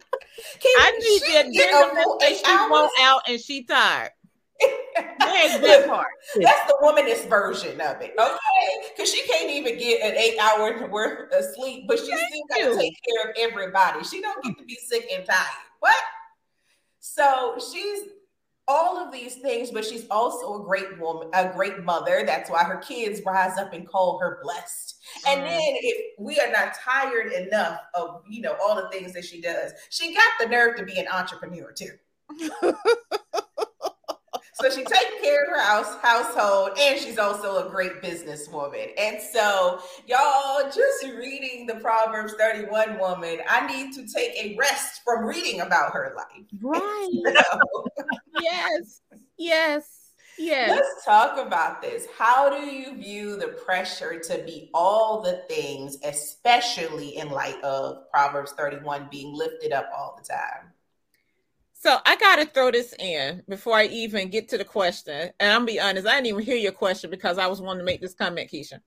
Can 0.60 0.72
I 0.78 0.90
need 0.92 1.22
she 1.22 1.32
that 1.32 1.52
get 1.52 1.70
dinner 1.70 2.00
a 2.00 2.02
full 2.02 2.18
that 2.18 2.36
she 2.36 2.44
hours? 2.46 2.70
won't 2.70 2.92
out 3.00 3.22
and 3.28 3.40
she 3.40 3.64
tired. 3.64 4.10
There's 4.60 5.60
that 5.60 5.86
part. 5.88 6.06
That's 6.40 6.66
the 6.66 6.78
womanist 6.82 7.28
version 7.28 7.80
of 7.80 8.00
it, 8.00 8.14
okay? 8.18 8.88
Because 8.96 9.12
she 9.12 9.26
can't 9.26 9.50
even 9.50 9.78
get 9.78 10.02
an 10.02 10.16
eight 10.16 10.38
hour 10.38 10.88
worth 10.88 11.32
of 11.32 11.44
sleep, 11.54 11.86
but 11.88 11.98
she 11.98 12.06
still 12.06 12.44
got 12.48 12.72
to 12.72 12.78
take 12.78 12.94
care 13.06 13.30
of 13.30 13.36
everybody. 13.38 14.04
She 14.04 14.20
don't 14.20 14.42
get 14.44 14.58
to 14.58 14.64
be 14.64 14.76
sick 14.76 15.06
and 15.12 15.24
tired. 15.24 15.46
What? 15.80 15.94
So 17.00 17.58
she's 17.72 18.08
all 18.66 18.96
of 18.96 19.12
these 19.12 19.36
things, 19.36 19.70
but 19.70 19.84
she's 19.84 20.06
also 20.10 20.62
a 20.62 20.64
great 20.64 20.98
woman, 20.98 21.28
a 21.34 21.52
great 21.52 21.84
mother. 21.84 22.22
That's 22.24 22.48
why 22.48 22.64
her 22.64 22.78
kids 22.78 23.20
rise 23.26 23.58
up 23.58 23.74
and 23.74 23.86
call 23.86 24.18
her 24.18 24.40
blessed. 24.42 24.96
And 25.26 25.42
Mm. 25.42 25.44
then 25.44 25.60
if 25.82 26.18
we 26.18 26.40
are 26.40 26.50
not 26.50 26.74
tired 26.74 27.32
enough 27.32 27.80
of 27.94 28.22
you 28.26 28.40
know 28.40 28.56
all 28.62 28.74
the 28.74 28.88
things 28.88 29.12
that 29.12 29.24
she 29.24 29.40
does, 29.40 29.72
she 29.90 30.14
got 30.14 30.32
the 30.40 30.46
nerve 30.46 30.76
to 30.76 30.84
be 30.84 30.98
an 30.98 31.08
entrepreneur 31.08 31.72
too. 31.72 31.98
So 34.54 34.70
she's 34.70 34.86
taking 34.86 35.20
care 35.20 35.42
of 35.42 35.50
her 35.50 35.60
house 35.60 35.96
household, 36.00 36.78
and 36.78 37.00
she's 37.00 37.18
also 37.18 37.66
a 37.66 37.70
great 37.70 38.00
businesswoman. 38.00 38.90
And 38.96 39.20
so, 39.20 39.80
y'all, 40.06 40.62
just 40.66 41.02
reading 41.02 41.66
the 41.66 41.74
Proverbs 41.76 42.34
31 42.34 43.00
woman, 43.00 43.38
I 43.48 43.66
need 43.66 43.92
to 43.94 44.06
take 44.06 44.32
a 44.36 44.56
rest 44.56 45.00
from 45.04 45.24
reading 45.24 45.60
about 45.60 45.92
her 45.92 46.14
life. 46.16 46.46
Right. 46.62 47.10
So, 47.24 47.84
yes. 48.40 49.00
Yes. 49.36 50.04
Yes. 50.38 50.70
let's 50.70 51.04
talk 51.04 51.38
about 51.38 51.82
this. 51.82 52.06
How 52.16 52.48
do 52.48 52.66
you 52.66 52.96
view 52.96 53.36
the 53.36 53.48
pressure 53.48 54.18
to 54.18 54.42
be 54.44 54.70
all 54.74 55.20
the 55.20 55.44
things, 55.48 55.98
especially 56.04 57.16
in 57.16 57.30
light 57.30 57.62
of 57.62 58.10
Proverbs 58.10 58.52
31 58.52 59.08
being 59.10 59.34
lifted 59.34 59.72
up 59.72 59.90
all 59.96 60.18
the 60.20 60.26
time? 60.26 60.73
So 61.84 61.98
I 62.06 62.16
got 62.16 62.36
to 62.36 62.46
throw 62.46 62.70
this 62.70 62.94
in 62.98 63.42
before 63.46 63.76
I 63.76 63.84
even 63.88 64.30
get 64.30 64.48
to 64.48 64.56
the 64.56 64.64
question. 64.64 65.30
And 65.38 65.52
I'm 65.52 65.66
be 65.66 65.78
honest, 65.78 66.06
I 66.06 66.14
didn't 66.14 66.28
even 66.28 66.42
hear 66.42 66.56
your 66.56 66.72
question 66.72 67.10
because 67.10 67.36
I 67.36 67.46
was 67.46 67.60
wanting 67.60 67.80
to 67.80 67.84
make 67.84 68.00
this 68.00 68.14
comment, 68.14 68.50
Keisha. 68.50 68.80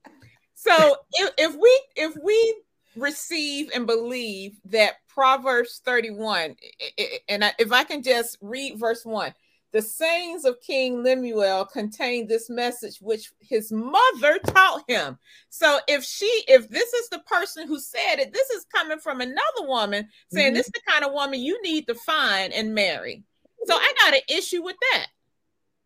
So 0.55 0.95
if, 1.13 1.29
if 1.37 1.55
we 1.55 1.81
if 1.95 2.15
we 2.23 2.55
receive 2.95 3.69
and 3.75 3.85
believe 3.85 4.57
that 4.65 4.93
Proverbs 5.09 5.79
31, 5.85 6.55
i- 6.55 6.91
i- 6.99 7.19
and 7.29 7.45
I, 7.45 7.53
if 7.59 7.71
I 7.71 7.83
can 7.83 8.01
just 8.01 8.35
read 8.41 8.79
verse 8.79 9.05
one, 9.05 9.31
the 9.77 9.81
sayings 9.83 10.43
of 10.43 10.59
King 10.59 11.03
Lemuel 11.03 11.63
contain 11.65 12.25
this 12.25 12.49
message 12.49 12.97
which 12.99 13.31
his 13.39 13.71
mother 13.71 14.39
taught 14.47 14.81
him. 14.87 15.19
So 15.49 15.77
if 15.87 16.03
she, 16.03 16.25
if 16.47 16.67
this 16.67 16.91
is 16.93 17.09
the 17.09 17.19
person 17.19 17.67
who 17.67 17.79
said 17.79 18.15
it, 18.15 18.33
this 18.33 18.49
is 18.49 18.65
coming 18.73 18.97
from 18.97 19.21
another 19.21 19.67
woman 19.67 20.09
saying 20.33 20.53
Mhm. 20.53 20.55
this 20.55 20.65
is 20.65 20.71
the 20.71 20.91
kind 20.91 21.05
of 21.05 21.13
woman 21.13 21.39
you 21.39 21.61
need 21.61 21.85
to 21.89 21.93
find 21.93 22.53
and 22.53 22.73
marry. 22.73 23.21
So 23.67 23.75
I 23.75 23.93
got 24.03 24.15
an 24.15 24.21
issue 24.29 24.63
with 24.63 24.77
that. 24.93 25.07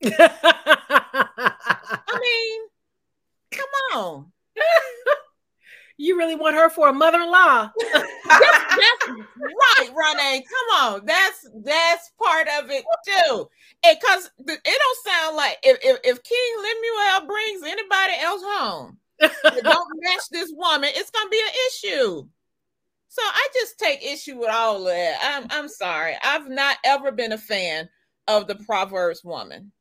I 2.08 2.20
mean, 2.22 2.62
come 3.52 4.00
on. 4.00 4.32
you 6.02 6.18
really 6.18 6.36
want 6.36 6.56
her 6.56 6.70
for 6.70 6.90
a 6.90 6.94
mother-in-law? 6.94 7.72
That's 7.94 9.08
right, 9.08 9.90
Renee. 9.90 10.44
Come 10.50 10.82
on. 10.82 11.06
That's 11.06 11.48
that's 11.64 12.12
part 12.22 12.48
of 12.60 12.72
it 12.72 12.84
too. 13.08 13.48
Because 13.88 14.32
it 14.40 14.62
don't 14.66 15.06
sound 15.06 15.38
like 15.38 15.58
if, 15.64 15.78
if, 15.84 16.00
if 16.04 16.24
King 16.24 16.56
Lemuel 16.58 17.28
brings 17.28 17.64
anybody 17.64 18.14
else 18.20 18.42
home 18.44 18.98
that 19.20 19.34
don't 19.64 19.90
match 20.02 20.24
this 20.32 20.52
woman, 20.56 20.90
it's 20.94 21.12
gonna 21.12 21.30
be 21.30 21.40
an 21.40 21.54
issue. 21.68 22.28
So 23.08 23.22
I 23.22 23.48
just 23.54 23.78
take 23.78 24.04
issue 24.04 24.40
with 24.40 24.50
all 24.50 24.78
of 24.78 24.86
that. 24.86 25.20
I'm 25.22 25.48
I'm 25.52 25.70
sorry. 25.70 26.16
I've 26.24 26.50
not 26.50 26.78
ever 26.84 27.12
been 27.12 27.34
a 27.34 27.38
fan 27.38 27.90
of 28.28 28.48
the 28.48 28.56
Proverbs 28.56 29.24
woman. 29.24 29.72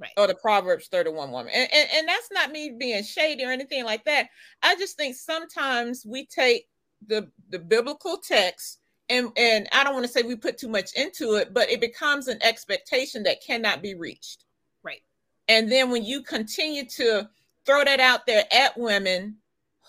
Right. 0.00 0.10
Or 0.16 0.26
the 0.26 0.34
Proverbs 0.34 0.88
31 0.88 1.30
woman. 1.30 1.52
And, 1.54 1.68
and 1.72 1.88
and 1.94 2.08
that's 2.08 2.30
not 2.32 2.52
me 2.52 2.74
being 2.78 3.02
shady 3.04 3.44
or 3.44 3.50
anything 3.50 3.84
like 3.84 4.04
that. 4.04 4.28
I 4.62 4.74
just 4.76 4.96
think 4.96 5.14
sometimes 5.14 6.06
we 6.06 6.26
take 6.26 6.68
the 7.06 7.28
the 7.50 7.58
biblical 7.58 8.16
text 8.16 8.78
and 9.10 9.30
and 9.36 9.68
I 9.72 9.84
don't 9.84 9.92
want 9.92 10.06
to 10.06 10.12
say 10.12 10.22
we 10.22 10.36
put 10.36 10.56
too 10.56 10.68
much 10.68 10.94
into 10.94 11.34
it, 11.34 11.52
but 11.52 11.70
it 11.70 11.80
becomes 11.80 12.28
an 12.28 12.38
expectation 12.42 13.22
that 13.24 13.44
cannot 13.44 13.82
be 13.82 13.94
reached. 13.94 14.44
Right. 14.82 15.02
And 15.48 15.70
then 15.70 15.90
when 15.90 16.04
you 16.04 16.22
continue 16.22 16.86
to 16.86 17.28
throw 17.66 17.84
that 17.84 18.00
out 18.00 18.26
there 18.26 18.44
at 18.52 18.78
women 18.78 19.36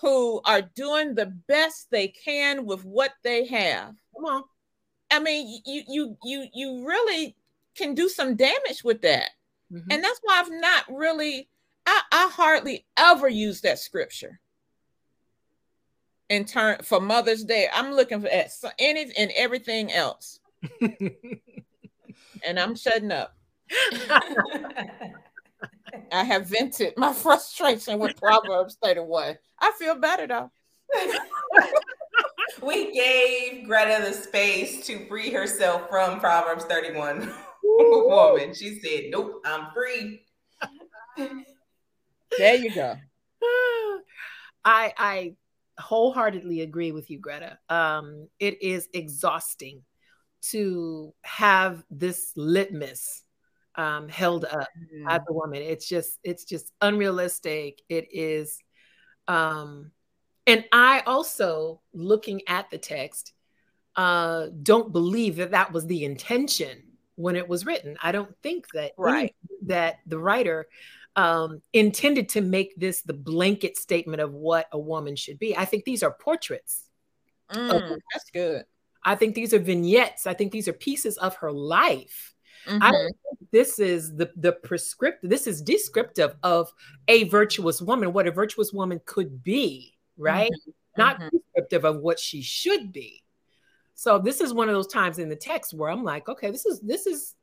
who 0.02 0.41
are 0.45 0.62
doing 0.62 1.13
the 1.13 1.28
best 1.47 1.89
they 1.91 2.08
can 2.08 2.65
with 2.65 2.84
what 2.84 3.13
they 3.24 3.45
have. 3.45 3.93
Come 4.15 4.26
on. 4.26 4.43
I 5.12 5.19
mean, 5.19 5.62
you 5.65 5.84
you 5.88 6.17
you 6.24 6.47
you 6.54 6.88
really 6.88 7.36
can 7.76 7.93
do 7.93 8.10
some 8.10 8.36
damage 8.36 8.84
with 8.84 9.02
that. 9.02 9.30
Mhm. 9.72 9.86
And 9.90 10.04
that's 10.04 10.20
why 10.24 10.40
I've 10.40 10.52
not 10.52 10.86
really 10.90 11.50
I, 11.86 12.02
I 12.12 12.30
hardly 12.32 12.86
ever 12.98 13.28
use 13.28 13.62
that 13.62 13.80
scripture 13.80 14.40
in 16.30 16.46
turn 16.46 16.78
for 16.84 17.02
Mother's 17.02 17.44
Day. 17.44 17.68
I'm 17.74 17.94
looking 17.94 18.22
for 18.22 18.28
at 18.28 18.52
any 18.80 19.12
and 19.18 19.32
everything 19.36 19.92
else. 19.92 20.40
And 22.44 22.60
I'm 22.60 22.76
shutting 22.76 23.12
up. 23.12 23.36
I 26.12 26.24
have 26.24 26.48
vented 26.48 26.96
my 26.98 27.14
frustration 27.22 28.00
with 28.00 28.18
Proverbs 28.18 28.78
31. 28.82 29.38
I 29.60 29.72
feel 29.78 29.96
better 29.96 30.28
though. 30.28 30.52
we 32.62 32.92
gave 32.94 33.68
Greta 33.68 34.04
the 34.04 34.14
space 34.14 34.86
to 34.88 35.06
free 35.08 35.32
herself 35.32 35.88
from 35.90 36.20
Proverbs 36.20 36.66
31 36.66 37.32
woman. 37.63 38.54
She 38.54 38.80
said, 38.80 39.06
Nope, 39.10 39.41
I'm 39.45 39.67
free. 39.74 40.24
There 42.38 42.56
you 42.56 42.74
go. 42.74 42.95
I 44.63 44.93
I 44.97 45.36
wholeheartedly 45.80 46.62
agree 46.62 46.91
with 46.91 47.10
you, 47.10 47.19
Greta. 47.19 47.58
Um, 47.69 48.28
it 48.39 48.62
is 48.62 48.88
exhausting 48.93 49.82
to 50.43 51.13
have 51.24 51.84
this 51.89 52.32
litmus 52.36 53.24
um, 53.76 54.10
held 54.10 54.45
up 54.45 54.67
as 55.08 55.21
a 55.28 55.34
woman. 55.34 55.62
It's 55.62 55.88
just 55.88 56.19
it's 56.24 56.45
just 56.45 56.71
unrealistic. 56.82 57.82
It 57.89 58.08
is, 58.12 58.60
um, 59.28 59.91
and 60.47 60.65
I 60.71 61.02
also 61.06 61.82
looking 61.93 62.41
at 62.47 62.69
the 62.69 62.78
text 62.78 63.34
uh, 63.95 64.47
don't 64.62 64.91
believe 64.91 65.38
that 65.38 65.52
that 65.52 65.71
was 65.71 65.86
the 65.86 66.06
intention 66.06 66.84
when 67.22 67.36
it 67.36 67.48
was 67.48 67.66
written. 67.66 67.98
I 68.02 68.12
don't 68.12 68.36
think 68.42 68.68
that 68.74 68.94
Right. 68.98 69.36
that 69.64 70.00
the 70.06 70.20
writer 70.20 70.68
um, 71.16 71.62
intended 71.74 72.30
to 72.30 72.42
make 72.42 72.74
this 72.78 73.02
the 73.02 73.14
blanket 73.14 73.78
statement 73.78 74.22
of 74.22 74.34
what 74.34 74.68
a 74.72 74.80
woman 74.80 75.16
should 75.16 75.40
be. 75.40 75.56
I 75.58 75.66
think 75.66 75.84
these 75.84 76.04
are 76.04 76.12
portraits. 76.12 76.88
Mm, 77.52 77.98
that's 78.14 78.30
good. 78.32 78.64
I 79.04 79.16
think 79.16 79.36
these 79.36 79.54
are 79.54 79.60
vignettes. 79.60 80.26
I 80.26 80.34
think 80.34 80.52
these 80.54 80.68
are 80.70 80.74
pieces 80.74 81.18
of 81.18 81.36
her 81.38 81.52
life. 81.52 82.34
I 82.66 82.72
Mhm. 82.72 82.92
don't 82.92 83.18
think 83.40 83.50
this 83.52 83.80
is 83.80 84.16
the 84.16 84.32
the 84.38 84.54
prescriptive. 84.54 85.30
This 85.30 85.48
is 85.48 85.62
descriptive 85.62 86.36
of 86.44 86.72
a 87.08 87.24
virtuous 87.26 87.82
woman, 87.82 88.14
what 88.14 88.28
a 88.28 88.32
virtuous 88.32 88.72
woman 88.72 89.02
could 89.06 89.44
be, 89.44 89.98
right? 90.16 90.52
Not 90.96 91.20
Mhm. 91.20 91.32
descriptive 91.32 91.84
of 91.84 91.98
what 91.98 92.20
she 92.20 92.42
should 92.42 92.94
be. 92.94 93.24
So 94.02 94.18
this 94.18 94.42
is 94.42 94.52
one 94.52 94.68
of 94.68 94.74
those 94.74 94.88
times 94.88 95.20
in 95.20 95.30
the 95.30 95.36
text 95.36 95.76
where 95.76 95.88
I'm 95.88 96.04
like, 96.04 96.28
okay, 96.28 96.50
this 96.50 96.66
is 96.66 96.80
this 96.80 97.06
is, 97.06 97.36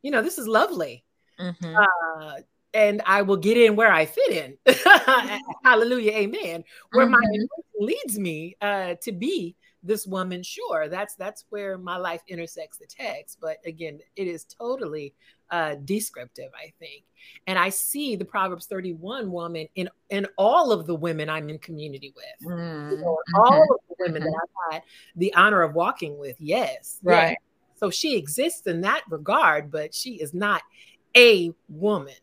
you 0.00 0.10
know, 0.10 0.22
this 0.22 0.38
is 0.38 0.48
lovely. 0.48 1.04
Mhm. 1.38 1.76
Uh, 1.76 2.40
and 2.72 3.02
I 3.04 3.20
will 3.20 3.36
get 3.36 3.58
in 3.58 3.76
where 3.76 3.92
I 3.92 4.06
fit 4.06 4.30
in. 4.32 4.56
Hallelujah, 5.62 6.12
amen. 6.12 6.64
Where 6.92 7.06
my 7.06 7.18
Mhm. 7.18 7.34
anointing 7.34 7.48
leads 7.80 8.18
me 8.18 8.56
uh, 8.62 8.94
to 9.02 9.12
be 9.12 9.56
this 9.82 10.06
woman, 10.06 10.42
sure, 10.42 10.88
that's 10.88 11.16
that's 11.16 11.44
where 11.50 11.76
my 11.76 11.98
life 11.98 12.22
intersects 12.28 12.78
the 12.78 12.86
text. 12.86 13.36
But 13.38 13.58
again, 13.66 14.00
it 14.16 14.26
is 14.26 14.44
totally 14.46 15.12
uh, 15.50 15.74
descriptive, 15.84 16.50
I 16.56 16.72
think. 16.78 17.04
And 17.46 17.58
I 17.58 17.68
see 17.68 18.16
the 18.16 18.24
Proverbs 18.24 18.66
31 18.66 19.30
woman 19.30 19.66
in 19.74 19.88
in 20.08 20.26
all 20.38 20.72
of 20.72 20.86
the 20.86 20.94
women 20.94 21.28
I'm 21.28 21.48
in 21.48 21.58
community 21.58 22.14
with. 22.16 22.50
Mm, 22.50 22.90
You 22.92 22.96
know, 22.98 23.18
mhm. 23.34 23.38
All 23.38 23.62
of 23.62 23.80
the 23.88 23.96
women 24.00 24.22
that 24.22 24.34
I've 24.42 24.72
had 24.72 24.82
the 25.16 25.34
honor 25.34 25.62
of 25.62 25.74
walking 25.74 26.18
with. 26.18 26.36
Yes. 26.40 26.70
yes. 26.70 26.98
Right. 27.02 27.36
So 27.76 27.90
she 27.90 28.16
exists 28.16 28.66
in 28.66 28.82
that 28.82 29.02
regard, 29.08 29.70
but 29.70 29.94
she 29.94 30.14
is 30.14 30.34
not 30.34 30.62
a 31.16 31.52
woman. 31.68 32.14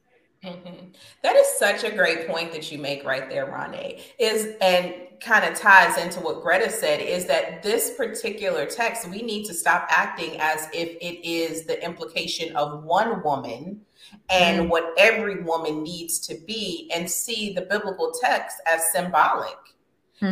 Mhm. 0.44 0.94
That 1.24 1.36
is 1.36 1.48
such 1.58 1.84
a 1.84 1.92
great 1.92 2.28
point 2.28 2.52
that 2.52 2.72
you 2.72 2.78
make 2.78 3.04
right 3.04 3.30
there, 3.30 3.48
Ronnie. 3.48 4.04
Is 4.20 4.56
and 4.62 4.94
kind 5.20 5.46
of 5.46 5.60
ties 5.60 5.98
into 5.98 6.20
what 6.20 6.44
Greta 6.44 6.70
said 6.70 7.00
is 7.02 7.26
that 7.26 7.64
this 7.64 7.96
particular 7.96 8.68
text, 8.68 9.10
we 9.10 9.24
need 9.24 9.46
to 9.46 9.54
stop 9.54 9.88
acting 9.90 10.40
as 10.40 10.68
if 10.74 10.90
it 11.02 11.28
is 11.28 11.66
the 11.66 11.84
implication 11.84 12.56
of 12.56 12.84
one 12.84 13.24
woman 13.24 13.82
and 14.30 14.70
what 14.70 14.94
every 14.98 15.42
woman 15.42 15.82
needs 15.84 16.20
to 16.20 16.36
be, 16.46 16.90
and 16.94 17.10
see 17.10 17.52
the 17.54 17.62
biblical 17.62 18.12
text 18.22 18.58
as 18.68 18.92
symbolic. 18.92 19.58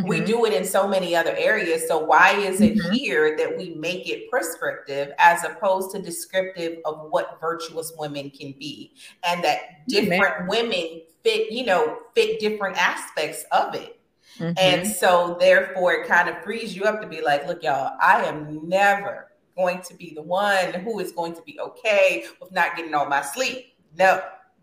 We 0.04 0.20
Mhm. 0.20 0.26
do 0.26 0.44
it 0.46 0.52
in 0.52 0.64
so 0.64 0.88
many 0.88 1.14
other 1.14 1.34
areas. 1.36 1.86
So 1.86 1.98
why 1.98 2.32
is 2.32 2.60
it 2.60 2.76
Mhm. 2.76 2.92
here 2.92 3.36
that 3.36 3.56
we 3.56 3.70
make 3.70 4.08
it 4.08 4.28
prescriptive 4.30 5.12
as 5.18 5.44
opposed 5.44 5.92
to 5.92 6.02
descriptive 6.02 6.78
of 6.84 7.10
what 7.10 7.38
virtuous 7.40 7.92
women 7.96 8.30
can 8.30 8.52
be? 8.52 8.92
And 9.24 9.44
that 9.44 9.86
different 9.88 10.48
women 10.48 11.02
fit, 11.22 11.52
you 11.52 11.66
know, 11.66 11.98
fit 12.14 12.40
different 12.40 12.76
aspects 12.76 13.44
of 13.52 13.74
it. 13.74 13.98
Mhm. 14.38 14.54
And 14.58 14.86
so 14.86 15.36
therefore 15.38 15.92
it 15.94 16.08
kind 16.08 16.28
of 16.28 16.42
frees 16.42 16.74
you 16.76 16.84
up 16.84 17.00
to 17.00 17.06
be 17.06 17.20
like, 17.20 17.46
look, 17.46 17.62
y'all, 17.62 17.96
I 18.00 18.24
am 18.24 18.68
never 18.68 19.32
going 19.56 19.80
to 19.82 19.94
be 19.94 20.12
the 20.14 20.22
one 20.22 20.74
who 20.74 20.98
is 20.98 21.12
going 21.12 21.34
to 21.34 21.42
be 21.42 21.58
okay 21.60 22.26
with 22.40 22.52
not 22.52 22.76
getting 22.76 22.92
all 22.92 23.06
my 23.06 23.22
sleep. 23.22 23.74
No, 23.96 24.20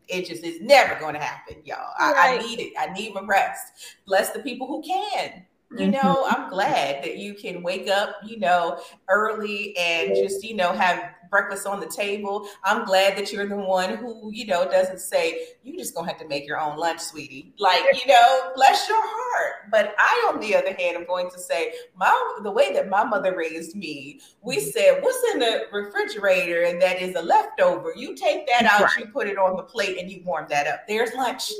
it 0.07 0.25
just 0.25 0.43
is 0.43 0.61
never 0.61 0.99
going 0.99 1.13
to 1.13 1.19
happen, 1.19 1.57
y'all. 1.63 1.93
I, 1.97 2.13
I 2.13 2.37
need 2.39 2.59
it. 2.59 2.73
I 2.77 2.91
need 2.93 3.13
my 3.13 3.21
rest. 3.21 3.97
Bless 4.05 4.31
the 4.31 4.39
people 4.39 4.67
who 4.67 4.81
can. 4.81 5.45
You 5.75 5.87
Mhm. 5.87 5.91
know, 5.91 6.25
I'm 6.29 6.49
glad 6.49 7.03
that 7.03 7.17
you 7.17 7.33
can 7.33 7.63
wake 7.63 7.89
up, 7.89 8.17
you 8.23 8.39
know, 8.39 8.79
early 9.09 9.75
and 9.77 10.15
just, 10.15 10.43
you 10.43 10.55
know, 10.55 10.71
have 10.71 11.15
breakfast 11.31 11.65
on 11.65 11.79
the 11.79 11.87
table. 11.87 12.47
I'm 12.63 12.85
glad 12.85 13.17
that 13.17 13.33
you're 13.33 13.47
the 13.47 13.57
one 13.57 13.97
who, 13.97 14.29
you 14.31 14.45
know, 14.45 14.69
doesn't 14.69 14.99
say, 14.99 15.47
you 15.63 15.75
just 15.75 15.95
gonna 15.95 16.07
have 16.07 16.19
to 16.19 16.27
make 16.27 16.45
your 16.45 16.59
own 16.59 16.77
lunch, 16.77 16.99
sweetie. 16.99 17.55
Like, 17.57 17.81
you 17.93 18.05
know, 18.05 18.51
bless 18.55 18.87
your 18.87 19.01
heart. 19.01 19.71
But 19.71 19.95
I, 19.97 20.29
on 20.31 20.39
the 20.39 20.55
other 20.55 20.73
hand, 20.73 20.95
am 20.95 21.05
going 21.05 21.31
to 21.31 21.39
say, 21.39 21.73
my 21.95 22.37
the 22.43 22.51
way 22.51 22.71
that 22.73 22.87
my 22.87 23.03
mother 23.03 23.35
raised 23.35 23.75
me, 23.75 24.21
we 24.41 24.59
said, 24.59 25.01
what's 25.01 25.33
in 25.33 25.39
the 25.39 25.63
refrigerator 25.71 26.63
and 26.63 26.79
that 26.83 27.01
is 27.01 27.15
a 27.15 27.21
leftover? 27.21 27.93
You 27.95 28.15
take 28.15 28.45
that 28.47 28.65
out, 28.65 28.89
you 28.99 29.07
put 29.07 29.27
it 29.27 29.39
on 29.39 29.57
the 29.57 29.63
plate, 29.63 29.97
and 29.97 30.11
you 30.11 30.21
warm 30.23 30.45
that 30.49 30.67
up. 30.67 30.87
There's 30.87 31.15
lunch. 31.15 31.51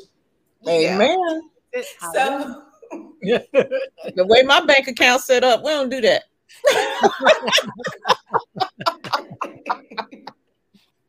Yeah. 0.61 0.95
Amen. 0.95 1.49
So 2.13 2.63
The 3.23 4.25
way 4.27 4.43
my 4.43 4.65
bank 4.65 4.87
account 4.87 5.21
set 5.21 5.43
up, 5.43 5.63
we 5.63 5.69
don't 5.71 5.89
do 5.89 6.01
that. 6.01 6.23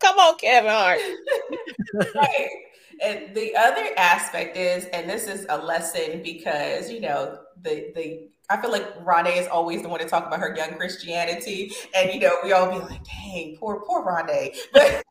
Come 0.01 0.19
on, 0.19 0.37
Kevin 0.39 0.71
Hart. 0.71 1.01
right. 2.15 2.49
And 3.03 3.35
the 3.35 3.57
other 3.57 3.89
aspect 3.97 4.57
is, 4.57 4.85
and 4.87 5.09
this 5.11 5.27
is 5.27 5.47
a 5.49 5.59
lesson 5.59 6.23
because 6.23 6.91
you 6.91 7.01
know 7.01 7.41
the 7.63 7.93
the 7.95 8.29
I 8.51 8.61
feel 8.61 8.71
like 8.71 8.99
Rondé 9.05 9.37
is 9.39 9.49
always 9.49 9.83
the 9.83 9.89
one 9.89 10.01
to 10.01 10.09
talk 10.09 10.27
about 10.27 10.39
her 10.39 10.55
young 10.57 10.75
Christianity, 10.75 11.73
and 11.95 12.13
you 12.13 12.21
know 12.21 12.37
we 12.45 12.53
all 12.53 12.71
be 12.71 12.79
like, 12.79 13.03
"Dang, 13.05 13.57
poor 13.59 13.81
poor 13.81 14.05
Rondé," 14.07 14.57
but 14.73 15.03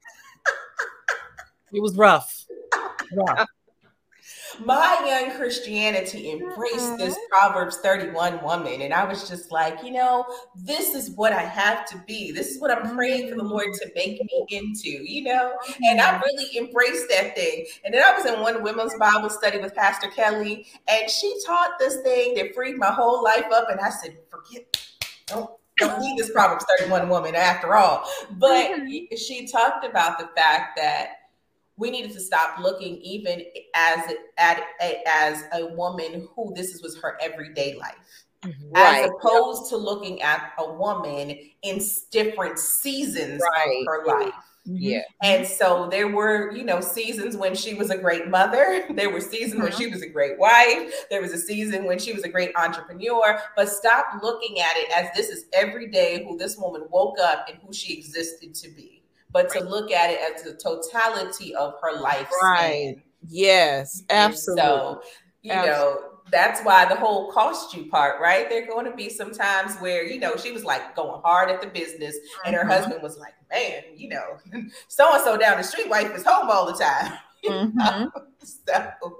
It 1.73 1.81
was 1.81 1.97
rough. 1.97 2.45
rough. 3.11 3.47
My 4.63 5.03
young 5.05 5.37
Christianity 5.37 6.31
embraced 6.31 6.97
this 6.97 7.13
mm-hmm. 7.13 7.29
Proverbs 7.29 7.77
31 7.77 8.43
woman. 8.43 8.81
And 8.81 8.93
I 8.93 9.03
was 9.03 9.29
just 9.29 9.51
like, 9.51 9.83
you 9.83 9.91
know, 9.91 10.25
this 10.55 10.95
is 10.95 11.11
what 11.11 11.33
I 11.33 11.41
have 11.41 11.85
to 11.89 11.97
be. 12.07 12.31
This 12.31 12.51
is 12.51 12.61
what 12.61 12.71
I'm 12.71 12.95
praying 12.95 13.29
for 13.29 13.35
the 13.35 13.43
Lord 13.43 13.67
mm-hmm. 13.67 13.89
to 13.89 13.91
make 13.95 14.21
me 14.21 14.45
into, 14.49 14.89
you 14.89 15.23
know? 15.23 15.53
And 15.83 15.99
I 15.99 16.13
mm-hmm. 16.13 16.23
really 16.23 16.57
embraced 16.57 17.09
that 17.09 17.35
thing. 17.35 17.65
And 17.83 17.93
then 17.93 18.03
I 18.03 18.15
was 18.15 18.25
in 18.25 18.39
one 18.41 18.63
women's 18.63 18.95
Bible 18.97 19.29
study 19.29 19.59
with 19.59 19.75
Pastor 19.75 20.07
Kelly, 20.09 20.67
and 20.87 21.09
she 21.09 21.39
taught 21.45 21.79
this 21.79 21.97
thing 22.01 22.35
that 22.35 22.53
freed 22.53 22.77
my 22.77 22.91
whole 22.91 23.23
life 23.23 23.45
up. 23.53 23.69
And 23.69 23.79
I 23.79 23.89
said, 23.89 24.17
forget, 24.29 24.77
don't 25.27 25.49
don't 25.77 25.99
need 25.99 26.19
this 26.19 26.29
Proverbs 26.31 26.65
31 26.79 27.09
woman 27.09 27.35
after 27.35 27.75
all. 27.75 28.07
But 28.33 28.71
she 29.17 29.47
talked 29.47 29.85
about 29.85 30.19
the 30.19 30.29
fact 30.35 30.77
that 30.77 31.22
we 31.77 31.89
needed 31.89 32.11
to 32.13 32.19
stop 32.19 32.59
looking 32.59 32.97
even 32.97 33.43
as 33.75 34.13
at 34.37 34.61
as 35.07 35.43
a 35.53 35.67
woman 35.75 36.27
who 36.35 36.53
this 36.55 36.73
is, 36.73 36.81
was 36.81 36.97
her 37.01 37.17
everyday 37.21 37.75
life. 37.75 38.25
Mm-hmm. 38.43 38.71
Right. 38.71 39.05
as 39.05 39.09
opposed 39.09 39.69
to 39.69 39.77
looking 39.77 40.21
at 40.21 40.51
a 40.59 40.73
woman 40.73 41.37
in 41.61 41.81
different 42.11 42.59
seasons 42.59 43.41
Right. 43.41 43.85
of 43.87 43.87
her 43.87 44.05
life. 44.05 44.33
Mm-hmm. 44.67 44.77
Yeah. 44.79 45.01
and 45.21 45.45
so 45.45 45.89
there 45.89 46.07
were 46.07 46.51
you 46.53 46.63
know 46.63 46.79
seasons 46.79 47.35
when 47.35 47.53
she 47.53 47.73
was 47.73 47.89
a 47.89 47.97
great 47.97 48.29
mother. 48.29 48.85
There 48.95 49.09
were 49.09 49.19
seasons 49.19 49.61
when 49.61 49.71
uh-huh. 49.71 49.77
she 49.77 49.87
was 49.87 50.01
a 50.01 50.09
great 50.09 50.37
wife. 50.39 51.05
There 51.09 51.21
was 51.21 51.33
a 51.33 51.37
season 51.37 51.85
when 51.85 51.99
she 51.99 52.13
was 52.13 52.23
a 52.23 52.29
great 52.29 52.51
entrepreneur. 52.55 53.39
But 53.55 53.69
stop 53.69 54.21
looking 54.21 54.59
at 54.59 54.75
it 54.77 54.89
as 54.95 55.07
this 55.15 55.29
is 55.29 55.45
every 55.53 55.89
day 55.89 56.25
who 56.25 56.37
this 56.37 56.57
woman 56.57 56.83
woke 56.89 57.17
up 57.19 57.47
and 57.49 57.57
who 57.65 57.73
she 57.73 57.97
existed 57.97 58.55
to 58.55 58.69
be 58.69 59.02
but 59.33 59.49
to 59.49 59.59
look 59.61 59.91
at 59.91 60.09
it 60.11 60.19
as 60.35 60.43
the 60.43 60.53
totality 60.55 61.53
of 61.55 61.73
her 61.81 61.99
life 61.99 62.29
Right. 62.41 62.95
Yes, 63.27 64.03
absolutely. 64.09 64.61
so, 64.63 65.01
you 65.41 65.53
know, 65.53 65.99
that's 66.31 66.61
why 66.61 66.85
the 66.85 66.95
whole 66.95 67.31
cost 67.31 67.73
you 67.75 67.85
part, 67.85 68.19
right? 68.21 68.49
There 68.49 68.63
are 68.63 68.67
going 68.67 68.85
to 68.85 68.95
be 68.95 69.09
some 69.09 69.31
times 69.31 69.75
where, 69.77 70.03
you 70.05 70.19
know, 70.19 70.35
she 70.35 70.51
was 70.51 70.63
like 70.65 70.95
going 70.95 71.21
hard 71.21 71.49
at 71.49 71.61
the 71.61 71.67
business, 71.67 72.17
and 72.45 72.55
her 72.55 72.63
Mhm. 72.63 72.67
husband 72.69 73.01
was 73.03 73.17
like, 73.17 73.33
man, 73.51 73.83
you 73.95 74.09
know, 74.09 74.37
so 74.87 75.13
and 75.13 75.23
so 75.23 75.37
down 75.37 75.57
the 75.57 75.63
street 75.63 75.89
wife 75.89 76.13
is 76.15 76.23
home 76.25 76.49
all 76.49 76.65
the 76.65 76.73
time. 76.81 77.17
Mhm. 77.45 78.09
So, 78.43 79.19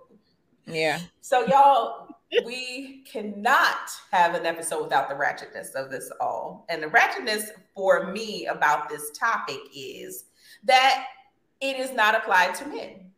Yeah. 0.66 1.00
so 1.22 1.46
y'all, 1.46 2.03
we 2.46 3.04
cannot 3.12 3.90
have 4.12 4.34
an 4.36 4.46
episode 4.46 4.84
without 4.84 5.10
the 5.10 5.16
ratchetness 5.16 5.74
of 5.76 5.92
this 5.92 6.12
all. 6.22 6.66
And 6.70 6.82
the 6.82 6.88
ratchetness 6.88 7.50
for 7.76 8.12
me 8.12 8.46
about 8.48 8.90
this 8.90 9.12
topic 9.18 9.60
is 9.76 10.26
that 10.64 11.06
it 11.62 11.78
is 11.78 11.92
not 11.94 12.16
applied 12.16 12.56
to 12.56 12.68
men. 12.68 13.12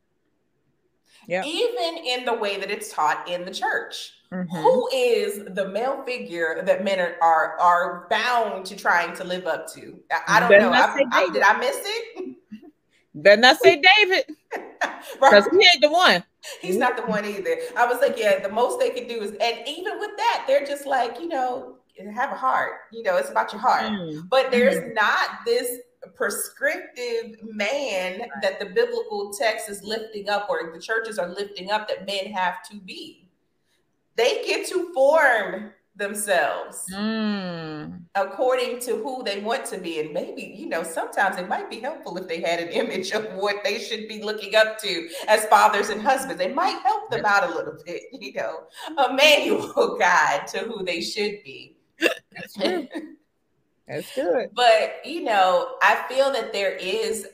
Yeah. 1.28 1.43
Even 1.43 1.97
in 2.06 2.25
the 2.25 2.34
way 2.34 2.60
that 2.60 2.69
it's 2.69 2.93
taught 2.93 3.28
in 3.30 3.45
the 3.45 3.51
church. 3.51 4.12
Mhm. 4.32 4.49
Who 4.49 4.89
is 4.93 5.43
the 5.56 5.67
male 5.69 6.04
figure 6.04 6.62
that 6.65 6.84
men 6.84 6.99
are, 6.99 7.15
are 7.21 7.58
are 7.60 8.08
bound 8.10 8.65
to 8.67 8.75
trying 8.75 9.15
to 9.15 9.23
live 9.23 9.45
up 9.47 9.71
to? 9.73 9.99
I, 10.12 10.38
I 10.38 10.39
don't 10.39 10.49
Better 10.49 10.62
know. 10.63 10.71
I- 10.71 11.04
I- 11.12 11.30
did 11.32 11.41
I 11.41 11.58
miss 11.60 11.78
it? 11.80 12.36
Better 13.15 13.41
not 13.41 13.58
say 13.60 13.82
David, 13.97 14.25
because 15.13 15.47
he 15.47 15.58
ain't 15.58 15.82
the 15.82 15.89
one. 15.89 16.23
He's 16.62 16.77
not 16.77 16.95
the 16.97 17.03
one 17.03 17.25
either. 17.25 17.58
I 17.77 17.86
was 17.86 17.99
like, 18.01 18.17
yeah, 18.17 18.39
the 18.39 18.49
most 18.49 18.79
they 18.79 18.89
can 18.89 19.08
do 19.08 19.21
is, 19.21 19.31
and 19.31 19.67
even 19.67 19.99
with 19.99 20.12
that, 20.17 20.45
they're 20.47 20.65
just 20.65 20.86
like, 20.86 21.19
you 21.19 21.27
know, 21.27 21.77
have 22.13 22.31
a 22.31 22.36
heart. 22.36 22.73
You 22.91 23.03
know, 23.03 23.17
it's 23.17 23.29
about 23.29 23.51
your 23.51 23.62
heart. 23.62 23.86
Mm. 23.86 24.29
But 24.29 24.51
there's 24.51 24.93
not 24.93 25.29
this 25.45 25.79
prescriptive 26.15 27.38
man 27.43 28.21
that 28.41 28.60
the 28.60 28.67
biblical 28.67 29.34
text 29.34 29.69
is 29.69 29.81
lifting 29.84 30.29
up 30.29 30.47
or 30.49 30.71
the 30.73 30.79
churches 30.79 31.17
are 31.17 31.29
lifting 31.29 31.71
up 31.71 31.88
that 31.88 32.05
men 32.05 32.27
have 32.27 32.62
to 32.69 32.77
be. 32.77 33.27
They 34.15 34.43
get 34.45 34.67
to 34.69 34.93
form 34.93 35.73
themselves 35.97 36.86
Mm. 36.93 38.01
according 38.15 38.79
to 38.81 38.97
who 38.97 39.23
they 39.23 39.39
want 39.39 39.65
to 39.65 39.77
be. 39.77 39.99
And 39.99 40.13
maybe, 40.13 40.41
you 40.43 40.67
know, 40.67 40.84
sometimes 40.84 41.38
it 41.38 41.47
might 41.47 41.69
be 41.69 41.79
helpful 41.79 42.17
if 42.17 42.27
they 42.27 42.41
had 42.41 42.60
an 42.60 42.69
image 42.81 43.12
of 43.12 43.25
what 43.36 43.63
they 43.63 43.79
should 43.79 44.08
be 44.08 44.21
looking 44.21 44.55
up 44.55 44.77
to 44.79 45.10
as 45.27 45.45
fathers 45.45 45.89
and 45.89 46.01
husbands. 46.01 46.41
It 46.41 46.53
might 46.53 46.79
help 46.84 47.10
them 47.10 47.25
out 47.25 47.49
a 47.49 47.55
little 47.55 47.77
bit, 47.86 48.03
you 48.12 48.34
know, 48.34 48.63
a 48.97 49.13
manual 49.13 49.97
guide 49.99 50.47
to 50.47 50.60
who 50.60 50.84
they 50.84 51.01
should 51.01 51.43
be. 51.43 51.77
That's 51.99 52.58
good. 52.58 52.89
That's 53.88 54.13
good. 54.15 54.49
But, 54.53 55.05
you 55.05 55.23
know, 55.23 55.77
I 55.81 56.03
feel 56.10 56.31
that 56.34 56.51
there 56.51 56.75
is, 56.75 57.27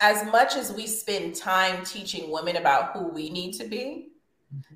as 0.00 0.24
much 0.30 0.54
as 0.54 0.72
we 0.72 0.86
spend 0.86 1.34
time 1.34 1.84
teaching 1.84 2.30
women 2.30 2.56
about 2.56 2.92
who 2.92 3.08
we 3.08 3.30
need 3.30 3.52
to 3.54 3.64
be, 3.64 4.11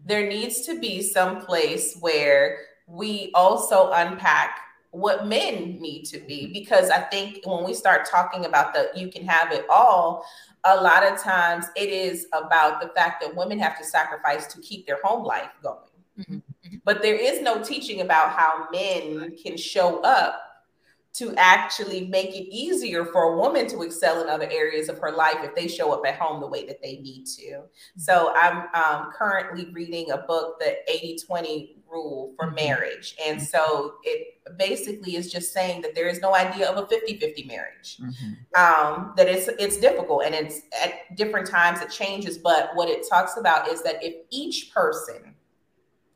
there 0.04 0.26
needs 0.28 0.60
to 0.62 0.78
be 0.78 1.02
some 1.02 1.40
place 1.40 1.96
where 2.00 2.58
we 2.86 3.30
also 3.34 3.90
unpack 3.92 4.58
what 4.90 5.26
men 5.26 5.78
need 5.80 6.04
to 6.04 6.18
be. 6.20 6.46
Because 6.52 6.88
i 6.90 7.00
think 7.00 7.40
when 7.44 7.64
we 7.64 7.74
start 7.74 8.08
talking 8.08 8.44
about 8.46 8.72
the 8.72 8.90
you 8.94 9.08
can 9.08 9.26
have 9.26 9.52
it 9.52 9.66
all 9.68 10.24
a 10.64 10.80
lot 10.80 11.02
of 11.04 11.18
times 11.20 11.66
it 11.76 11.88
is 11.90 12.26
about 12.32 12.80
the 12.80 12.88
fact 12.88 13.22
that 13.22 13.34
women 13.34 13.58
have 13.58 13.76
to 13.78 13.84
sacrifice 13.84 14.46
to 14.46 14.60
keep 14.60 14.86
their 14.86 14.98
home 15.04 15.24
life 15.24 15.50
going. 15.62 15.78
Mhm. 16.18 16.42
but 16.84 17.02
there 17.02 17.14
is 17.14 17.42
no 17.42 17.62
teaching 17.62 18.00
about 18.00 18.30
how 18.30 18.68
men 18.72 19.36
can 19.36 19.56
show 19.56 20.00
up 20.00 20.45
to 21.18 21.34
actually 21.36 22.06
make 22.06 22.30
it 22.30 22.54
easier 22.54 23.04
for 23.06 23.34
a 23.34 23.36
woman 23.36 23.66
to 23.68 23.82
excel 23.82 24.22
in 24.22 24.28
other 24.28 24.48
areas 24.50 24.88
of 24.88 24.98
her 24.98 25.12
life 25.12 25.36
if 25.42 25.54
they 25.54 25.68
show 25.68 25.92
up 25.92 26.02
at 26.06 26.16
home 26.16 26.40
the 26.40 26.46
way 26.46 26.66
that 26.66 26.82
they 26.82 26.98
need 26.98 27.24
to. 27.24 27.62
So 27.96 28.34
I'm 28.34 28.68
um, 28.74 29.12
currently 29.12 29.70
reading 29.72 30.10
a 30.10 30.18
book, 30.18 30.58
The 30.58 30.76
80 30.90 31.18
20 31.26 31.76
Rule 31.90 32.34
for 32.36 32.46
Mm-hmm. 32.46 32.54
Marriage. 32.56 33.16
And 33.24 33.40
so 33.40 33.94
it 34.02 34.40
basically 34.56 35.16
is 35.16 35.30
just 35.30 35.52
saying 35.52 35.82
that 35.82 35.94
there 35.94 36.08
is 36.08 36.20
no 36.20 36.34
idea 36.34 36.68
of 36.68 36.82
a 36.82 36.86
50 36.86 37.18
50 37.18 37.44
marriage. 37.44 37.98
Um, 38.56 39.12
that 39.16 39.28
it's 39.28 39.48
it's 39.58 39.76
difficult 39.78 40.24
and 40.24 40.34
it's 40.34 40.62
at 40.82 41.16
different 41.16 41.46
times 41.46 41.80
it 41.80 41.90
changes. 41.90 42.38
But 42.38 42.70
what 42.74 42.88
it 42.88 43.06
talks 43.08 43.36
about 43.36 43.68
is 43.68 43.82
that 43.82 44.02
if 44.02 44.14
each 44.30 44.72
person 44.74 45.35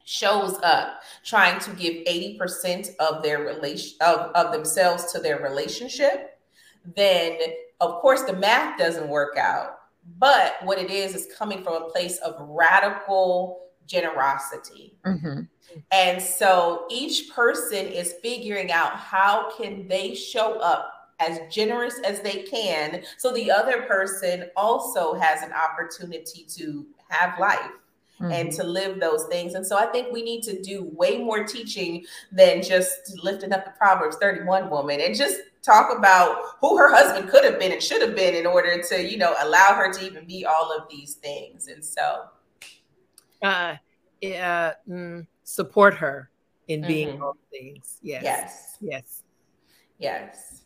shows 0.04 0.58
up 0.62 1.02
trying 1.24 1.60
to 1.60 1.70
give 1.72 2.04
80% 2.06 2.96
of 2.98 3.22
their 3.22 3.40
relation 3.40 3.96
of, 4.00 4.30
of 4.34 4.52
themselves 4.52 5.12
to 5.12 5.20
their 5.20 5.40
relationship, 5.40 6.38
then 6.96 7.38
of 7.80 8.00
course 8.00 8.22
the 8.22 8.32
math 8.32 8.78
doesn't 8.78 9.08
work 9.08 9.36
out. 9.36 9.78
But 10.18 10.54
what 10.64 10.78
it 10.78 10.90
is 10.90 11.14
is 11.14 11.28
coming 11.36 11.62
from 11.62 11.74
a 11.74 11.90
place 11.90 12.18
of 12.18 12.34
radical 12.40 13.60
generosity. 13.86 14.96
Mhm. 15.04 15.48
And 15.90 16.22
so 16.22 16.86
each 16.90 17.30
person 17.30 17.86
is 17.86 18.14
figuring 18.22 18.72
out 18.72 18.92
how 18.96 19.52
can 19.56 19.86
they 19.88 20.14
show 20.14 20.58
up 20.58 21.00
as 21.20 21.38
generous 21.50 21.98
as 22.04 22.20
they 22.20 22.42
can 22.44 23.02
so 23.18 23.30
the 23.30 23.50
other 23.50 23.82
person 23.82 24.50
also 24.56 25.14
has 25.14 25.42
an 25.42 25.52
opportunity 25.52 26.44
to 26.44 26.86
have 27.10 27.38
life 27.38 27.70
and 28.20 28.52
to 28.52 28.62
live 28.64 29.00
those 29.00 29.24
things. 29.24 29.54
And 29.54 29.66
so 29.66 29.78
I 29.78 29.86
think 29.86 30.12
we 30.12 30.22
need 30.22 30.42
to 30.42 30.60
do 30.60 30.90
way 30.92 31.18
more 31.18 31.44
teaching 31.44 32.04
than 32.30 32.62
just 32.62 33.18
lifting 33.22 33.52
up 33.52 33.64
the 33.64 33.70
Proverbs 33.72 34.16
31 34.20 34.68
woman 34.68 35.00
and 35.00 35.14
just 35.16 35.38
talk 35.62 35.96
about 35.96 36.36
who 36.60 36.76
her 36.76 36.94
husband 36.94 37.30
could 37.30 37.44
have 37.44 37.58
been 37.58 37.72
and 37.72 37.82
should 37.82 38.02
have 38.02 38.14
been 38.14 38.34
in 38.34 38.46
order 38.46 38.82
to, 38.82 39.02
you 39.10 39.16
know, 39.16 39.34
allow 39.40 39.74
her 39.74 39.92
to 39.92 40.04
even 40.04 40.26
be 40.26 40.44
all 40.44 40.70
of 40.70 40.88
these 40.90 41.14
things. 41.14 41.68
And 41.68 41.84
so 41.84 42.24
Uh, 43.42 43.76
yeah, 44.20 44.74
mm, 44.86 45.26
support 45.44 45.94
her 45.94 46.30
in 46.68 46.86
being 46.86 47.16
Mhm. 47.16 47.22
all 47.22 47.36
things. 47.50 47.98
Yes. 48.02 48.22
yes. 48.22 48.76
Yes. 48.80 49.22
Yes. 49.98 50.62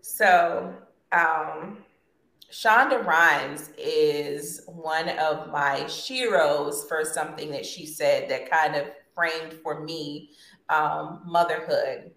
So, 0.00 0.74
um, 1.12 1.84
Shonda 2.50 3.04
Rhimes 3.04 3.70
is 3.76 4.62
one 4.66 5.10
of 5.10 5.50
my 5.50 5.80
sheroes 5.82 6.88
for 6.88 7.04
something 7.04 7.50
that 7.50 7.66
she 7.66 7.84
said 7.84 8.28
that 8.30 8.50
kind 8.50 8.74
of 8.74 8.86
framed 9.14 9.52
for 9.62 9.80
me 9.80 10.30
um, 10.70 11.22
motherhood. 11.26 12.10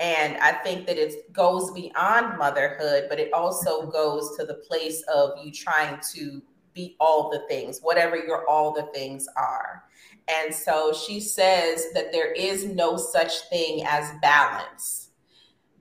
And 0.00 0.36
I 0.38 0.52
think 0.52 0.86
that 0.86 0.96
it 0.96 1.32
goes 1.32 1.70
beyond 1.72 2.38
motherhood, 2.38 3.06
but 3.08 3.20
it 3.20 3.32
also 3.32 3.86
goes 3.90 4.36
to 4.38 4.44
the 4.46 4.54
place 4.54 5.02
of 5.02 5.32
you 5.42 5.52
trying 5.52 6.00
to 6.14 6.42
be 6.72 6.96
all 6.98 7.30
the 7.30 7.44
things, 7.48 7.80
whatever 7.80 8.16
your 8.16 8.48
all 8.48 8.72
the 8.72 8.88
things 8.94 9.26
are. 9.36 9.84
And 10.28 10.52
so 10.52 10.92
she 10.92 11.20
says 11.20 11.92
that 11.92 12.10
there 12.10 12.32
is 12.32 12.64
no 12.64 12.96
such 12.96 13.48
thing 13.50 13.84
as 13.86 14.10
balance 14.22 15.10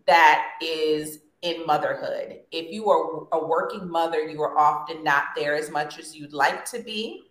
that 0.05 0.51
is 0.61 1.19
in 1.43 1.65
motherhood. 1.65 2.39
If 2.51 2.71
you 2.71 2.89
are 2.89 3.27
a 3.33 3.45
working 3.45 3.87
mother, 3.87 4.21
you 4.27 4.41
are 4.41 4.57
often 4.57 5.03
not 5.03 5.25
there 5.35 5.55
as 5.55 5.69
much 5.69 5.99
as 5.99 6.15
you'd 6.15 6.33
like 6.33 6.65
to 6.71 6.79
be. 6.79 7.29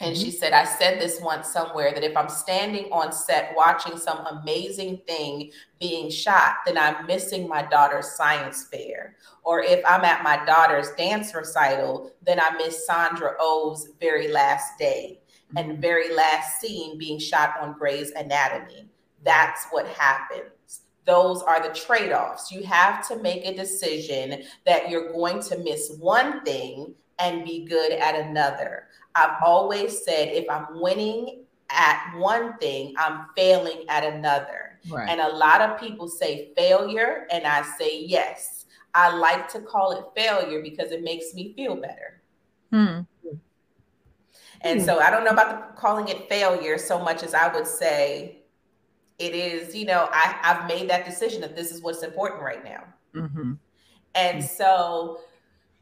And 0.00 0.16
she 0.16 0.28
mm-hmm. 0.28 0.36
said, 0.36 0.52
I 0.52 0.64
said 0.64 1.00
this 1.00 1.20
once 1.22 1.48
somewhere 1.48 1.92
that 1.94 2.04
if 2.04 2.16
I'm 2.16 2.28
standing 2.28 2.86
on 2.92 3.12
set 3.12 3.52
watching 3.56 3.96
some 3.96 4.26
amazing 4.26 5.00
thing 5.06 5.50
being 5.78 6.10
shot, 6.10 6.56
then 6.66 6.76
I'm 6.76 7.06
missing 7.06 7.48
my 7.48 7.62
daughter's 7.62 8.10
science 8.12 8.66
fair. 8.70 9.16
Or 9.42 9.62
if 9.62 9.82
I'm 9.86 10.04
at 10.04 10.22
my 10.22 10.44
daughter's 10.44 10.90
dance 10.92 11.34
recital, 11.34 12.12
then 12.22 12.40
I 12.40 12.56
miss 12.56 12.86
Sandra 12.86 13.36
Oh's 13.38 13.88
very 14.00 14.28
last 14.28 14.78
day 14.78 15.20
and 15.56 15.72
mm-hmm. 15.72 15.80
very 15.80 16.14
last 16.14 16.60
scene 16.60 16.98
being 16.98 17.18
shot 17.18 17.54
on 17.60 17.78
Grey's 17.78 18.10
Anatomy. 18.12 18.88
That's 19.24 19.66
what 19.70 19.86
happens. 19.88 20.55
Those 21.06 21.42
are 21.42 21.62
the 21.62 21.72
trade 21.72 22.12
offs. 22.12 22.50
You 22.50 22.64
have 22.64 23.06
to 23.08 23.16
make 23.16 23.44
a 23.46 23.54
decision 23.54 24.42
that 24.66 24.90
you're 24.90 25.12
going 25.12 25.40
to 25.44 25.58
miss 25.58 25.96
one 25.98 26.44
thing 26.44 26.94
and 27.18 27.44
be 27.44 27.64
good 27.64 27.92
at 27.92 28.14
another. 28.14 28.88
I've 29.14 29.42
always 29.44 30.04
said 30.04 30.28
if 30.28 30.48
I'm 30.50 30.80
winning 30.80 31.44
at 31.70 32.12
one 32.16 32.58
thing, 32.58 32.94
I'm 32.98 33.26
failing 33.36 33.84
at 33.88 34.04
another. 34.04 34.78
Right. 34.90 35.08
And 35.08 35.20
a 35.20 35.28
lot 35.28 35.60
of 35.60 35.80
people 35.80 36.08
say 36.08 36.52
failure, 36.56 37.26
and 37.30 37.46
I 37.46 37.62
say 37.62 38.04
yes. 38.04 38.66
I 38.94 39.14
like 39.14 39.48
to 39.50 39.60
call 39.60 39.92
it 39.92 40.04
failure 40.16 40.62
because 40.62 40.90
it 40.90 41.02
makes 41.02 41.34
me 41.34 41.54
feel 41.54 41.76
better. 41.76 42.22
Hmm. 42.72 43.00
And 44.62 44.82
so 44.82 44.98
I 44.98 45.10
don't 45.10 45.24
know 45.24 45.30
about 45.30 45.74
the, 45.74 45.80
calling 45.80 46.08
it 46.08 46.28
failure 46.28 46.78
so 46.78 46.98
much 46.98 47.22
as 47.22 47.34
I 47.34 47.52
would 47.54 47.66
say 47.66 48.38
it 49.18 49.34
is, 49.34 49.74
you 49.74 49.86
know, 49.86 50.08
I, 50.12 50.36
I've 50.42 50.68
made 50.68 50.90
that 50.90 51.04
decision 51.04 51.40
that 51.40 51.56
this 51.56 51.72
is 51.72 51.82
what's 51.82 52.02
important 52.02 52.42
right 52.42 52.64
now. 52.64 52.84
Mhm. 53.14 53.58
And 54.14 54.42
so 54.42 55.20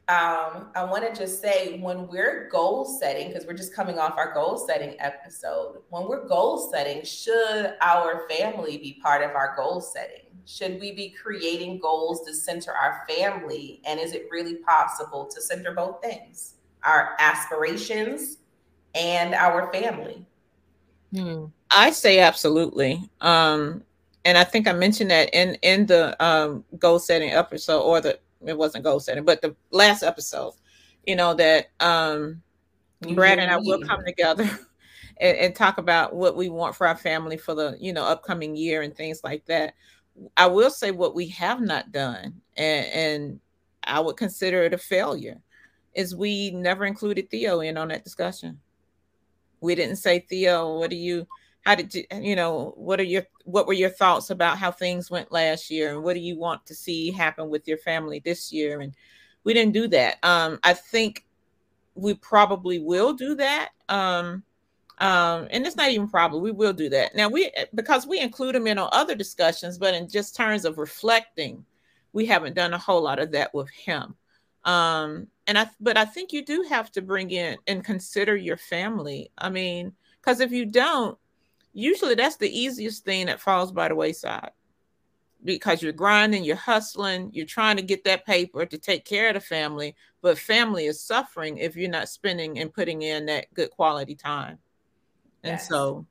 um, 0.07 0.67
I 0.75 0.83
want 0.83 1.03
to 1.03 1.19
just 1.19 1.41
say 1.41 1.79
when 1.79 2.07
we're 2.07 2.47
goal 2.51 2.85
setting, 2.85 3.29
because 3.29 3.47
we're 3.47 3.57
just 3.57 3.73
coming 3.73 3.97
off 3.97 4.17
our 4.17 4.33
goal 4.35 4.57
setting 4.57 4.95
episode, 4.99 5.81
when 5.89 6.07
we're 6.07 6.27
goal 6.27 6.69
setting, 6.71 7.03
should 7.03 7.73
our 7.81 8.27
family 8.29 8.77
be 8.77 8.99
part 9.01 9.23
of 9.23 9.31
our 9.31 9.55
goal 9.55 9.81
setting? 9.81 10.25
Should 10.45 10.79
we 10.79 10.91
be 10.91 11.09
creating 11.09 11.79
goals 11.79 12.23
to 12.27 12.35
center 12.35 12.71
our 12.71 13.03
family? 13.09 13.81
And 13.83 13.99
is 13.99 14.13
it 14.13 14.27
really 14.29 14.57
possible 14.57 15.25
to 15.25 15.41
center 15.41 15.73
both 15.73 16.03
things, 16.03 16.55
our 16.83 17.15
aspirations 17.17 18.37
and 18.93 19.33
our 19.33 19.73
family? 19.73 20.23
Hmm. 21.15 21.45
I 21.71 21.91
say 21.91 22.19
absolutely. 22.19 23.09
Um, 23.21 23.83
and 24.25 24.37
I 24.37 24.43
think 24.43 24.67
I 24.67 24.73
mentioned 24.73 25.11
that 25.11 25.33
in 25.33 25.55
in 25.61 25.85
the 25.85 26.21
um 26.23 26.65
goal 26.77 26.99
setting 26.99 27.31
episode, 27.31 27.81
or 27.81 28.01
the 28.01 28.19
it 28.45 28.57
wasn't 28.57 28.83
goal 28.83 28.99
setting, 28.99 29.23
but 29.23 29.41
the 29.41 29.55
last 29.71 30.03
episode. 30.03 30.53
You 31.05 31.15
know 31.15 31.35
that 31.35 31.67
um 31.79 32.41
Brad 33.13 33.39
and 33.39 33.51
I 33.51 33.57
will 33.57 33.79
come 33.83 34.03
together 34.03 34.43
and, 35.21 35.37
and 35.37 35.55
talk 35.55 35.77
about 35.77 36.15
what 36.15 36.35
we 36.35 36.49
want 36.49 36.75
for 36.75 36.87
our 36.87 36.97
family 36.97 37.37
for 37.37 37.53
the 37.53 37.77
you 37.79 37.93
know 37.93 38.03
upcoming 38.03 38.55
year 38.55 38.81
and 38.81 38.95
things 38.95 39.21
like 39.23 39.45
that. 39.45 39.75
I 40.37 40.47
will 40.47 40.71
say 40.71 40.91
what 40.91 41.13
we 41.13 41.27
have 41.29 41.61
not 41.61 41.91
done, 41.91 42.41
and, 42.57 42.85
and 42.87 43.39
I 43.83 43.99
would 43.99 44.17
consider 44.17 44.63
it 44.63 44.73
a 44.73 44.77
failure, 44.77 45.41
is 45.93 46.15
we 46.15 46.51
never 46.51 46.85
included 46.85 47.29
Theo 47.29 47.59
in 47.59 47.77
on 47.77 47.89
that 47.89 48.03
discussion. 48.03 48.59
We 49.65 49.75
didn't 49.75 49.97
say 49.97 50.19
Theo, 50.19 50.79
what 50.79 50.89
do 50.89 50.95
you? 50.95 51.27
How 51.61 51.75
did 51.75 51.93
you? 51.93 52.05
You 52.13 52.35
know, 52.35 52.73
what 52.77 52.99
are 52.99 53.03
your 53.03 53.23
what 53.43 53.67
were 53.67 53.73
your 53.73 53.89
thoughts 53.89 54.29
about 54.29 54.57
how 54.57 54.71
things 54.71 55.11
went 55.11 55.31
last 55.31 55.69
year, 55.69 55.93
and 55.93 56.03
what 56.03 56.13
do 56.13 56.19
you 56.19 56.37
want 56.37 56.65
to 56.67 56.75
see 56.75 57.11
happen 57.11 57.49
with 57.49 57.67
your 57.67 57.79
family 57.79 58.21
this 58.23 58.53
year? 58.53 58.81
And 58.81 58.93
we 59.43 59.53
didn't 59.53 59.73
do 59.73 59.87
that. 59.89 60.17
Um, 60.23 60.59
I 60.63 60.73
think 60.73 61.25
we 61.95 62.13
probably 62.13 62.79
will 62.79 63.13
do 63.13 63.35
that. 63.35 63.69
Um, 63.89 64.43
um, 64.99 65.47
and 65.51 65.65
it's 65.65 65.75
not 65.75 65.89
even 65.89 66.07
probably 66.07 66.39
we 66.39 66.51
will 66.51 66.73
do 66.73 66.89
that 66.89 67.15
now. 67.15 67.27
We 67.27 67.51
because 67.73 68.07
we 68.07 68.19
include 68.19 68.55
them 68.55 68.67
in 68.67 68.77
on 68.77 68.89
other 68.91 69.15
discussions, 69.15 69.77
but 69.77 69.93
in 69.93 70.07
just 70.07 70.35
terms 70.35 70.65
of 70.65 70.77
reflecting, 70.77 71.65
we 72.13 72.25
haven't 72.25 72.55
done 72.55 72.73
a 72.73 72.77
whole 72.77 73.01
lot 73.01 73.19
of 73.19 73.31
that 73.31 73.53
with 73.53 73.69
him. 73.69 74.15
Um, 74.63 75.27
and 75.47 75.57
I 75.57 75.69
but 75.79 75.97
I 75.97 76.05
think 76.05 76.33
you 76.33 76.43
do 76.43 76.65
have 76.69 76.91
to 76.93 77.01
bring 77.01 77.31
in 77.31 77.57
and 77.67 77.83
consider 77.83 78.35
your 78.35 78.57
family. 78.57 79.31
I 79.37 79.49
mean, 79.49 79.93
because 80.21 80.39
if 80.39 80.51
you 80.51 80.65
don't, 80.65 81.17
usually 81.73 82.15
that's 82.15 82.37
the 82.37 82.49
easiest 82.49 83.05
thing 83.05 83.27
that 83.27 83.41
falls 83.41 83.71
by 83.71 83.87
the 83.87 83.95
wayside 83.95 84.51
because 85.45 85.81
you're 85.81 85.93
grinding, 85.93 86.43
you're 86.43 86.55
hustling, 86.55 87.29
you're 87.31 87.45
trying 87.45 87.77
to 87.77 87.83
get 87.83 88.03
that 88.03 88.25
paper 88.25 88.65
to 88.65 88.77
take 88.77 89.05
care 89.05 89.29
of 89.29 89.35
the 89.35 89.39
family, 89.39 89.95
but 90.21 90.37
family 90.37 90.87
is 90.87 90.99
suffering 90.99 91.57
if 91.57 91.75
you're 91.75 91.89
not 91.89 92.09
spending 92.09 92.59
and 92.59 92.73
putting 92.73 93.03
in 93.03 93.27
that 93.27 93.53
good 93.53 93.69
quality 93.69 94.15
time. 94.15 94.57
And 95.43 95.53
Yes. 95.53 95.67
so, 95.67 96.05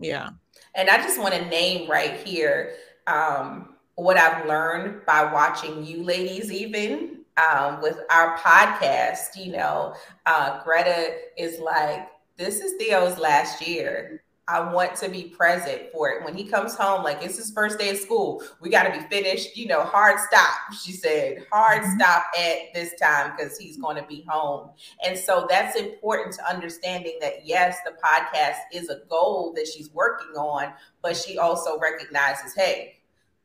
yeah. 0.00 0.30
And 0.74 0.88
I 0.88 0.96
just 0.96 1.20
want 1.20 1.34
to 1.34 1.44
name 1.46 1.88
right 1.88 2.16
here 2.26 2.76
um, 3.06 3.74
what 3.96 4.16
I've 4.16 4.46
learned 4.46 5.04
by 5.04 5.30
watching 5.32 5.84
you 5.84 6.02
ladies, 6.02 6.50
even 6.50 7.17
um, 7.38 7.80
with 7.80 7.98
our 8.10 8.36
podcast. 8.38 9.36
You 9.36 9.52
know, 9.52 9.94
uh, 10.26 10.62
Greta 10.64 11.16
is 11.36 11.58
like, 11.60 12.08
this 12.36 12.60
is 12.60 12.74
Theo's 12.74 13.18
last 13.18 13.66
year. 13.66 14.22
I 14.50 14.72
want 14.72 14.96
to 14.96 15.10
be 15.10 15.24
present 15.24 15.92
for 15.92 16.08
it. 16.08 16.24
When 16.24 16.34
he 16.34 16.44
comes 16.44 16.74
home, 16.74 17.04
like 17.04 17.22
it's 17.22 17.36
his 17.36 17.50
first 17.50 17.78
day 17.78 17.90
of 17.90 17.98
school, 17.98 18.42
we 18.62 18.70
got 18.70 18.84
to 18.84 18.98
be 18.98 19.06
finished. 19.08 19.54
You 19.58 19.66
know, 19.66 19.82
hard 19.82 20.18
stop. 20.18 20.72
She 20.82 20.92
said, 20.92 21.44
hard 21.52 21.84
stop 21.84 22.24
at 22.36 22.72
this 22.72 22.94
time 22.98 23.34
because 23.36 23.58
he's 23.58 23.76
going 23.76 23.96
to 23.96 24.04
be 24.08 24.24
home. 24.26 24.70
And 25.04 25.18
so 25.18 25.46
that's 25.50 25.76
important 25.76 26.34
to 26.36 26.50
understanding 26.50 27.18
that 27.20 27.44
yes, 27.44 27.76
the 27.84 27.92
podcast 28.02 28.56
is 28.72 28.88
a 28.88 29.00
goal 29.10 29.52
that 29.54 29.66
she's 29.66 29.92
working 29.92 30.34
on, 30.34 30.72
but 31.02 31.14
she 31.14 31.36
also 31.36 31.78
recognizes, 31.78 32.54
hey, 32.54 32.94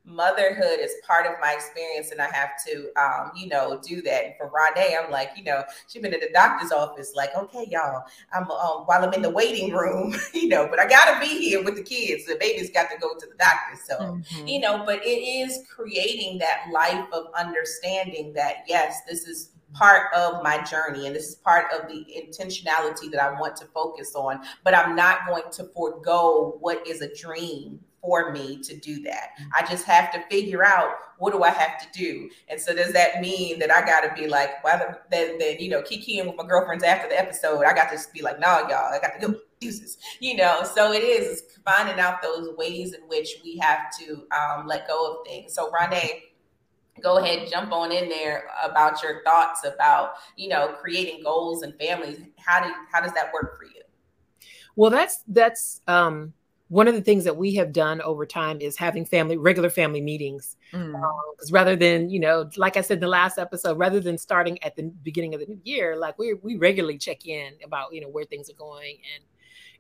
motherhood 0.06 0.80
is 0.80 0.96
part 1.08 1.26
of 1.26 1.34
my 1.42 1.54
experience 1.54 2.12
and 2.12 2.22
I 2.22 2.30
have 2.32 2.52
to, 2.68 2.92
um, 3.02 3.32
you 3.36 3.48
know, 3.48 3.80
do 3.82 4.02
that. 4.02 4.26
And 4.26 4.34
for 4.38 4.52
Rade, 4.54 4.98
I'm 5.02 5.10
like, 5.10 5.32
you 5.38 5.44
know, 5.44 5.64
she's 5.88 6.02
been 6.02 6.14
in 6.14 6.20
the 6.20 6.30
doctor's 6.34 6.72
office, 6.72 7.14
like, 7.16 7.36
okay, 7.36 7.68
y'all, 7.70 8.04
I'm 8.34 8.44
um, 8.52 8.84
while 8.86 9.04
I'm 9.04 9.14
in 9.14 9.22
the 9.22 9.30
waiting 9.30 9.72
room, 9.72 10.16
you 10.34 10.50
know, 10.50 10.68
but 10.68 10.80
I 10.80 10.88
gotta 10.88 11.20
be 11.20 11.40
here 11.40 11.64
with 11.64 11.76
the 11.76 11.84
kids. 11.84 12.26
The 12.26 12.36
baby's 12.36 12.70
got 12.70 12.90
to 12.90 12.98
go 12.98 13.14
to 13.14 13.26
the 13.26 13.36
doctor. 13.38 13.80
So, 13.86 13.98
mm-hmm. 13.98 14.48
you 14.48 14.60
know, 14.60 14.84
but 14.86 15.06
it 15.06 15.10
is 15.10 15.60
creating 15.74 16.38
that 16.40 16.66
life 16.72 17.06
of 17.14 17.28
understanding 17.38 18.34
that, 18.34 18.66
yes, 18.68 19.02
this 19.08 19.26
is 19.26 19.52
part 19.74 20.14
of 20.14 20.44
my 20.44 20.62
journey 20.64 21.08
and 21.08 21.16
this 21.16 21.30
is 21.30 21.36
part 21.36 21.66
of 21.74 21.88
the 21.88 22.06
intentionality 22.16 23.10
that 23.12 23.22
I 23.22 23.40
want 23.40 23.56
to 23.58 23.66
focus 23.66 24.14
on, 24.16 24.42
but 24.64 24.76
I'm 24.76 24.96
not 24.96 25.26
going 25.28 25.52
to 25.52 25.64
forego 25.76 26.58
what 26.60 26.86
is 26.88 27.02
a 27.02 27.14
dream 27.16 27.80
for 28.04 28.34
me 28.34 28.58
to 28.58 28.76
do 28.76 29.02
that. 29.04 29.30
I 29.56 29.66
just 29.66 29.86
have 29.86 30.12
to 30.12 30.22
figure 30.30 30.64
out 30.64 30.90
what 31.20 31.32
do 31.32 31.42
I 31.42 31.50
have 31.50 31.80
to 31.80 31.88
do. 31.98 32.30
And 32.50 32.60
so 32.60 32.76
does 32.76 32.92
that 32.92 33.22
mean 33.22 33.60
that 33.60 33.72
I 33.72 33.84
got 33.86 34.02
to 34.02 34.22
be 34.22 34.28
like, 34.28 34.62
well, 34.62 34.98
then, 35.10 35.38
then 35.38 35.58
you 35.60 35.70
know, 35.70 35.82
kikiing 35.82 36.28
with 36.28 36.36
my 36.36 36.46
girlfriends 36.46 36.84
after 36.84 37.08
the 37.08 37.18
episode, 37.18 37.64
I 37.64 37.74
got 37.74 37.90
to 37.92 38.00
be 38.14 38.22
like, 38.22 38.40
no, 38.42 38.60
y'all, 38.68 38.94
I 38.94 39.00
got 39.02 39.20
to 39.20 39.28
go 39.28 39.40
deuces, 39.62 39.98
you 40.20 40.36
know. 40.36 40.64
So 40.76 40.92
it 40.92 41.04
is 41.04 41.44
finding 41.66 41.98
out 41.98 42.22
those 42.22 42.54
ways 42.58 42.94
in 42.94 43.02
which 43.08 43.38
we 43.42 43.58
have 43.58 43.80
to 44.00 44.28
um, 44.38 44.68
let 44.68 44.86
go 44.86 45.14
of 45.14 45.26
things. 45.26 45.54
So 45.54 45.72
Renee, 45.72 46.24
go 47.02 47.18
ahead 47.18 47.50
jump 47.50 47.72
on 47.72 47.92
in 47.92 48.08
there 48.08 48.44
about 48.64 49.02
your 49.02 49.24
thoughts 49.24 49.66
about 49.66 50.14
you 50.36 50.48
know 50.48 50.76
creating 50.80 51.24
goals 51.24 51.64
and 51.64 51.74
families 51.80 52.20
how 52.38 52.64
do 52.64 52.72
how 52.92 53.02
does 53.02 53.12
that 53.14 53.34
work 53.34 53.58
for 53.58 53.66
you 53.66 53.82
well 54.76 54.92
that's 54.92 55.24
that's 55.28 55.82
um 55.88 56.34
one 56.74 56.88
of 56.88 56.96
the 56.96 57.02
things 57.02 57.24
that 57.24 57.38
we 57.38 57.54
have 57.54 57.72
done 57.72 58.02
over 58.02 58.26
time 58.26 58.60
is 58.60 58.76
having 58.76 59.06
family 59.06 59.38
regular 59.38 59.70
family 59.70 60.02
meetings. 60.02 60.56
Because 60.72 60.88
mm. 60.88 60.96
um, 60.96 61.52
rather 61.52 61.76
than 61.76 62.10
you 62.10 62.20
know 62.20 62.50
like 62.58 62.78
i 62.78 62.82
said 62.82 62.96
in 62.96 63.02
the 63.02 63.08
last 63.08 63.38
episode 63.38 63.78
rather 63.78 64.00
than 64.00 64.18
starting 64.18 64.62
at 64.64 64.76
the 64.76 64.84
beginning 65.04 65.36
of 65.36 65.40
the 65.40 65.46
new 65.46 65.60
year 65.64 65.96
like 65.96 66.18
we 66.18 66.34
we 66.34 66.56
regularly 66.56 66.98
check 66.98 67.28
in 67.28 67.54
about 67.64 67.94
you 67.94 68.02
know 68.02 68.10
where 68.10 68.26
things 68.26 68.50
are 68.50 68.56
going 68.56 68.98
and 69.14 69.24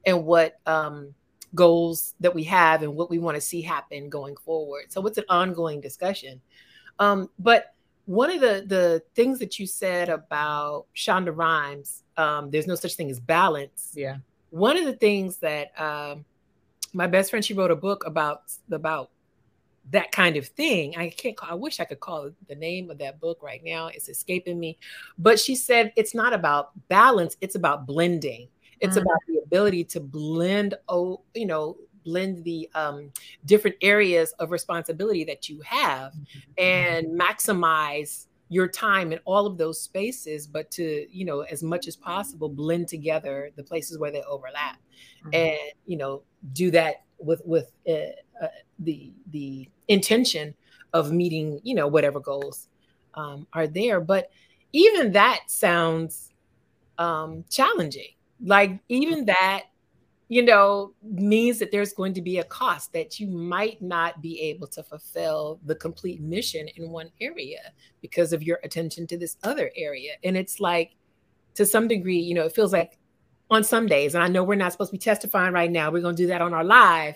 and 0.05 0.23
what 0.23 0.59
um 0.67 1.15
goals 1.55 2.13
that 2.19 2.35
we 2.35 2.43
have 2.43 2.83
and 2.83 2.95
what 2.95 3.09
we 3.09 3.17
want 3.17 3.33
to 3.33 3.41
see 3.41 3.61
happen 3.61 4.09
going 4.09 4.35
forward. 4.37 4.85
So 4.89 5.05
it's 5.07 5.17
an 5.17 5.25
ongoing 5.29 5.81
discussion. 5.81 6.41
Um 6.99 7.27
but 7.39 7.73
one 8.05 8.29
of 8.29 8.39
the 8.39 8.65
the 8.67 9.01
things 9.15 9.39
that 9.39 9.57
you 9.57 9.65
said 9.65 10.09
about 10.09 10.85
shonda 10.95 11.35
rhimes 11.35 12.03
um 12.17 12.51
there's 12.51 12.67
no 12.67 12.75
such 12.75 12.93
thing 12.93 13.09
as 13.09 13.19
balance. 13.19 13.93
Yeah. 13.95 14.17
One 14.51 14.77
of 14.77 14.85
the 14.85 14.93
things 14.93 15.37
that 15.37 15.71
um 15.81 16.25
my 16.93 17.07
best 17.07 17.29
friend 17.29 17.43
she 17.43 17.53
wrote 17.53 17.71
a 17.71 17.75
book 17.75 18.05
about 18.05 18.43
about 18.71 19.09
that 19.91 20.11
kind 20.11 20.37
of 20.37 20.47
thing. 20.47 20.95
I 20.95 21.09
can't 21.09 21.35
call, 21.35 21.49
I 21.49 21.55
wish 21.55 21.79
I 21.79 21.85
could 21.85 21.99
call 21.99 22.29
the 22.47 22.55
name 22.55 22.89
of 22.89 22.97
that 22.99 23.19
book 23.19 23.39
right 23.41 23.61
now. 23.63 23.87
It's 23.87 24.07
escaping 24.07 24.59
me. 24.59 24.77
But 25.17 25.39
she 25.39 25.55
said 25.55 25.91
it's 25.95 26.15
not 26.15 26.33
about 26.33 26.71
balance, 26.87 27.35
it's 27.41 27.55
about 27.55 27.85
blending. 27.85 28.47
It's 28.79 28.97
mm-hmm. 28.97 29.05
about 29.05 29.19
the 29.27 29.41
ability 29.43 29.83
to 29.85 29.99
blend 29.99 30.75
oh, 30.87 31.21
you 31.33 31.45
know, 31.45 31.77
blend 32.03 32.43
the 32.43 32.69
um, 32.75 33.11
different 33.45 33.75
areas 33.81 34.33
of 34.39 34.51
responsibility 34.51 35.23
that 35.25 35.49
you 35.49 35.61
have 35.61 36.13
mm-hmm. 36.13 36.63
and 36.63 37.19
maximize 37.19 38.27
your 38.53 38.67
time 38.67 39.11
in 39.11 39.19
all 39.25 39.47
of 39.47 39.57
those 39.57 39.81
spaces 39.81 40.45
but 40.45 40.69
to 40.69 41.07
you 41.09 41.25
know 41.25 41.41
as 41.41 41.63
much 41.63 41.87
as 41.87 41.95
possible 41.95 42.47
blend 42.47 42.87
together 42.87 43.49
the 43.55 43.63
places 43.63 43.97
where 43.97 44.11
they 44.11 44.21
overlap 44.23 44.77
mm-hmm. 45.19 45.33
and 45.33 45.59
you 45.85 45.97
know 45.97 46.21
do 46.53 46.69
that 46.69 47.03
with 47.17 47.41
with 47.45 47.71
uh, 47.87 48.43
uh, 48.43 48.47
the 48.79 49.11
the 49.31 49.67
intention 49.87 50.53
of 50.93 51.11
meeting 51.11 51.59
you 51.63 51.73
know 51.73 51.87
whatever 51.87 52.19
goals 52.19 52.67
um, 53.15 53.47
are 53.53 53.67
there 53.67 53.99
but 53.99 54.29
even 54.71 55.11
that 55.11 55.39
sounds 55.47 56.31
um, 56.99 57.43
challenging 57.49 58.13
like 58.43 58.79
even 58.87 59.25
that 59.33 59.63
you 60.33 60.41
know, 60.41 60.93
means 61.03 61.59
that 61.59 61.71
there's 61.71 61.93
going 61.93 62.11
to 62.11 62.21
be 62.21 62.39
a 62.39 62.43
cost 62.43 62.91
that 62.93 63.19
you 63.19 63.27
might 63.27 63.79
not 63.83 64.19
be 64.19 64.41
able 64.41 64.65
to 64.65 64.81
fulfill 64.81 65.59
the 65.63 65.75
complete 65.75 66.21
mission 66.21 66.67
in 66.75 66.89
one 66.89 67.11
area 67.21 67.71
because 68.01 68.33
of 68.33 68.41
your 68.41 68.59
attention 68.63 69.05
to 69.05 69.15
this 69.15 69.37
other 69.43 69.69
area. 69.75 70.13
And 70.23 70.35
it's 70.35 70.59
like, 70.59 70.95
to 71.53 71.67
some 71.67 71.87
degree, 71.87 72.17
you 72.17 72.33
know, 72.33 72.45
it 72.45 72.55
feels 72.55 72.73
like 72.73 72.97
on 73.51 73.63
some 73.63 73.85
days, 73.85 74.15
and 74.15 74.23
I 74.23 74.27
know 74.27 74.43
we're 74.43 74.55
not 74.55 74.71
supposed 74.71 74.89
to 74.89 74.93
be 74.93 74.97
testifying 74.97 75.53
right 75.53 75.69
now, 75.69 75.91
we're 75.91 76.01
going 76.01 76.15
to 76.15 76.23
do 76.23 76.27
that 76.29 76.41
on 76.41 76.51
our 76.51 76.63
live. 76.63 77.15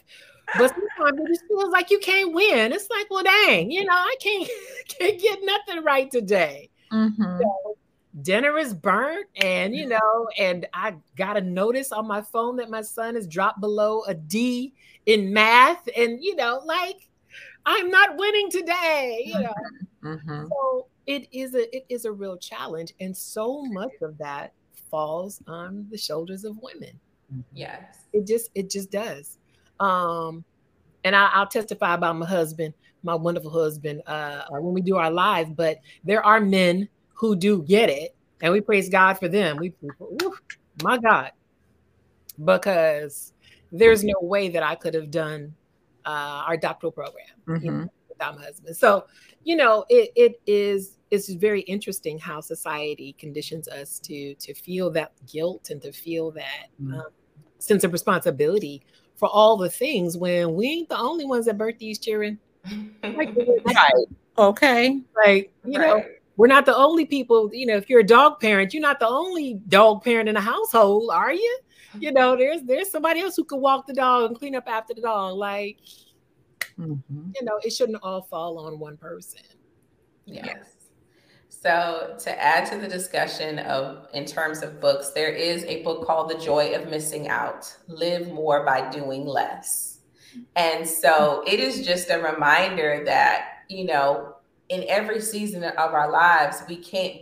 But 0.55 0.69
sometimes 0.69 1.19
it 1.19 1.27
just 1.27 1.47
feels 1.47 1.71
like 1.71 1.89
you 1.89 1.97
can't 1.97 2.33
win. 2.33 2.71
It's 2.71 2.87
like, 2.91 3.09
well, 3.09 3.23
dang, 3.23 3.71
you 3.71 3.83
know, 3.83 3.93
I 3.93 4.15
can't 4.21 4.47
can't 4.87 5.19
get 5.19 5.39
nothing 5.41 5.83
right 5.83 6.11
today. 6.11 6.69
Mm-hmm. 6.93 7.39
So 7.39 7.46
dinner 8.27 8.57
is 8.57 8.73
burnt 8.73 9.25
and 9.37 9.73
you 9.73 9.87
know 9.87 10.27
and 10.37 10.67
i 10.73 10.93
got 11.15 11.37
a 11.37 11.41
notice 11.41 11.93
on 11.93 12.05
my 12.05 12.21
phone 12.21 12.57
that 12.57 12.69
my 12.69 12.81
son 12.81 13.15
has 13.15 13.25
dropped 13.25 13.61
below 13.61 14.03
a 14.03 14.13
d 14.13 14.73
in 15.05 15.31
math 15.31 15.87
and 15.95 16.21
you 16.21 16.35
know 16.35 16.61
like 16.65 17.07
i'm 17.65 17.89
not 17.89 18.17
winning 18.17 18.51
today 18.51 19.23
you 19.27 19.39
know. 19.39 19.53
Mm-hmm. 20.03 20.45
so 20.49 20.87
it 21.05 21.29
is 21.31 21.55
a 21.55 21.73
it 21.73 21.85
is 21.87 22.03
a 22.03 22.11
real 22.11 22.35
challenge 22.35 22.93
and 22.99 23.15
so 23.15 23.63
much 23.63 23.93
of 24.01 24.17
that 24.17 24.51
falls 24.91 25.41
on 25.47 25.85
the 25.89 25.97
shoulders 25.97 26.43
of 26.43 26.57
women. 26.61 26.99
Mm-hmm. 27.33 27.41
yes. 27.53 28.05
It 28.11 28.27
just 28.27 28.51
it 28.55 28.69
just 28.69 28.91
does. 28.91 29.37
Um 29.79 30.43
and 31.05 31.15
I, 31.15 31.29
i'll 31.33 31.47
testify 31.47 31.93
about 31.93 32.17
my 32.17 32.25
husband 32.25 32.73
my 33.03 33.15
wonderful 33.15 33.51
husband 33.51 34.01
uh 34.05 34.43
when 34.49 34.73
we 34.73 34.81
do 34.81 34.97
our 34.97 35.11
live 35.11 35.55
but 35.55 35.79
there 36.03 36.25
are 36.25 36.41
men 36.41 36.89
who 37.17 37.35
do 37.35 37.63
get 37.63 37.89
it, 37.89 38.15
and 38.41 38.53
we 38.53 38.61
praise 38.61 38.89
God 38.89 39.15
for 39.15 39.27
them. 39.27 39.57
We, 39.57 39.73
ooh, 40.01 40.35
my 40.83 40.97
God, 40.97 41.31
because 42.43 43.33
there's 43.71 44.03
no 44.03 44.15
way 44.21 44.49
that 44.49 44.63
I 44.63 44.75
could 44.75 44.93
have 44.93 45.11
done 45.11 45.53
uh, 46.05 46.43
our 46.47 46.57
doctoral 46.57 46.91
program 46.91 47.25
mm-hmm. 47.47 47.65
you 47.65 47.71
know, 47.71 47.87
without 48.09 48.35
my 48.35 48.43
husband. 48.43 48.75
So, 48.75 49.05
you 49.43 49.55
know, 49.55 49.85
it 49.89 50.11
it 50.15 50.41
is 50.47 50.97
it's 51.11 51.29
very 51.33 51.61
interesting 51.61 52.19
how 52.19 52.41
society 52.41 53.15
conditions 53.17 53.67
us 53.67 53.99
to 53.99 54.35
to 54.35 54.53
feel 54.53 54.89
that 54.91 55.13
guilt 55.25 55.69
and 55.69 55.81
to 55.81 55.91
feel 55.91 56.31
that 56.31 56.67
mm-hmm. 56.81 56.95
um, 56.95 57.07
sense 57.59 57.83
of 57.83 57.91
responsibility 57.91 58.83
for 59.15 59.27
all 59.29 59.57
the 59.57 59.69
things 59.69 60.15
when 60.15 60.53
we 60.53 60.67
ain't 60.67 60.89
the 60.89 60.97
only 60.97 61.25
ones 61.25 61.45
that 61.45 61.57
birth 61.57 61.77
these 61.79 61.99
children. 61.99 62.39
Like, 63.03 63.33
right. 63.65 64.05
Okay. 64.37 65.01
Like, 65.25 65.53
you 65.65 65.79
right. 65.79 65.87
know, 65.87 66.03
we're 66.37 66.47
not 66.47 66.65
the 66.65 66.75
only 66.75 67.05
people, 67.05 67.49
you 67.53 67.65
know, 67.65 67.75
if 67.75 67.89
you're 67.89 67.99
a 67.99 68.05
dog 68.05 68.39
parent, 68.39 68.73
you're 68.73 68.81
not 68.81 68.99
the 68.99 69.07
only 69.07 69.55
dog 69.67 70.03
parent 70.03 70.29
in 70.29 70.37
a 70.37 70.41
household, 70.41 71.09
are 71.11 71.33
you? 71.33 71.59
You 71.99 72.11
know, 72.11 72.37
there's 72.37 72.61
there's 72.63 72.91
somebody 72.91 73.21
else 73.21 73.35
who 73.35 73.43
can 73.43 73.59
walk 73.59 73.87
the 73.87 73.93
dog 73.93 74.29
and 74.29 74.37
clean 74.37 74.55
up 74.55 74.67
after 74.67 74.93
the 74.93 75.01
dog. 75.01 75.35
Like, 75.35 75.79
mm-hmm. 76.79 77.31
you 77.35 77.43
know, 77.43 77.59
it 77.63 77.71
shouldn't 77.71 77.97
all 78.03 78.21
fall 78.21 78.59
on 78.59 78.77
one 78.77 78.97
person. 78.97 79.41
Yes. 80.25 80.75
So 81.49 82.15
to 82.19 82.43
add 82.43 82.69
to 82.71 82.77
the 82.77 82.87
discussion 82.87 83.59
of 83.59 84.07
in 84.13 84.25
terms 84.25 84.61
of 84.61 84.79
books, 84.79 85.09
there 85.09 85.31
is 85.31 85.63
a 85.63 85.81
book 85.81 86.05
called 86.05 86.29
The 86.29 86.37
Joy 86.37 86.75
of 86.75 86.87
Missing 86.87 87.29
Out: 87.29 87.75
Live 87.87 88.31
More 88.31 88.63
by 88.63 88.89
Doing 88.91 89.25
Less. 89.25 89.99
And 90.55 90.87
so 90.87 91.43
it 91.47 91.59
is 91.59 91.83
just 91.83 92.11
a 92.11 92.21
reminder 92.21 93.01
that, 93.05 93.63
you 93.69 93.85
know, 93.85 94.35
in 94.69 94.83
every 94.87 95.21
season 95.21 95.63
of 95.63 95.93
our 95.93 96.11
lives, 96.11 96.63
we 96.67 96.77
can't, 96.77 97.21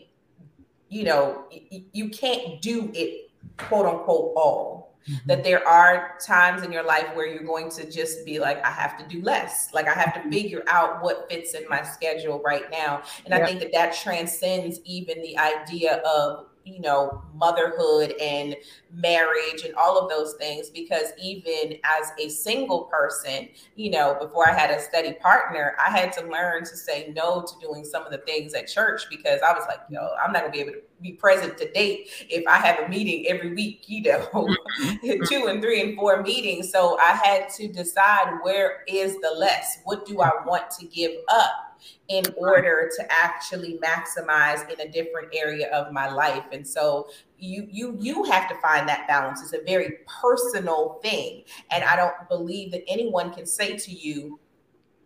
you 0.89 1.03
know, 1.03 1.45
you 1.91 2.09
can't 2.09 2.61
do 2.61 2.91
it 2.93 3.31
quote 3.57 3.85
unquote 3.85 4.33
all. 4.35 4.85
Mm-hmm. 5.07 5.27
That 5.27 5.43
there 5.43 5.67
are 5.67 6.17
times 6.25 6.63
in 6.63 6.71
your 6.71 6.83
life 6.83 7.05
where 7.13 7.27
you're 7.27 7.43
going 7.43 7.69
to 7.71 7.87
just 7.87 8.25
be 8.25 8.39
like, 8.39 8.65
I 8.65 8.71
have 8.71 8.97
to 8.97 9.07
do 9.07 9.21
less. 9.21 9.71
Like 9.71 9.87
I 9.87 9.93
have 9.93 10.15
to 10.15 10.21
mm-hmm. 10.21 10.31
figure 10.31 10.63
out 10.67 11.03
what 11.03 11.29
fits 11.29 11.53
in 11.53 11.63
my 11.69 11.83
schedule 11.83 12.41
right 12.43 12.63
now. 12.71 13.03
And 13.23 13.31
I 13.31 13.45
think 13.45 13.59
that 13.59 13.71
that 13.73 13.95
transcends 13.95 14.79
even 14.83 15.21
the 15.21 15.37
idea 15.37 15.97
of 15.97 16.47
you 16.65 16.81
know, 16.81 17.21
motherhood 17.33 18.13
and 18.19 18.55
marriage 18.91 19.63
and 19.63 19.75
all 19.75 19.97
of 19.97 20.09
those 20.09 20.33
things. 20.33 20.69
Because 20.69 21.11
even 21.21 21.77
as 21.83 22.11
a 22.19 22.29
single 22.29 22.83
person, 22.85 23.49
you 23.75 23.91
know, 23.91 24.17
before 24.19 24.49
I 24.49 24.53
had 24.53 24.71
a 24.71 24.81
steady 24.81 25.13
partner, 25.13 25.75
I 25.79 25.91
had 25.91 26.11
to 26.13 26.25
learn 26.25 26.63
to 26.63 26.75
say 26.75 27.13
no 27.15 27.43
to 27.43 27.53
doing 27.65 27.85
some 27.85 28.03
of 28.05 28.11
the 28.11 28.17
things 28.19 28.53
at 28.53 28.67
church 28.67 29.03
because 29.09 29.41
I 29.41 29.53
was 29.53 29.63
like, 29.67 29.79
yo, 29.89 30.09
I'm 30.21 30.31
not 30.31 30.41
gonna 30.41 30.51
be 30.51 30.61
able 30.61 30.73
to 30.73 30.81
be 31.01 31.11
present 31.11 31.57
to 31.57 31.71
date 31.71 32.09
if 32.29 32.43
I 32.47 32.57
have 32.57 32.79
a 32.79 32.89
meeting 32.89 33.27
every 33.27 33.53
week, 33.53 33.83
you 33.87 34.03
know, 34.03 34.27
mm-hmm. 34.81 35.23
two 35.25 35.47
and 35.47 35.61
three 35.61 35.81
and 35.81 35.95
four 35.95 36.23
meetings. 36.23 36.71
So 36.71 36.97
I 36.99 37.19
had 37.23 37.49
to 37.55 37.67
decide 37.67 38.39
where 38.41 38.83
is 38.87 39.19
the 39.19 39.33
less? 39.37 39.79
What 39.83 40.05
do 40.05 40.21
I 40.21 40.31
want 40.45 40.71
to 40.79 40.85
give 40.87 41.11
up? 41.29 41.64
In 42.07 42.23
order 42.37 42.89
to 42.97 43.11
actually 43.11 43.79
maximize 43.83 44.69
in 44.69 44.79
a 44.79 44.91
different 44.91 45.29
area 45.33 45.69
of 45.71 45.91
my 45.91 46.09
life. 46.09 46.43
And 46.51 46.67
so 46.67 47.07
you 47.37 47.67
you 47.69 47.97
you 47.99 48.23
have 48.25 48.47
to 48.49 48.55
find 48.55 48.87
that 48.87 49.07
balance. 49.07 49.41
It's 49.41 49.53
a 49.53 49.63
very 49.65 49.97
personal 50.21 50.99
thing. 51.03 51.43
And 51.71 51.83
i 51.83 51.95
don't 51.95 52.13
believe 52.29 52.71
that 52.71 52.83
anyone 52.87 53.33
can 53.33 53.45
say 53.45 53.77
to 53.77 53.91
you 53.91 54.39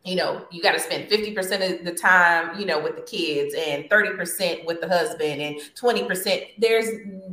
you 0.06 0.16
know, 0.16 0.46
you 0.50 0.62
got 0.62 0.72
to 0.72 0.80
spend 0.80 1.10
50% 1.10 1.80
of 1.80 1.86
the 1.86 1.94
time, 1.94 2.58
you 2.58 2.66
know, 2.66 2.82
with 2.82 2.96
the 2.96 3.02
kids 3.02 3.54
and 3.54 3.90
30% 3.90 4.66
with 4.66 4.80
the 4.80 4.88
husband 4.88 5.42
and 5.42 5.60
20%. 5.76 6.48
There's 6.58 6.88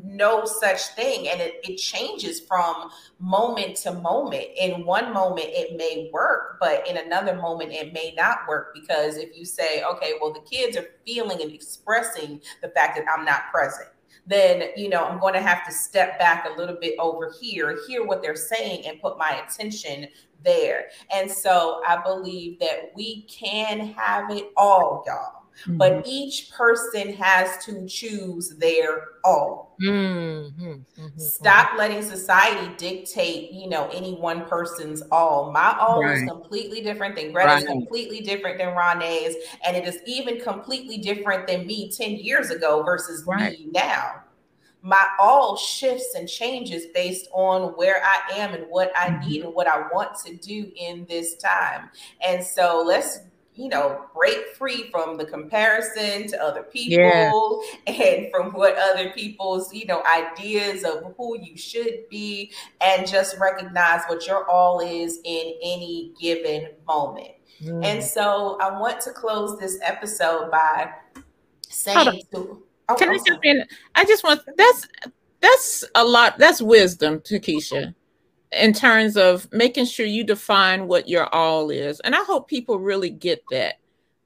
no 0.04 0.44
such 0.44 0.80
thing. 0.88 1.28
And 1.28 1.40
it, 1.40 1.60
it 1.62 1.76
changes 1.76 2.40
from 2.40 2.90
moment 3.20 3.76
to 3.78 3.92
moment. 3.92 4.46
In 4.58 4.84
one 4.84 5.12
moment, 5.12 5.46
it 5.50 5.76
may 5.76 6.10
work, 6.12 6.58
but 6.58 6.86
in 6.88 6.96
another 6.96 7.36
moment, 7.36 7.72
it 7.72 7.92
may 7.92 8.12
not 8.16 8.40
work. 8.48 8.74
Because 8.74 9.16
if 9.16 9.36
you 9.36 9.44
say, 9.44 9.84
okay, 9.84 10.14
well, 10.20 10.32
the 10.32 10.40
kids 10.40 10.76
are 10.76 10.86
feeling 11.04 11.40
and 11.40 11.52
expressing 11.52 12.40
the 12.62 12.68
fact 12.68 12.96
that 12.96 13.06
I'm 13.16 13.24
not 13.24 13.52
present 13.52 13.88
then 14.26 14.70
you 14.76 14.88
know 14.88 15.04
i'm 15.04 15.20
going 15.20 15.34
to 15.34 15.40
have 15.40 15.64
to 15.64 15.72
step 15.72 16.18
back 16.18 16.46
a 16.46 16.58
little 16.58 16.76
bit 16.80 16.94
over 16.98 17.32
here 17.40 17.78
hear 17.86 18.04
what 18.04 18.22
they're 18.22 18.34
saying 18.36 18.84
and 18.86 19.00
put 19.00 19.16
my 19.18 19.42
attention 19.46 20.08
there. 20.46 20.86
And 21.12 21.30
so 21.30 21.82
I 21.86 22.00
believe 22.02 22.58
that 22.60 22.92
we 22.94 23.22
can 23.22 23.80
have 23.88 24.30
it 24.30 24.50
all, 24.56 25.04
y'all. 25.06 25.35
Mm-hmm. 25.62 25.78
But 25.78 26.06
each 26.06 26.50
person 26.50 27.12
has 27.14 27.64
to 27.64 27.86
choose 27.86 28.56
their 28.58 29.04
all. 29.24 29.76
Mm-hmm. 29.82 30.64
Mm-hmm. 30.64 31.18
Stop 31.18 31.78
letting 31.78 32.02
society 32.02 32.70
dictate, 32.76 33.52
you 33.52 33.68
know, 33.68 33.88
any 33.92 34.14
one 34.14 34.44
person's 34.46 35.02
all. 35.10 35.50
My 35.52 35.76
all 35.78 36.02
right. 36.02 36.18
is 36.18 36.28
completely 36.28 36.80
different 36.80 37.16
than 37.16 37.32
Greta's, 37.32 37.64
right. 37.64 37.66
completely 37.66 38.20
different 38.20 38.58
than 38.58 38.74
Renee's, 38.74 39.34
and 39.64 39.76
it 39.76 39.86
is 39.86 39.98
even 40.06 40.40
completely 40.40 40.98
different 40.98 41.46
than 41.46 41.66
me 41.66 41.90
10 41.90 42.12
years 42.12 42.50
ago 42.50 42.82
versus 42.82 43.24
right. 43.26 43.58
me 43.58 43.68
now 43.72 44.22
my 44.86 45.04
all 45.18 45.56
shifts 45.56 46.14
and 46.16 46.28
changes 46.28 46.86
based 46.94 47.26
on 47.32 47.72
where 47.72 48.00
I 48.04 48.36
am 48.36 48.54
and 48.54 48.66
what 48.68 48.92
I 48.96 49.08
mm-hmm. 49.08 49.28
need 49.28 49.42
and 49.42 49.52
what 49.52 49.66
I 49.66 49.88
want 49.92 50.14
to 50.24 50.36
do 50.36 50.70
in 50.76 51.04
this 51.06 51.34
time. 51.38 51.90
And 52.24 52.44
so 52.44 52.84
let's 52.86 53.18
you 53.56 53.68
know, 53.68 54.04
break 54.14 54.48
free 54.56 54.90
from 54.90 55.16
the 55.16 55.24
comparison 55.24 56.28
to 56.28 56.42
other 56.42 56.62
people 56.62 56.98
yeah. 56.98 57.32
and 57.86 58.30
from 58.30 58.52
what 58.52 58.76
other 58.76 59.10
people's, 59.10 59.72
you 59.72 59.86
know, 59.86 60.02
ideas 60.04 60.84
of 60.84 61.14
who 61.16 61.38
you 61.40 61.56
should 61.56 62.08
be 62.10 62.52
and 62.80 63.06
just 63.06 63.38
recognize 63.38 64.02
what 64.06 64.26
your 64.26 64.48
all 64.48 64.80
is 64.80 65.20
in 65.24 65.54
any 65.62 66.12
given 66.20 66.68
moment. 66.86 67.32
Mm. 67.62 67.84
And 67.84 68.04
so 68.04 68.58
I 68.60 68.78
want 68.78 69.00
to 69.02 69.12
close 69.12 69.58
this 69.58 69.78
episode 69.82 70.50
by 70.50 70.90
saying 71.68 72.22
to 72.32 72.62
Oh, 72.88 72.94
Can 72.94 73.10
I 73.10 73.18
jump 73.26 73.44
in? 73.44 73.64
I 73.94 74.04
just 74.04 74.22
want 74.22 74.42
that's 74.56 74.86
that's 75.40 75.84
a 75.94 76.04
lot. 76.04 76.38
That's 76.38 76.62
wisdom, 76.62 77.20
Takesha, 77.20 77.94
in 78.52 78.72
terms 78.72 79.16
of 79.16 79.50
making 79.52 79.86
sure 79.86 80.06
you 80.06 80.24
define 80.24 80.86
what 80.86 81.08
your 81.08 81.32
all 81.34 81.70
is, 81.70 82.00
and 82.00 82.14
I 82.14 82.22
hope 82.22 82.48
people 82.48 82.78
really 82.78 83.10
get 83.10 83.42
that. 83.50 83.74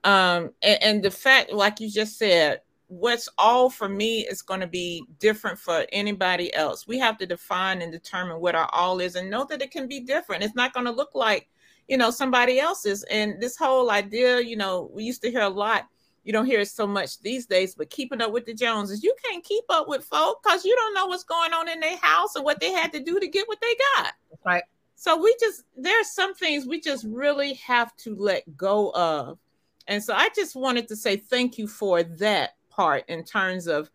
Um, 0.05 0.51
and, 0.63 0.83
and 0.83 1.03
the 1.03 1.11
fact, 1.11 1.53
like 1.53 1.81
you 1.81 1.91
just 1.91 2.19
said, 2.19 2.61
what's 2.89 3.29
all 3.39 3.71
for 3.71 3.89
me 3.89 4.27
is 4.27 4.43
going 4.43 4.61
to 4.61 4.67
be 4.67 5.05
different 5.19 5.59
for 5.59 5.87
anybody 5.93 6.53
else. 6.55 6.89
We 6.89 6.99
have 6.99 7.19
to 7.19 7.27
define 7.27 7.83
and 7.83 7.93
determine 7.93 8.41
what 8.41 8.55
our 8.55 8.69
all 8.73 9.01
is, 9.01 9.17
and 9.17 9.31
know 9.31 9.45
that 9.45 9.63
it 9.63 9.71
can 9.71 9.87
be 9.87 10.01
different. 10.01 10.43
It's 10.43 10.55
not 10.55 10.73
going 10.73 10.87
to 10.87 10.93
look 10.93 11.11
like 11.15 11.49
you 11.89 11.97
know 11.97 12.11
somebody 12.11 12.61
else's. 12.61 13.03
And 13.05 13.41
this 13.41 13.57
whole 13.57 13.91
idea, 13.91 14.41
you 14.41 14.57
know, 14.57 14.91
we 14.93 15.05
used 15.05 15.23
to 15.23 15.31
hear 15.31 15.43
a 15.43 15.49
lot 15.49 15.87
you 16.31 16.33
don't 16.33 16.47
hear 16.47 16.61
it 16.61 16.69
so 16.69 16.87
much 16.87 17.19
these 17.23 17.45
days, 17.47 17.75
but 17.75 17.91
keeping 17.91 18.23
up 18.23 18.31
with 18.31 18.47
the 18.47 18.55
Joneses, 18.55 19.03
you 19.03 19.13
can't 19.25 19.43
keep 19.43 19.65
up 19.69 19.89
with 19.89 20.05
folk 20.05 20.41
because 20.45 20.65
you 20.65 20.77
don't 20.77 20.95
know 20.95 21.07
what's 21.07 21.25
going 21.25 21.53
on 21.53 21.69
in 21.69 21.81
their 21.81 21.97
house 21.97 22.37
or 22.37 22.45
what 22.45 22.61
they 22.61 22.71
had 22.71 22.93
to 22.93 23.01
do 23.01 23.19
to 23.19 23.27
get 23.27 23.49
what 23.49 23.61
they 23.61 23.75
got. 23.97 24.13
Right. 24.47 24.63
So 24.95 25.21
we 25.21 25.35
just 25.41 25.65
there's 25.77 26.15
some 26.15 26.37
things 26.37 26.69
we 26.69 26.81
just 26.81 27.05
really 27.05 27.55
have 27.55 27.97
to 27.97 28.15
let 28.15 28.57
go 28.57 28.91
of. 28.91 29.41
And 29.89 30.01
so 30.01 30.15
I 30.15 30.29
just 30.37 30.55
wanted 30.55 30.87
to 30.87 30.95
say 30.95 31.17
thank 31.17 31.59
you 31.59 31.67
for 31.67 32.05
that 32.05 32.51
part 32.69 33.07
in 33.09 33.25
terms 33.25 33.67
of 33.67 33.91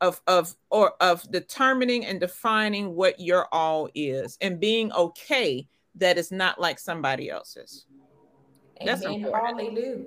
of 0.00 0.20
of 0.28 0.54
or 0.70 0.92
of 1.00 1.28
determining 1.32 2.06
and 2.06 2.20
defining 2.20 2.94
what 2.94 3.18
your 3.18 3.48
all 3.50 3.88
is 3.96 4.38
and 4.40 4.60
being 4.60 4.92
okay 4.92 5.66
that 5.96 6.18
it's 6.18 6.30
not 6.30 6.60
like 6.60 6.78
somebody 6.78 7.28
else's. 7.28 7.86
That's 8.80 9.02
important. 9.02 9.58
Hallelujah. 9.58 10.04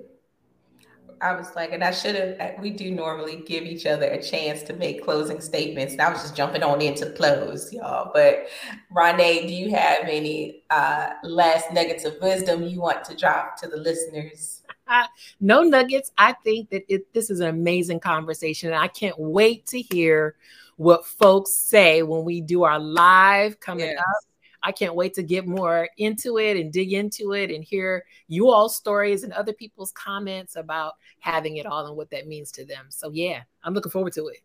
I 1.20 1.34
was 1.34 1.54
like, 1.54 1.72
and 1.72 1.82
I 1.82 1.90
should 1.90 2.14
have, 2.14 2.58
we 2.60 2.70
do 2.70 2.90
normally 2.90 3.42
give 3.46 3.64
each 3.64 3.86
other 3.86 4.06
a 4.06 4.22
chance 4.22 4.62
to 4.64 4.72
make 4.74 5.04
closing 5.04 5.40
statements. 5.40 5.92
And 5.92 6.02
I 6.02 6.10
was 6.12 6.22
just 6.22 6.36
jumping 6.36 6.62
on 6.62 6.80
into 6.80 7.10
close, 7.10 7.72
y'all. 7.72 8.10
But 8.12 8.46
Renee, 8.90 9.46
do 9.46 9.54
you 9.54 9.70
have 9.74 10.04
any 10.04 10.62
uh, 10.70 11.10
last 11.22 11.72
negative 11.72 12.14
wisdom 12.20 12.64
you 12.64 12.80
want 12.80 13.04
to 13.04 13.16
drop 13.16 13.56
to 13.58 13.68
the 13.68 13.76
listeners? 13.76 14.62
Uh, 14.86 15.06
no 15.40 15.62
nuggets. 15.62 16.12
I 16.18 16.32
think 16.44 16.70
that 16.70 16.84
it, 16.88 17.12
this 17.14 17.30
is 17.30 17.40
an 17.40 17.48
amazing 17.48 18.00
conversation. 18.00 18.70
And 18.70 18.78
I 18.78 18.88
can't 18.88 19.18
wait 19.18 19.66
to 19.66 19.80
hear 19.80 20.36
what 20.76 21.06
folks 21.06 21.52
say 21.52 22.02
when 22.02 22.24
we 22.24 22.40
do 22.40 22.64
our 22.64 22.78
live 22.78 23.60
coming 23.60 23.86
yes. 23.86 23.98
up 23.98 24.33
I 24.64 24.72
can't 24.72 24.94
wait 24.94 25.14
to 25.14 25.22
get 25.22 25.46
more 25.46 25.88
into 25.98 26.38
it 26.38 26.56
and 26.56 26.72
dig 26.72 26.94
into 26.94 27.32
it 27.34 27.50
and 27.50 27.62
hear 27.62 28.04
you 28.28 28.48
all 28.48 28.70
stories 28.70 29.22
and 29.22 29.32
other 29.34 29.52
people's 29.52 29.92
comments 29.92 30.56
about 30.56 30.94
having 31.20 31.58
it 31.58 31.66
all 31.66 31.86
and 31.86 31.96
what 31.96 32.10
that 32.10 32.26
means 32.26 32.50
to 32.52 32.64
them. 32.64 32.86
So 32.88 33.10
yeah, 33.12 33.42
I'm 33.62 33.74
looking 33.74 33.92
forward 33.92 34.14
to 34.14 34.28
it. 34.28 34.38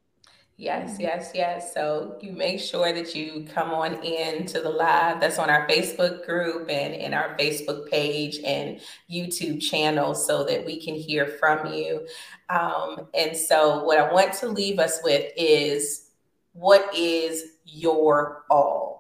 Yes, 0.58 0.98
yes, 1.00 1.32
yes. 1.34 1.74
So 1.74 2.18
you 2.20 2.34
make 2.34 2.60
sure 2.60 2.92
that 2.92 3.16
you 3.16 3.48
come 3.54 3.72
on 3.72 4.04
in 4.04 4.46
to 4.48 4.60
the 4.60 4.70
live 4.70 5.22
that's 5.22 5.40
on 5.40 5.50
our 5.50 5.66
Facebook 5.70 6.26
group 6.26 6.70
and 6.70 6.94
in 6.94 7.14
our 7.14 7.38
Facebook 7.38 7.90
page 7.90 8.40
and 8.46 8.82
YouTube 9.10 9.62
channel 9.62 10.14
so 10.14 10.44
that 10.44 10.66
we 10.66 10.84
can 10.84 10.96
hear 10.96 11.28
from 11.28 11.72
you. 11.72 12.06
Um, 12.50 13.08
and 13.14 13.38
so, 13.38 13.86
what 13.86 14.00
I 14.00 14.12
want 14.12 14.34
to 14.34 14.50
leave 14.50 14.80
us 14.80 15.00
with 15.02 15.32
is 15.38 16.10
what 16.52 16.94
is 16.94 17.42
your 17.64 18.44
all? 18.50 18.99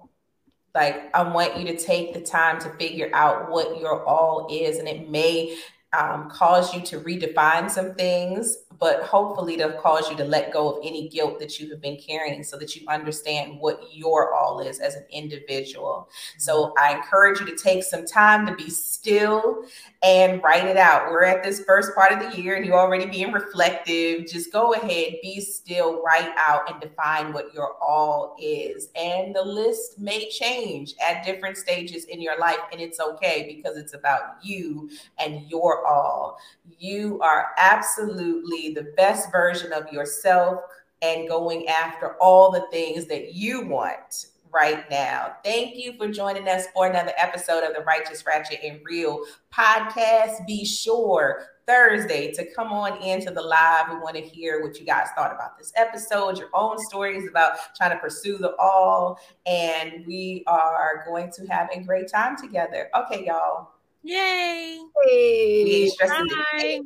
Like, 0.79 1.13
I 1.13 1.23
want 1.23 1.57
you 1.57 1.65
to 1.65 1.77
take 1.77 2.13
the 2.13 2.21
time 2.21 2.57
to 2.61 2.69
figure 2.75 3.09
out 3.13 3.51
what 3.51 3.81
your 3.81 4.05
all 4.05 4.47
is, 4.49 4.77
and 4.77 4.87
it 4.87 5.09
may 5.09 5.57
um, 5.97 6.29
cause 6.29 6.73
you 6.73 6.81
to 6.81 6.99
redefine 6.99 7.69
some 7.69 7.95
things 7.95 8.57
but 8.79 9.03
hopefully 9.03 9.57
to 9.57 9.73
cause 9.73 10.09
you 10.09 10.15
to 10.15 10.23
let 10.23 10.53
go 10.53 10.71
of 10.71 10.79
any 10.83 11.09
guilt 11.09 11.37
that 11.39 11.59
you 11.59 11.69
have 11.69 11.81
been 11.81 11.97
carrying 11.97 12.43
so 12.43 12.57
that 12.57 12.75
you 12.75 12.87
understand 12.87 13.59
what 13.59 13.81
your 13.91 14.33
all 14.33 14.61
is 14.61 14.79
as 14.79 14.95
an 14.95 15.03
individual. 15.11 16.09
So 16.37 16.73
I 16.79 16.95
encourage 16.95 17.41
you 17.41 17.45
to 17.45 17.55
take 17.55 17.83
some 17.83 18.05
time 18.05 18.45
to 18.47 18.55
be 18.55 18.69
still 18.69 19.63
and 20.01 20.41
write 20.41 20.65
it 20.65 20.77
out. 20.77 21.11
We're 21.11 21.25
at 21.25 21.43
this 21.43 21.63
first 21.65 21.93
part 21.93 22.13
of 22.13 22.19
the 22.19 22.41
year 22.41 22.55
and 22.55 22.65
you're 22.65 22.79
already 22.79 23.05
being 23.05 23.33
reflective. 23.33 24.27
Just 24.27 24.53
go 24.53 24.73
ahead, 24.73 25.15
be 25.21 25.41
still, 25.41 26.01
write 26.01 26.31
out 26.37 26.71
and 26.71 26.79
define 26.79 27.33
what 27.33 27.53
your 27.53 27.73
all 27.81 28.37
is. 28.39 28.89
And 28.95 29.35
the 29.35 29.43
list 29.43 29.99
may 29.99 30.29
change 30.29 30.93
at 31.05 31.25
different 31.25 31.57
stages 31.57 32.05
in 32.05 32.21
your 32.21 32.39
life, 32.39 32.59
and 32.71 32.79
it's 32.79 32.99
okay 32.99 33.53
because 33.53 33.77
it's 33.77 33.93
about 33.93 34.37
you 34.41 34.89
and 35.17 35.49
your 35.49 35.78
all. 35.85 36.37
You 36.77 37.19
are 37.21 37.49
absolutely 37.57 38.73
the 38.73 38.93
best 38.95 39.31
version 39.31 39.73
of 39.73 39.91
yourself 39.91 40.61
and 41.01 41.27
going 41.29 41.67
after 41.67 42.15
all 42.21 42.51
the 42.51 42.65
things 42.71 43.05
that 43.07 43.33
you 43.33 43.65
want 43.65 44.27
right 44.51 44.89
now. 44.89 45.35
Thank 45.43 45.75
you 45.75 45.93
for 45.97 46.07
joining 46.07 46.47
us 46.47 46.67
for 46.73 46.87
another 46.87 47.13
episode 47.17 47.63
of 47.63 47.75
the 47.75 47.83
Righteous 47.83 48.25
Ratchet 48.25 48.59
and 48.63 48.79
Real 48.83 49.23
podcast. 49.53 50.45
Be 50.47 50.65
sure 50.65 51.45
Thursday 51.67 52.31
to 52.31 52.51
come 52.53 52.73
on 52.73 53.01
into 53.03 53.31
the 53.31 53.41
live. 53.41 53.89
We 53.89 53.97
want 53.97 54.15
to 54.15 54.21
hear 54.21 54.63
what 54.63 54.79
you 54.79 54.85
guys 54.85 55.07
thought 55.15 55.31
about 55.31 55.57
this 55.57 55.71
episode, 55.75 56.37
your 56.39 56.49
own 56.53 56.79
stories 56.79 57.29
about 57.29 57.53
trying 57.75 57.91
to 57.91 57.97
pursue 57.97 58.39
the 58.39 58.55
all. 58.57 59.19
And 59.45 60.05
we 60.07 60.43
are 60.47 61.03
going 61.07 61.31
to 61.33 61.45
have 61.45 61.69
a 61.71 61.79
great 61.81 62.09
time 62.11 62.35
together. 62.35 62.89
Okay, 62.95 63.25
y'all. 63.27 63.69
Yay. 64.09 64.79
Hey. 65.05 65.91
Bye. 65.99 66.81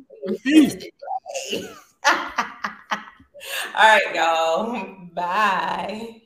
All 3.74 3.82
right, 3.82 4.14
y'all. 4.14 5.08
Bye. 5.14 6.23